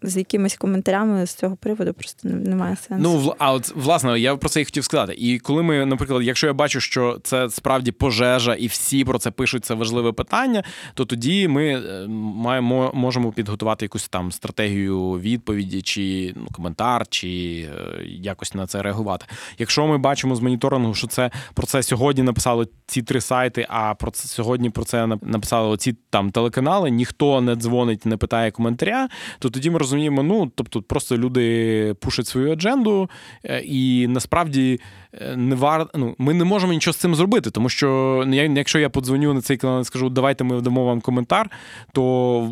з 0.03 0.17
якимись 0.17 0.57
коментарями 0.57 1.27
з 1.27 1.35
цього 1.35 1.57
приводу 1.57 1.95
просто 1.95 2.29
немає 2.29 2.77
сенсу. 2.77 3.03
Ну, 3.03 3.35
а 3.39 3.53
от 3.53 3.73
власне, 3.77 4.21
я 4.21 4.37
про 4.37 4.49
це 4.49 4.61
і 4.61 4.65
хотів 4.65 4.85
сказати. 4.85 5.15
І 5.19 5.39
коли 5.39 5.63
ми, 5.63 5.87
наприклад, 5.87 6.23
якщо 6.23 6.47
я 6.47 6.53
бачу, 6.53 6.81
що 6.81 7.19
це 7.23 7.51
справді 7.51 7.93
пожежа, 7.93 8.55
і 8.55 8.67
всі 8.67 9.05
про 9.05 9.19
це 9.19 9.31
пишуть, 9.31 9.65
це 9.65 9.75
важливе 9.75 10.13
питання, 10.13 10.65
то 10.95 11.05
тоді 11.05 11.49
ми 11.49 11.67
е, 11.69 12.07
маємо 12.09 12.91
можемо 12.95 13.33
підготувати 13.33 13.85
якусь 13.85 14.09
там 14.09 14.33
стратегію 14.33 15.13
відповіді, 15.13 15.83
чи 15.83 16.33
ну, 16.37 16.47
коментар, 16.53 17.07
чи 17.09 17.29
е, 17.29 18.05
якось 18.05 18.55
на 18.55 18.67
це 18.67 18.83
реагувати. 18.83 19.27
Якщо 19.59 19.87
ми 19.87 19.99
бачимо 19.99 20.37
з 20.37 20.41
моніторингу, 20.41 20.95
що 20.95 21.07
це 21.07 21.31
про 21.55 21.67
це 21.67 21.83
сьогодні 21.83 22.23
написали 22.23 22.67
ці 22.87 23.03
три 23.03 23.21
сайти, 23.21 23.67
а 23.69 23.95
про 23.95 24.11
це 24.11 24.29
сьогодні 24.29 24.71
про 24.71 24.85
це 24.85 25.07
написали 25.07 25.69
оці 25.69 25.97
там 26.11 26.31
телеканали, 26.31 26.91
ніхто 26.91 27.41
не 27.41 27.57
дзвонить, 27.57 28.07
не 28.07 28.17
питає 28.17 28.51
коментаря, 28.51 29.09
то 29.39 29.51
тоді 29.51 29.71
ми 29.71 29.79
розуміємо, 29.81 30.23
ну 30.23 30.53
тобто 30.55 30.83
просто 30.83 31.19
люди 31.19 31.95
пушать 31.95 32.27
свою 32.27 32.53
адженду, 32.53 33.11
е, 33.45 33.61
і 33.61 34.07
насправді 34.09 34.81
е, 35.13 35.37
не 35.37 35.55
вар... 35.55 35.87
ну, 35.95 36.15
ми 36.19 36.35
не 36.35 36.45
можемо 36.45 36.73
нічого 36.73 36.93
з 36.93 36.97
цим 36.97 37.15
зробити, 37.15 37.51
тому 37.51 37.69
що 37.69 38.23
ну, 38.27 38.35
якщо 38.35 38.79
я 38.79 38.91
подзвоню 38.91 39.35
на 39.35 39.41
цей 39.41 39.57
канал 39.57 39.81
і 39.81 39.85
скажу, 39.85 40.09
давайте 40.11 40.45
ми 40.45 40.61
дамо 40.61 40.85
вам 40.85 41.01
коментар, 41.01 41.51
то 41.93 42.03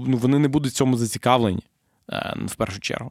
ну, 0.06 0.16
вони 0.16 0.38
не 0.38 0.48
будуть 0.48 0.74
цьому 0.74 0.96
зацікавлені 0.96 1.62
е, 2.12 2.36
в 2.46 2.54
першу 2.54 2.80
чергу. 2.80 3.10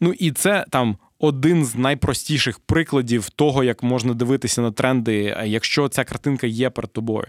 Ну 0.00 0.12
і 0.12 0.30
це 0.32 0.64
там. 0.70 0.96
Один 1.18 1.64
з 1.64 1.76
найпростіших 1.76 2.58
прикладів 2.58 3.30
того, 3.30 3.64
як 3.64 3.82
можна 3.82 4.14
дивитися 4.14 4.62
на 4.62 4.72
тренди, 4.72 5.36
якщо 5.44 5.88
ця 5.88 6.04
картинка 6.04 6.46
є 6.46 6.70
перед 6.70 6.92
тобою. 6.92 7.26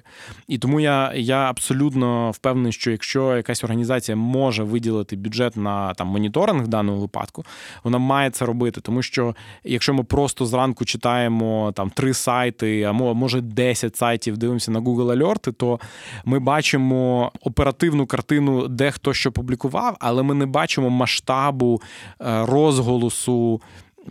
І 0.48 0.58
тому 0.58 0.80
я, 0.80 1.14
я 1.16 1.38
абсолютно 1.38 2.32
впевнений, 2.32 2.72
що 2.72 2.92
якщо 2.92 3.38
якась 3.38 3.64
організація 3.64 4.16
може 4.16 4.64
виділити 4.64 5.16
бюджет 5.16 5.58
на 5.58 5.94
там 5.94 6.08
моніторинг 6.08 6.64
в 6.64 6.68
даному 6.68 7.00
випадку, 7.00 7.46
вона 7.84 7.98
має 7.98 8.30
це 8.30 8.46
робити. 8.46 8.82
Тому 8.82 9.02
що 9.02 9.36
якщо 9.64 9.94
ми 9.94 10.04
просто 10.04 10.46
зранку 10.46 10.86
читаємо 10.86 11.72
там 11.76 11.90
три 11.90 12.14
сайти, 12.14 12.84
а 12.84 12.92
може 12.92 13.42
10 13.42 13.96
сайтів, 13.96 14.38
дивимося 14.38 14.72
на 14.72 14.80
Google 14.80 15.12
альорти, 15.12 15.52
то 15.52 15.80
ми 16.26 16.40
бачимо 16.40 17.32
оперативну 17.42 18.06
картину, 18.06 18.68
де 18.68 18.92
хто 18.92 19.14
що 19.14 19.32
публікував, 19.32 19.98
але 20.00 20.24
ми 20.24 20.34
не 20.34 20.46
бачимо 20.46 20.90
масштабу 20.90 21.82
е, 22.22 22.46
розголосу. 22.46 23.62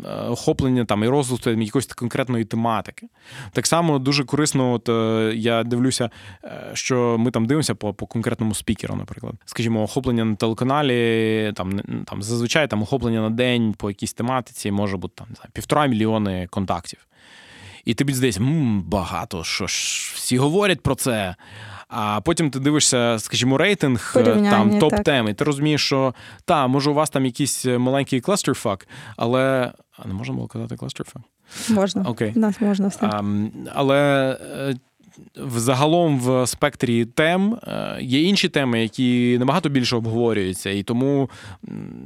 Е, 0.05 0.29
Охоплення 0.29 0.85
там 0.85 1.05
і 1.05 1.09
розвитку 1.09 1.51
якоїсь 1.51 1.87
конкретної 1.87 2.45
тематики. 2.45 3.09
Так 3.53 3.67
само 3.67 3.99
дуже 3.99 4.25
корисно, 4.25 4.73
от 4.73 4.89
е, 4.89 5.33
я 5.37 5.65
дивлюся, 5.65 6.11
е, 6.45 6.71
що 6.75 7.17
ми 7.19 7.31
там 7.31 7.47
дивимося 7.47 7.75
по, 7.75 7.95
по 7.95 8.07
конкретному 8.07 8.55
спікеру, 8.55 8.97
наприклад. 8.97 9.35
Скажімо, 9.45 9.83
охоплення 9.83 10.25
на 10.25 10.35
телеканалі, 10.35 11.53
там, 11.57 11.81
там 12.07 12.23
зазвичай 12.23 12.69
там 12.69 12.83
охоплення 12.83 13.21
на 13.21 13.31
день 13.31 13.75
по 13.79 13.91
якійсь 13.91 14.13
тематиці 14.13 14.71
може 14.71 14.97
бути 14.97 15.15
там, 15.17 15.27
не 15.31 15.35
знаю, 15.35 15.51
півтора 15.53 15.87
мільйони 15.87 16.47
контактів. 16.51 17.07
І 17.85 17.95
тобі 17.95 18.15
здається, 18.15 18.41
багато, 18.85 19.45
що 19.45 19.67
ж, 19.67 20.13
всі 20.15 20.39
говорять 20.39 20.81
про 20.81 20.95
це. 20.95 21.35
А 21.89 22.21
потім 22.21 22.51
ти 22.51 22.61
дивишся, 22.61 23.19
скажімо, 23.19 23.59
рейтинг 23.59 24.13
е, 24.17 24.19
Порівняння, 24.19 24.51
там 24.51 24.79
топ 24.79 25.05
теми. 25.05 25.35
Ти 25.35 25.45
розумієш, 25.45 25.87
що 25.87 26.15
та, 26.45 26.67
може, 26.67 26.91
у 26.91 26.95
вас 26.95 27.11
там 27.11 27.27
якийсь 27.27 27.67
е, 27.67 27.79
маленький 27.79 28.21
кластерфак, 28.21 28.89
але. 29.17 29.73
А 29.99 30.09
не 30.09 30.15
можна 30.15 30.35
було 30.35 30.47
казати 30.47 30.77
кластерфак? 30.77 31.23
Можна. 31.71 32.03
Окей. 32.03 32.33
У 32.37 32.39
нас 32.39 32.61
можна 32.61 32.89
все. 32.89 33.07
А, 33.07 33.23
але 33.75 34.31
е, 34.57 34.75
взагалом 35.37 36.19
в 36.19 36.47
спектрі 36.47 37.05
тем 37.05 37.59
є 38.01 38.23
інші 38.23 38.49
теми, 38.49 38.83
які 38.83 39.37
набагато 39.39 39.69
більше 39.69 39.97
обговорюються, 39.97 40.71
і 40.71 40.83
тому 40.83 41.31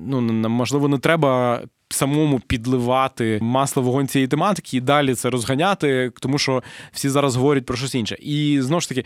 ну, 0.07 0.21
можливо 0.49 0.89
не 0.89 0.99
треба 0.99 1.61
самому 1.91 2.41
підливати 2.47 3.39
масло 3.43 3.83
вогонь 3.83 4.09
цієї 4.09 4.29
тематики 4.29 4.77
і 4.77 4.81
далі 4.81 5.15
це 5.15 5.31
розганяти, 5.31 6.13
тому 6.21 6.39
що 6.39 6.63
всі 6.93 7.09
зараз 7.09 7.37
говорять 7.37 7.67
про 7.67 7.77
щось 7.77 7.95
інше. 7.95 8.17
І 8.21 8.59
знову 8.61 8.81
ж 8.81 8.89
таки, 8.89 9.05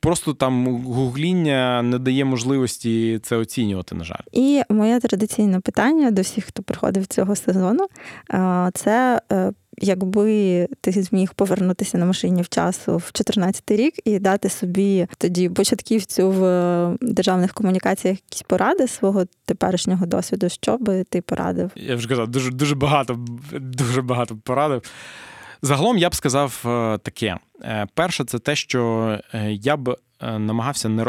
просто 0.00 0.34
там 0.34 0.66
гугління 0.82 1.82
не 1.82 1.98
дає 1.98 2.24
можливості 2.24 3.20
це 3.22 3.36
оцінювати, 3.36 3.94
на 3.94 4.04
жаль. 4.04 4.24
І 4.32 4.62
моє 4.68 5.00
традиційне 5.00 5.60
питання 5.60 6.10
до 6.10 6.22
всіх, 6.22 6.44
хто 6.44 6.62
приходив 6.62 7.06
цього 7.06 7.36
сезону, 7.36 7.86
це 8.74 9.20
е, 9.32 9.52
якби 9.78 10.68
ти 10.80 10.92
зміг 10.92 11.34
повернутися 11.34 11.98
на 11.98 12.06
машині 12.06 12.42
в 12.42 12.48
часу 12.48 12.92
в 12.92 13.10
2014 13.14 13.70
рік 13.70 13.94
і 14.04 14.18
дати 14.18 14.48
собі 14.48 15.06
тоді 15.18 15.48
початківцю 15.48 16.30
в 16.30 16.44
е, 16.44 16.96
державних 17.00 17.52
комунікаціях 17.52 18.18
якісь 18.30 18.42
поради 18.42 18.88
свого 18.88 19.24
теперішнього 19.44 20.06
досвіду, 20.06 20.48
що 20.48 20.78
би 20.78 21.04
ти 21.04 21.20
порадив? 21.20 21.70
Я 21.76 21.96
вже 21.96 22.08
казав, 22.08 22.28
дуже 22.28 22.50
дуже 22.50 22.74
багато, 22.74 23.24
дуже 23.52 24.02
багато 24.02 24.36
порадив. 24.36 24.82
Загалом 25.62 25.98
я 25.98 26.08
б 26.08 26.14
сказав 26.14 26.62
е, 26.66 26.98
таке: 26.98 27.36
е, 27.62 27.86
перше, 27.94 28.24
це 28.24 28.38
те, 28.38 28.56
що 28.56 29.18
я 29.48 29.76
б 29.76 29.96
намагався 30.20 30.88
не 30.88 31.06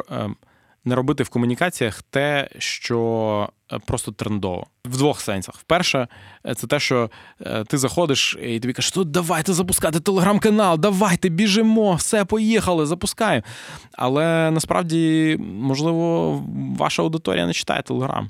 не 0.85 0.95
робити 0.95 1.23
в 1.23 1.29
комунікаціях 1.29 2.01
те, 2.01 2.49
що 2.57 3.49
е, 3.71 3.79
просто 3.85 4.11
трендово. 4.11 4.67
В 4.85 4.97
двох 4.97 5.21
сенсах. 5.21 5.55
Вперше, 5.55 6.07
е, 6.45 6.55
це 6.55 6.67
те, 6.67 6.79
що 6.79 7.09
е, 7.41 7.63
ти 7.63 7.77
заходиш 7.77 8.37
і 8.43 8.59
тобі 8.59 8.73
кажуть, 8.73 9.11
давайте 9.11 9.53
запускати 9.53 9.99
телеграм-канал, 9.99 10.77
давайте 10.79 11.29
біжимо, 11.29 11.93
все, 11.95 12.25
поїхали, 12.25 12.85
запускаємо. 12.85 13.43
Але 13.91 14.51
насправді, 14.51 15.37
можливо, 15.39 16.31
ваша 16.77 17.01
аудиторія 17.01 17.45
не 17.45 17.53
читає 17.53 17.81
телеграм. 17.81 18.29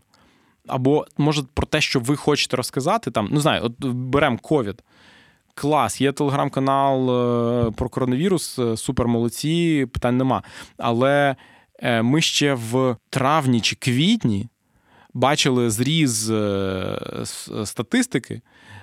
Або, 0.67 1.05
може, 1.17 1.43
про 1.53 1.67
те, 1.67 1.81
що 1.81 1.99
ви 1.99 2.15
хочете 2.15 2.57
розказати, 2.57 3.11
там, 3.11 3.27
не 3.31 3.39
знаю, 3.39 3.61
от 3.63 3.85
беремо 3.85 4.37
ковід. 4.37 4.83
Клас, 5.53 6.01
є 6.01 6.11
телеграм-канал 6.11 7.05
про 7.71 7.89
коронавірус, 7.89 8.59
супер 8.75 9.07
молодці, 9.07 9.87
питань 9.93 10.17
нема. 10.17 10.43
Але 10.77 11.35
ми 11.83 12.21
ще 12.21 12.53
в 12.53 12.95
травні 13.09 13.61
чи 13.61 13.75
квітні 13.75 14.47
бачили 15.15 15.69
зріз 15.69 16.31
е, 16.31 16.97
статистики, 17.65 18.41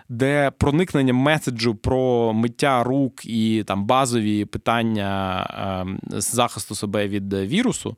де 0.09 0.51
проникнення 0.59 1.13
меседжу 1.13 1.75
про 1.83 2.33
миття 2.33 2.85
рук 2.85 3.25
і 3.25 3.65
там 3.67 3.87
базові 3.87 4.45
питання 4.45 5.47
ем, 5.81 6.01
захисту 6.11 6.75
себе 6.75 7.09
від 7.09 7.35
вірусу 7.35 7.97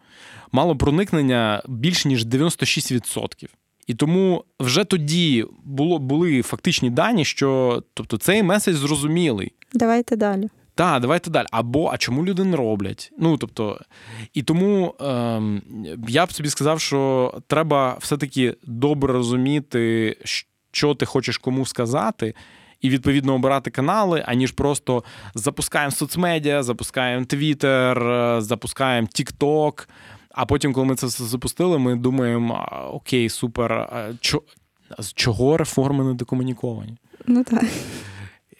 мало 0.52 0.76
проникнення 0.76 1.62
більш 1.68 2.04
ніж 2.04 2.26
96%. 2.26 3.48
І 3.86 3.94
тому 3.94 4.44
вже 4.60 4.84
тоді 4.84 5.46
було 5.64 5.98
були 5.98 6.42
фактичні 6.42 6.90
дані, 6.90 7.24
що 7.24 7.82
тобто 7.94 8.18
цей 8.18 8.42
меседж 8.42 8.76
зрозумілий. 8.76 9.52
Давайте 9.72 10.16
далі. 10.16 10.48
Так, 10.74 11.02
давайте 11.02 11.30
далі. 11.30 11.46
Або 11.50 11.90
а 11.92 11.96
чому 11.98 12.24
люди 12.24 12.44
не 12.44 12.56
роблять? 12.56 13.12
Ну 13.18 13.36
тобто, 13.36 13.80
і 14.34 14.42
тому 14.42 14.94
ем, 15.00 15.62
я 16.08 16.26
б 16.26 16.32
собі 16.32 16.48
сказав, 16.48 16.80
що 16.80 17.34
треба 17.46 17.96
все-таки 18.00 18.56
добре 18.66 19.12
розуміти, 19.12 20.16
що 20.72 20.94
ти 20.94 21.06
хочеш 21.06 21.38
кому 21.38 21.66
сказати, 21.66 22.34
і 22.80 22.90
відповідно 22.90 23.34
обирати 23.34 23.70
канали, 23.70 24.24
аніж 24.26 24.52
просто 24.52 25.04
запускаємо 25.34 25.90
соцмедіа, 25.90 26.62
запускаємо 26.62 27.24
Твіттер, 27.24 27.98
запускаємо 28.42 29.08
TikTok, 29.14 29.86
А 30.30 30.46
потім, 30.46 30.72
коли 30.72 30.86
ми 30.86 30.96
це 30.96 31.06
все 31.06 31.24
запустили, 31.24 31.78
ми 31.78 31.96
думаємо: 31.96 32.68
окей, 32.92 33.28
супер, 33.28 33.88
з 34.98 35.12
чого 35.12 35.56
реформи 35.56 36.04
не 36.04 36.14
докомуніковані? 36.14 36.96
Ну 37.26 37.44
так. 37.44 37.64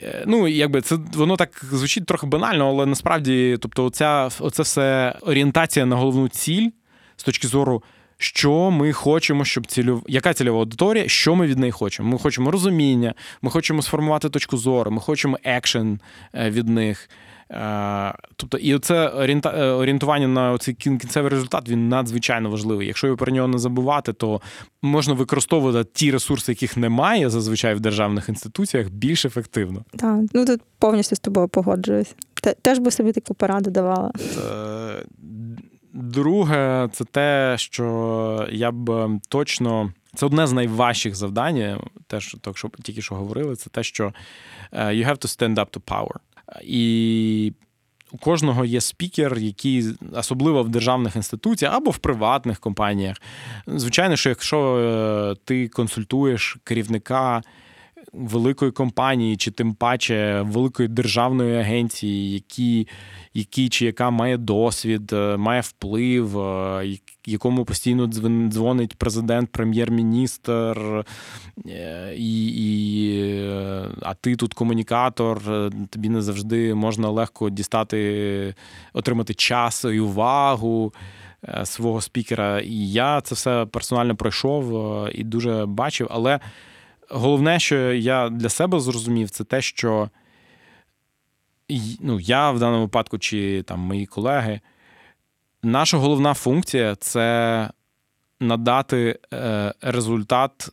Е, 0.04 0.24
ну, 0.26 0.48
якби 0.48 0.80
це 0.80 0.96
воно 1.14 1.36
так 1.36 1.64
звучить 1.72 2.06
трохи 2.06 2.26
банально, 2.26 2.68
але 2.68 2.86
насправді, 2.86 3.56
тобто, 3.60 3.84
оця, 3.84 4.28
оце 4.40 4.62
все 4.62 5.14
орієнтація 5.20 5.86
на 5.86 5.96
головну 5.96 6.28
ціль 6.28 6.68
з 7.16 7.24
точки 7.24 7.48
зору, 7.48 7.82
що 8.18 8.70
ми 8.70 8.92
хочемо, 8.92 9.44
щоб 9.44 9.66
цільов... 9.66 10.02
яка 10.08 10.34
цільова 10.34 10.58
аудиторія, 10.58 11.08
що 11.08 11.34
ми 11.34 11.46
від 11.46 11.58
неї 11.58 11.72
хочемо. 11.72 12.08
Ми 12.08 12.18
хочемо 12.18 12.50
розуміння, 12.50 13.14
ми 13.42 13.50
хочемо 13.50 13.82
сформувати 13.82 14.28
точку 14.28 14.56
зору, 14.56 14.90
ми 14.90 15.00
хочемо 15.00 15.38
екшен 15.44 16.00
е, 16.34 16.50
від 16.50 16.68
них. 16.68 17.08
Е, 17.50 18.14
тобто, 18.36 18.58
і 18.58 18.78
це 18.78 18.94
е, 19.04 19.70
орієнтування 19.70 20.28
на 20.28 20.58
цей 20.58 20.74
кінцевий 20.74 21.30
результат 21.30 21.68
він 21.68 21.88
надзвичайно 21.88 22.50
важливий. 22.50 22.86
Якщо 22.86 23.08
ви 23.08 23.16
про 23.16 23.32
нього 23.32 23.48
не 23.48 23.58
забувати, 23.58 24.12
то 24.12 24.40
можна 24.82 25.14
використовувати 25.14 25.90
ті 25.92 26.10
ресурси, 26.10 26.52
яких 26.52 26.76
немає 26.76 27.30
зазвичай 27.30 27.74
в 27.74 27.80
державних 27.80 28.28
інституціях, 28.28 28.88
більш 28.88 29.24
ефективно. 29.24 29.84
Так, 29.96 30.20
ну 30.32 30.46
тут 30.46 30.60
повністю 30.78 31.16
з 31.16 31.20
тобою 31.20 31.48
погоджуюсь. 31.48 32.14
Теж 32.62 32.78
би 32.78 32.90
собі 32.90 33.12
таку 33.12 33.34
пораду 33.34 33.70
давала. 33.70 34.12
Е, 34.18 35.04
друге, 35.92 36.88
це 36.92 37.04
те, 37.04 37.54
що 37.58 38.48
я 38.52 38.70
б 38.70 39.08
точно. 39.28 39.92
Це 40.16 40.26
одне 40.26 40.46
з 40.46 40.52
найважчих 40.52 41.14
завдань, 41.14 41.80
теж 42.06 42.36
так, 42.40 42.58
що 42.58 42.70
тільки 42.82 43.02
що 43.02 43.14
говорили, 43.14 43.56
це 43.56 43.70
те, 43.70 43.82
що 43.82 44.12
you 44.72 45.08
have 45.08 45.18
to 45.18 45.38
stand 45.38 45.54
up 45.54 45.66
to 45.70 45.80
power. 45.80 46.16
І 46.62 47.52
у 48.12 48.18
кожного 48.18 48.64
є 48.64 48.80
спікер, 48.80 49.38
який 49.38 49.84
особливо 50.12 50.62
в 50.62 50.68
державних 50.68 51.16
інституціях 51.16 51.74
або 51.74 51.90
в 51.90 51.98
приватних 51.98 52.60
компаніях. 52.60 53.16
Звичайно, 53.66 54.16
що 54.16 54.28
якщо 54.28 54.76
е, 54.76 55.36
ти 55.44 55.68
консультуєш 55.68 56.56
керівника 56.64 57.42
великої 58.16 58.70
компанії, 58.70 59.36
чи 59.36 59.50
тим 59.50 59.74
паче 59.74 60.42
великої 60.42 60.88
державної 60.88 61.56
агенції, 61.56 62.32
які, 62.32 62.88
які 63.34 63.68
чи 63.68 63.86
яка 63.86 64.10
має 64.10 64.36
досвід, 64.36 65.12
е, 65.12 65.36
має 65.36 65.60
вплив, 65.60 66.38
е, 66.38 66.98
якому 67.26 67.64
постійно 67.64 68.06
дзвонить 68.48 68.94
президент, 68.94 69.52
прем'єр-міністр, 69.52 71.04
е, 71.66 72.14
і, 72.16 72.46
і, 72.46 73.40
а 74.02 74.14
ти 74.14 74.36
тут 74.36 74.54
комунікатор, 74.54 75.42
тобі 75.90 76.08
не 76.08 76.22
завжди 76.22 76.74
можна 76.74 77.10
легко 77.10 77.50
дістати, 77.50 78.54
отримати 78.92 79.34
час 79.34 79.84
і 79.84 80.00
увагу. 80.00 80.92
Свого 81.64 82.00
спікера, 82.00 82.60
і 82.60 82.90
я 82.90 83.20
це 83.20 83.34
все 83.34 83.66
персонально 83.66 84.16
пройшов 84.16 85.08
і 85.12 85.24
дуже 85.24 85.66
бачив. 85.66 86.08
Але 86.10 86.40
головне, 87.10 87.60
що 87.60 87.92
я 87.92 88.28
для 88.28 88.48
себе 88.48 88.80
зрозумів, 88.80 89.30
це 89.30 89.44
те, 89.44 89.62
що 89.62 90.10
ну, 92.00 92.20
я 92.20 92.50
в 92.50 92.58
даному 92.58 92.82
випадку, 92.82 93.18
чи 93.18 93.62
там 93.62 93.80
мої 93.80 94.06
колеги, 94.06 94.60
наша 95.62 95.96
головна 95.96 96.34
функція 96.34 96.96
це 96.96 97.70
надати 98.40 99.18
е, 99.32 99.74
результат 99.80 100.68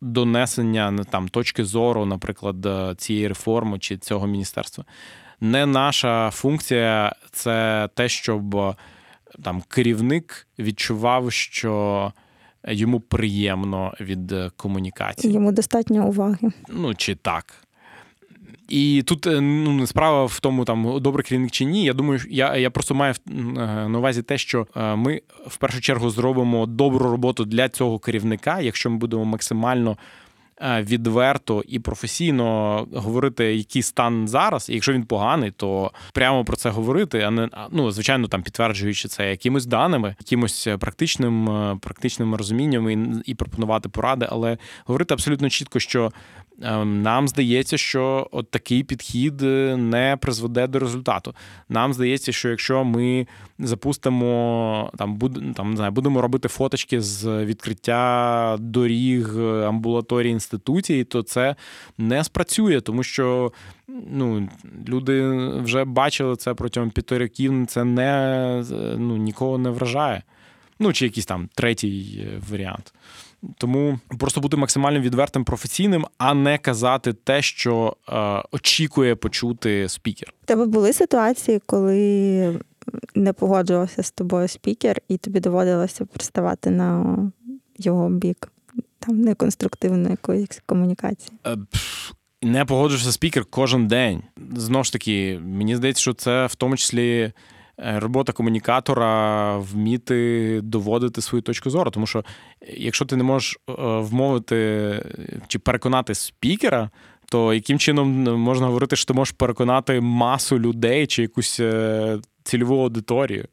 донесення 0.00 1.04
там, 1.10 1.28
точки 1.28 1.64
зору, 1.64 2.06
наприклад, 2.06 2.66
цієї 2.98 3.28
реформи 3.28 3.78
чи 3.78 3.98
цього 3.98 4.26
міністерства. 4.26 4.84
Не 5.40 5.66
наша 5.66 6.30
функція 6.30 7.14
це 7.30 7.88
те, 7.94 8.08
щоб 8.08 8.76
там 9.42 9.62
керівник 9.68 10.46
відчував, 10.58 11.32
що 11.32 12.12
йому 12.68 13.00
приємно 13.00 13.94
від 14.00 14.32
е, 14.32 14.50
комунікації. 14.56 15.32
Йому 15.32 15.52
достатньо 15.52 16.08
уваги. 16.08 16.50
Ну 16.68 16.94
чи 16.94 17.14
так. 17.14 17.54
І 18.68 19.02
тут 19.06 19.26
е, 19.26 19.40
ну 19.40 19.86
справа 19.86 20.24
в 20.24 20.40
тому, 20.40 20.64
там 20.64 21.00
добрий 21.00 21.24
керівник 21.24 21.50
чи 21.50 21.64
ні. 21.64 21.84
Я 21.84 21.92
думаю, 21.92 22.20
я 22.30 22.56
я 22.56 22.70
просто 22.70 22.94
маю 22.94 23.14
е, 23.28 23.32
на 23.88 23.98
увазі 23.98 24.22
те, 24.22 24.38
що 24.38 24.66
ми 24.96 25.20
в 25.46 25.56
першу 25.56 25.80
чергу 25.80 26.10
зробимо 26.10 26.66
добру 26.66 27.10
роботу 27.10 27.44
для 27.44 27.68
цього 27.68 27.98
керівника, 27.98 28.60
якщо 28.60 28.90
ми 28.90 28.96
будемо 28.96 29.24
максимально 29.24 29.96
відверто 30.62 31.62
і 31.68 31.78
професійно 31.78 32.86
говорити, 32.94 33.56
який 33.56 33.82
стан 33.82 34.28
зараз. 34.28 34.68
І 34.70 34.74
якщо 34.74 34.92
він 34.92 35.04
поганий, 35.04 35.50
то 35.50 35.92
прямо 36.12 36.44
про 36.44 36.56
це 36.56 36.70
говорити, 36.70 37.20
а 37.20 37.30
не 37.30 37.48
ну 37.70 37.90
звичайно, 37.90 38.28
там 38.28 38.42
підтверджуючи 38.42 39.08
це 39.08 39.30
якимось 39.30 39.66
даними, 39.66 40.16
якимось 40.20 40.68
практичним 40.80 41.50
е, 41.50 41.78
практичним 41.80 42.34
розумінням 42.34 42.90
і, 42.90 43.22
і 43.30 43.34
пропонувати 43.34 43.88
поради, 43.88 44.28
але 44.30 44.58
говорити 44.84 45.14
абсолютно 45.14 45.48
чітко, 45.48 45.80
що 45.80 46.12
нам 46.84 47.28
здається, 47.28 47.76
що 47.76 48.28
от 48.30 48.50
такий 48.50 48.84
підхід 48.84 49.42
е, 49.42 49.76
не 49.76 50.18
призведе 50.20 50.66
до 50.66 50.78
результату. 50.78 51.34
Нам 51.68 51.94
здається, 51.94 52.32
що 52.32 52.48
якщо 52.48 52.84
ми 52.84 53.26
запустимо 53.58 54.90
там, 54.98 55.16
буд, 55.16 55.54
там 55.54 55.70
не 55.70 55.76
знаю, 55.76 55.92
будемо 55.92 56.20
робити 56.20 56.48
фоточки 56.48 57.00
з 57.00 57.44
відкриття 57.44 58.56
доріг 58.60 59.38
е, 59.38 59.66
амбулаторії 59.68 60.32
інституції, 60.32 61.04
то 61.04 61.22
це 61.22 61.56
не 61.98 62.24
спрацює, 62.24 62.80
тому 62.80 63.02
що 63.02 63.52
ну, 64.10 64.48
люди 64.88 65.28
вже 65.58 65.84
бачили 65.84 66.36
це 66.36 66.54
протягом 66.54 66.90
п'яти 66.90 67.18
років. 67.18 67.66
Це 67.66 67.84
не 67.84 68.64
ну, 68.98 69.16
нікого 69.16 69.58
не 69.58 69.70
вражає. 69.70 70.22
Ну 70.78 70.92
чи 70.92 71.04
якийсь 71.04 71.26
там 71.26 71.48
третій 71.54 72.26
е, 72.26 72.40
варіант. 72.50 72.94
Тому 73.58 73.98
просто 74.18 74.40
бути 74.40 74.56
максимально 74.56 75.00
відвертим 75.00 75.44
професійним, 75.44 76.06
а 76.18 76.34
не 76.34 76.58
казати 76.58 77.12
те, 77.12 77.42
що 77.42 77.96
е, 78.08 78.42
очікує 78.52 79.16
почути 79.16 79.88
спікер. 79.88 80.34
У 80.42 80.46
тебе 80.46 80.66
були 80.66 80.92
ситуації, 80.92 81.60
коли 81.66 82.60
не 83.14 83.32
погоджувався 83.32 84.02
з 84.02 84.10
тобою 84.10 84.48
спікер, 84.48 85.00
і 85.08 85.16
тобі 85.16 85.40
доводилося 85.40 86.04
приставати 86.04 86.70
на 86.70 87.16
його 87.78 88.08
бік 88.08 88.52
там 88.98 89.20
неконструктивної 89.20 90.10
якоїсь 90.10 90.62
комунікації. 90.66 91.38
Е, 91.46 91.56
не 92.42 92.64
погоджуєшся 92.64 93.12
спікер 93.12 93.44
кожен 93.50 93.88
день. 93.88 94.22
Знову 94.56 94.84
ж 94.84 94.92
таки, 94.92 95.40
мені 95.44 95.76
здається, 95.76 96.02
що 96.02 96.12
це 96.12 96.46
в 96.46 96.54
тому 96.54 96.76
числі 96.76 97.32
робота 97.78 98.32
комунікатора 98.32 99.58
вміти 99.58 100.60
доводити 100.62 101.20
свою 101.20 101.42
точку 101.42 101.70
зору. 101.70 101.90
Тому 101.90 102.06
що 102.06 102.24
якщо 102.76 103.04
ти 103.04 103.16
не 103.16 103.24
можеш 103.24 103.58
е, 103.68 103.72
вмовити 103.78 105.02
чи 105.48 105.58
переконати 105.58 106.14
спікера, 106.14 106.90
то 107.30 107.54
яким 107.54 107.78
чином 107.78 108.22
можна 108.40 108.66
говорити, 108.66 108.96
що 108.96 109.06
ти 109.06 109.12
можеш 109.14 109.32
переконати 109.32 110.00
масу 110.00 110.58
людей 110.58 111.06
чи 111.06 111.22
якусь 111.22 111.60
цільову 112.44 112.82
аудиторію? 112.82 113.48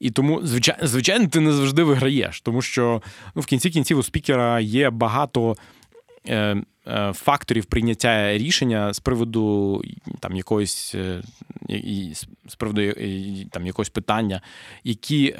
І 0.00 0.10
тому, 0.10 0.40
звичайно, 0.42 0.86
звичайно, 0.86 1.26
ти 1.26 1.40
не 1.40 1.52
завжди 1.52 1.82
виграєш, 1.82 2.40
тому 2.40 2.62
що 2.62 3.02
ну, 3.34 3.42
в 3.42 3.46
кінці 3.46 3.70
кінців 3.70 3.98
у 3.98 4.02
спікера 4.02 4.60
є 4.60 4.90
багато. 4.90 5.56
Е, 6.86 6.92
е, 6.92 7.12
факторів 7.12 7.64
прийняття 7.64 8.38
рішення 8.38 8.92
з 8.92 9.00
приводу 9.00 9.82
там 10.20 10.36
якоїсь 10.36 10.94
е, 10.94 11.22
з 12.48 12.54
приводу 12.58 12.92
там 13.50 13.66
якогось 13.66 13.88
питання, 13.88 14.40
які 14.84 15.36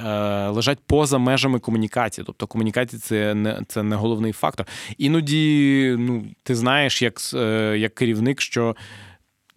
лежать 0.48 0.78
поза 0.86 1.18
межами 1.18 1.58
комунікації. 1.58 2.24
Тобто 2.26 2.46
комунікація 2.46 3.00
це 3.00 3.34
не 3.34 3.60
це 3.68 3.82
не 3.82 3.96
головний 3.96 4.32
фактор. 4.32 4.66
Іноді 4.98 5.96
ну, 5.98 6.24
ти 6.42 6.54
знаєш, 6.54 7.02
як, 7.02 7.20
як 7.80 7.94
керівник, 7.94 8.40
що 8.40 8.76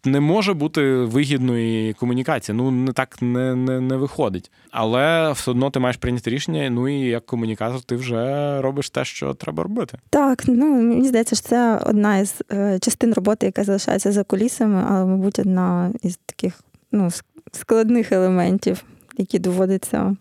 не 0.05 0.19
може 0.19 0.53
бути 0.53 0.95
вигідної 0.95 1.93
комунікації. 1.93 2.57
Ну 2.57 2.71
не 2.71 2.93
так 2.93 3.21
не 3.21 3.55
не, 3.55 3.79
не 3.79 3.95
виходить. 3.95 4.51
Але 4.71 5.31
все 5.31 5.51
одно 5.51 5.69
ти 5.69 5.79
маєш 5.79 5.97
прийняти 5.97 6.29
рішення. 6.29 6.69
Ну 6.69 6.87
і 6.87 6.99
як 6.99 7.25
комунікатор, 7.25 7.81
ти 7.81 7.95
вже 7.95 8.61
робиш 8.61 8.89
те, 8.89 9.05
що 9.05 9.33
треба 9.33 9.63
робити. 9.63 9.97
Так, 10.09 10.43
ну 10.47 10.65
мені 10.65 11.07
здається, 11.07 11.35
що 11.35 11.45
це 11.45 11.77
одна 11.85 12.17
із 12.17 12.35
е, 12.51 12.79
частин 12.79 13.13
роботи, 13.13 13.45
яка 13.45 13.63
залишається 13.63 14.11
за 14.11 14.23
кулісами, 14.23 14.85
але, 14.89 15.05
мабуть, 15.05 15.39
одна 15.39 15.91
із 16.03 16.19
таких 16.25 16.61
ну 16.91 17.09
складних 17.51 18.11
елементів, 18.11 18.83
які 19.17 19.39
доводиться 19.39 20.15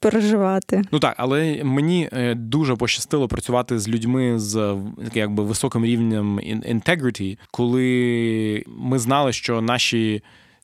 переживати. 0.00 0.82
Ну 0.92 0.98
так, 0.98 1.14
але 1.16 1.64
мені 1.64 2.08
е, 2.12 2.34
дуже 2.34 2.76
пощастило 2.76 3.28
працювати 3.28 3.78
з 3.78 3.88
людьми 3.88 4.38
з 4.38 4.76
якби 5.14 5.44
високим 5.44 5.84
рівнем 5.84 6.40
integrity, 6.40 7.38
коли 7.50 8.64
ми 8.66 8.98
знали, 8.98 9.32
що 9.32 9.60
наші. 9.60 10.22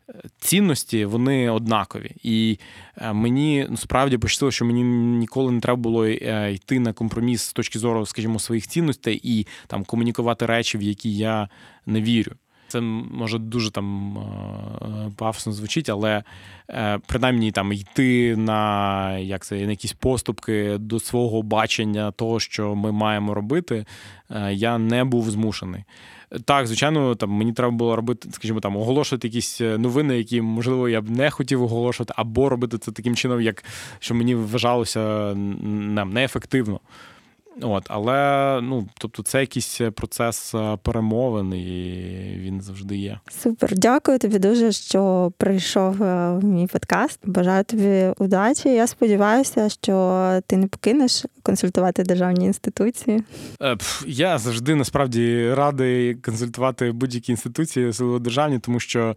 Е, 0.09 0.13
цінності 0.39 1.05
вони 1.05 1.51
однакові, 1.51 2.11
і 2.23 2.59
е, 2.97 3.13
мені 3.13 3.67
ну, 3.71 3.77
справді 3.77 4.19
пощастило, 4.19 4.51
що 4.51 4.65
мені 4.65 4.83
ніколи 5.19 5.53
не 5.53 5.61
треба 5.61 5.77
було 5.77 6.07
йти 6.07 6.81
на 6.81 6.93
компроміс 6.93 7.43
з 7.43 7.53
точки 7.53 7.79
зору, 7.79 8.07
скажімо, 8.07 8.39
своїх 8.39 8.67
цінностей 8.67 9.21
і 9.25 9.47
там 9.67 9.85
комунікувати 9.85 10.47
речі, 10.47 10.79
в 10.79 10.83
які 10.83 11.17
я 11.17 11.49
не 11.87 12.03
вірю. 12.03 12.33
Це 12.69 12.81
може 12.81 13.39
дуже 13.39 13.71
там 13.71 14.19
е, 14.19 15.11
пафосно 15.17 15.53
звучить, 15.53 15.89
але 15.89 16.23
е, 16.71 16.99
принаймні 17.07 17.53
там 17.53 17.73
йти 17.73 18.37
на 18.37 19.19
як 19.19 19.45
це 19.45 19.55
на 19.55 19.71
якісь 19.71 19.93
поступки 19.93 20.79
до 20.79 21.01
свого 21.01 21.43
бачення 21.43 22.11
того, 22.11 22.41
що 22.41 22.75
ми 22.75 22.93
маємо 22.93 23.35
робити, 23.35 23.87
е, 24.31 24.55
я 24.55 24.79
не 24.79 25.05
був 25.05 25.31
змушений. 25.31 25.85
Так, 26.45 26.67
звичайно, 26.67 27.15
там 27.15 27.31
мені 27.31 27.53
треба 27.53 27.71
було 27.71 27.97
робити, 27.97 28.29
скажімо, 28.33 28.61
там 28.61 28.77
оголошувати 28.77 29.29
якісь 29.29 29.61
новини, 29.61 30.19
які 30.19 30.43
можливо 30.43 30.89
я 30.89 31.01
б 31.01 31.11
не 31.11 31.31
хотів 31.31 31.63
оголошувати, 31.63 32.15
або 32.17 32.49
робити 32.49 32.79
це 32.79 32.93
таким 32.93 33.17
чином, 33.17 33.41
як 33.41 33.65
що 33.99 34.15
мені 34.15 34.35
вважалося 34.35 35.35
нам 35.35 36.13
неефективно. 36.13 36.81
От, 37.63 37.85
Але 37.89 38.61
ну, 38.63 38.89
тобто 38.99 39.23
це 39.23 39.41
якийсь 39.41 39.81
процес 39.95 40.55
е, 40.55 40.79
перемовин, 40.83 41.55
і 41.55 42.39
він 42.39 42.61
завжди 42.61 42.97
є. 42.97 43.21
Супер, 43.29 43.79
дякую 43.79 44.19
тобі 44.19 44.39
дуже, 44.39 44.73
що 44.73 45.33
прийшов 45.39 46.03
е, 46.03 46.33
в 46.33 46.45
мій 46.45 46.67
подкаст. 46.67 47.21
Бажаю 47.25 47.65
тобі 47.65 48.13
удачі. 48.19 48.69
Я 48.69 48.87
сподіваюся, 48.87 49.69
що 49.69 50.41
ти 50.47 50.57
не 50.57 50.67
покинеш 50.67 51.25
консультувати 51.43 52.03
державні 52.03 52.47
інституції. 52.47 53.23
Е, 53.63 53.77
я 54.07 54.39
завжди 54.39 54.75
насправді 54.75 55.55
радий 55.55 56.15
консультувати 56.15 56.93
будь-які 56.93 57.33
інституції 57.33 57.93
державні, 58.21 58.59
тому 58.59 58.81
що 58.81 59.17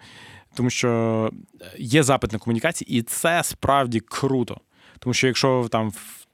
тому 0.53 0.69
що 0.69 1.31
є 1.77 2.03
запит 2.03 2.33
на 2.33 2.39
комунікації, 2.39 2.99
і 2.99 3.01
це 3.01 3.43
справді 3.43 3.99
круто. 3.99 4.57
Тому 4.99 5.13
що 5.13 5.27
якщо 5.27 5.67
там 5.71 5.91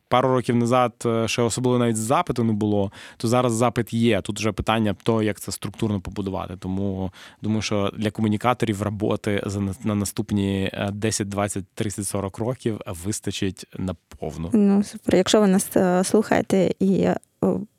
пару 0.08 0.30
років 0.30 0.56
назад 0.56 0.93
е, 1.06 1.28
ще 1.28 1.41
особливо 1.41 1.80
навіть 1.80 1.97
запиту 1.97 2.43
не 2.43 2.53
було, 2.53 2.91
то 3.18 3.28
зараз 3.28 3.53
запит 3.53 3.93
є. 3.93 4.22
Тут 4.22 4.39
вже 4.39 4.51
питання 4.51 4.95
того, 5.03 5.24
як 5.24 5.39
це 5.39 5.51
структурно 5.51 6.01
побудувати. 6.01 6.58
Тому 6.60 7.12
думаю, 7.41 7.62
що 7.62 7.91
для 7.97 8.12
комунікаторів 8.12 8.82
роботи 8.82 9.43
на 9.84 9.95
наступні 9.95 10.72
10, 10.93 11.30
20, 11.30 11.66
30, 11.74 12.08
40 12.08 12.38
років 12.38 12.82
вистачить 13.06 13.66
наповну. 13.78 14.49
Ну 14.53 14.84
супер. 14.84 15.16
Якщо 15.16 15.41
ви 15.41 15.47
нас 15.47 15.78
е, 15.78 16.03
слухаєте 16.03 16.72
і 16.80 17.01
е, 17.01 17.18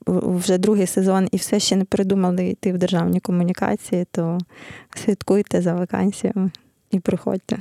вже 0.06 0.58
другий 0.58 0.86
сезон 0.86 1.28
і 1.32 1.36
все 1.36 1.60
ще 1.60 1.76
не 1.76 1.84
придумали 1.84 2.46
йти 2.46 2.72
в 2.72 2.78
державні 2.78 3.20
комунікації, 3.20 4.06
то 4.10 4.38
слідкуйте 4.94 5.62
за 5.62 5.74
вакансіями 5.74 6.50
і 6.90 7.00
приходьте. 7.00 7.58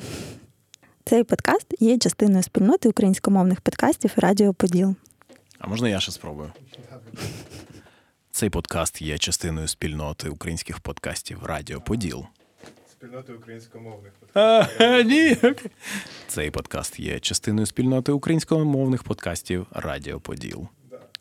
Цей 1.07 1.23
подкаст 1.23 1.67
є 1.79 1.97
частиною 1.97 2.43
спільноти 2.43 2.89
українськомовних 2.89 3.61
подкастів 3.61 4.11
Радіо 4.15 4.53
Поділ. 4.53 4.95
А 5.59 5.67
можна 5.67 5.89
я 5.89 5.99
ще 5.99 6.11
спробую? 6.11 6.51
Цей 8.31 8.49
подкаст 8.49 9.01
є 9.01 9.17
частиною 9.17 9.67
спільноти 9.67 10.29
українських 10.29 10.79
подкастів 10.79 11.43
Радіо 11.43 11.81
Поділ. 11.81 12.25
Спільноти 12.91 13.33
українськомовних 13.33 14.13
подкастів. 14.19 15.05
Ні. 15.05 15.37
Цей 16.27 16.51
подкаст 16.51 16.99
є 16.99 17.19
частиною 17.19 17.65
спільноти 17.65 18.11
українськомовних 18.11 19.03
подкастів 19.03 19.67
Радіо 19.71 20.19
Поділ. 20.19 20.67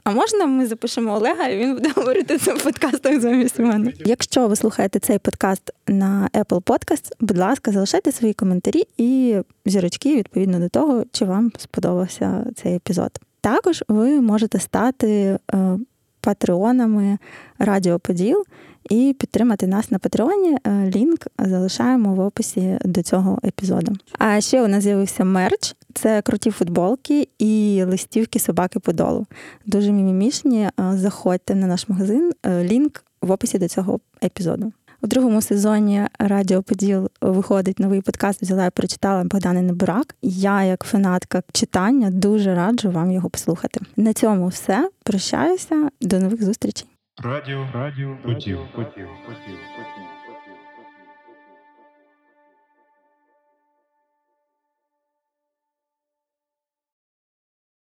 А 0.05 0.11
можна 0.11 0.47
ми 0.47 0.67
запишемо 0.67 1.15
Олега, 1.15 1.49
і 1.49 1.59
він 1.59 1.75
буде 1.75 1.91
говорити 1.97 2.39
це 2.39 2.55
в 2.55 2.63
подкастах 2.63 3.21
замість 3.21 3.59
мене. 3.59 3.93
Якщо 3.99 4.49
ви 4.49 4.57
слухаєте 4.57 4.99
цей 4.99 5.19
подкаст 5.19 5.71
на 5.87 6.29
Apple 6.33 6.63
Podcast, 6.63 7.13
будь 7.21 7.39
ласка, 7.39 7.73
залишайте 7.73 8.13
свої 8.13 8.35
коментарі 8.35 8.83
і 8.97 9.37
зірочки 9.67 10.17
відповідно 10.17 10.59
до 10.59 10.69
того, 10.69 11.05
чи 11.13 11.25
вам 11.25 11.53
сподобався 11.59 12.47
цей 12.55 12.75
епізод. 12.75 13.11
Також 13.41 13.85
ви 13.89 14.21
можете 14.21 14.59
стати 14.59 15.39
е, 15.55 15.79
патреонами 16.21 17.19
Радіо 17.59 17.99
Поділ 17.99 18.45
і 18.91 19.17
підтримати 19.19 19.67
нас 19.67 19.91
на 19.91 19.99
Патреоні. 19.99 20.57
Е, 20.67 20.91
лінк 20.95 21.27
залишаємо 21.39 22.15
в 22.15 22.21
описі 22.21 22.79
до 22.85 23.03
цього 23.03 23.39
епізоду. 23.45 23.93
А 24.19 24.41
ще 24.41 24.63
у 24.63 24.69
нас 24.69 24.85
з'явився 24.85 25.25
мерч. 25.25 25.75
Це 25.95 26.23
круті 26.23 26.51
футболки 26.51 27.29
і 27.39 27.83
листівки 27.87 28.39
собаки 28.39 28.79
подолу. 28.79 29.27
Дуже 29.67 29.93
мімімішні. 29.93 30.61
Е, 30.61 30.71
заходьте 30.95 31.55
на 31.55 31.67
наш 31.67 31.89
магазин. 31.89 32.33
Е, 32.47 32.65
лінк 32.65 33.05
в 33.23 33.31
описі 33.31 33.59
до 33.59 33.69
цього 33.69 34.01
епізоду. 34.25 34.73
У 35.05 35.07
другому 35.07 35.43
сезоні 35.43 36.03
Радіо 36.19 36.63
Поділ 36.63 37.11
виходить 37.21 37.79
новий 37.79 38.01
подкаст. 38.01 38.43
Взяла 38.43 38.67
і 38.67 38.71
прочитала 38.71 39.25
Богдана 39.25 39.63
Небурак. 39.63 40.15
Я, 40.23 40.65
як 40.65 40.85
фанатка 40.85 41.43
читання, 41.53 42.11
дуже 42.11 42.55
раджу 42.55 42.91
вам 42.91 43.11
його 43.13 43.31
послухати. 43.31 43.81
На 43.97 44.13
цьому 44.13 44.49
все. 44.49 44.91
Прощаюся. 45.03 45.89
До 46.01 46.19
нових 46.21 46.45
зустрічей. 46.45 46.94
Радіо, 47.23 47.67
радіо, 47.75 48.17
поділ, 48.23 48.37
хотів, 48.37 48.59
хотів, 48.75 49.09
поділ. 49.27 49.57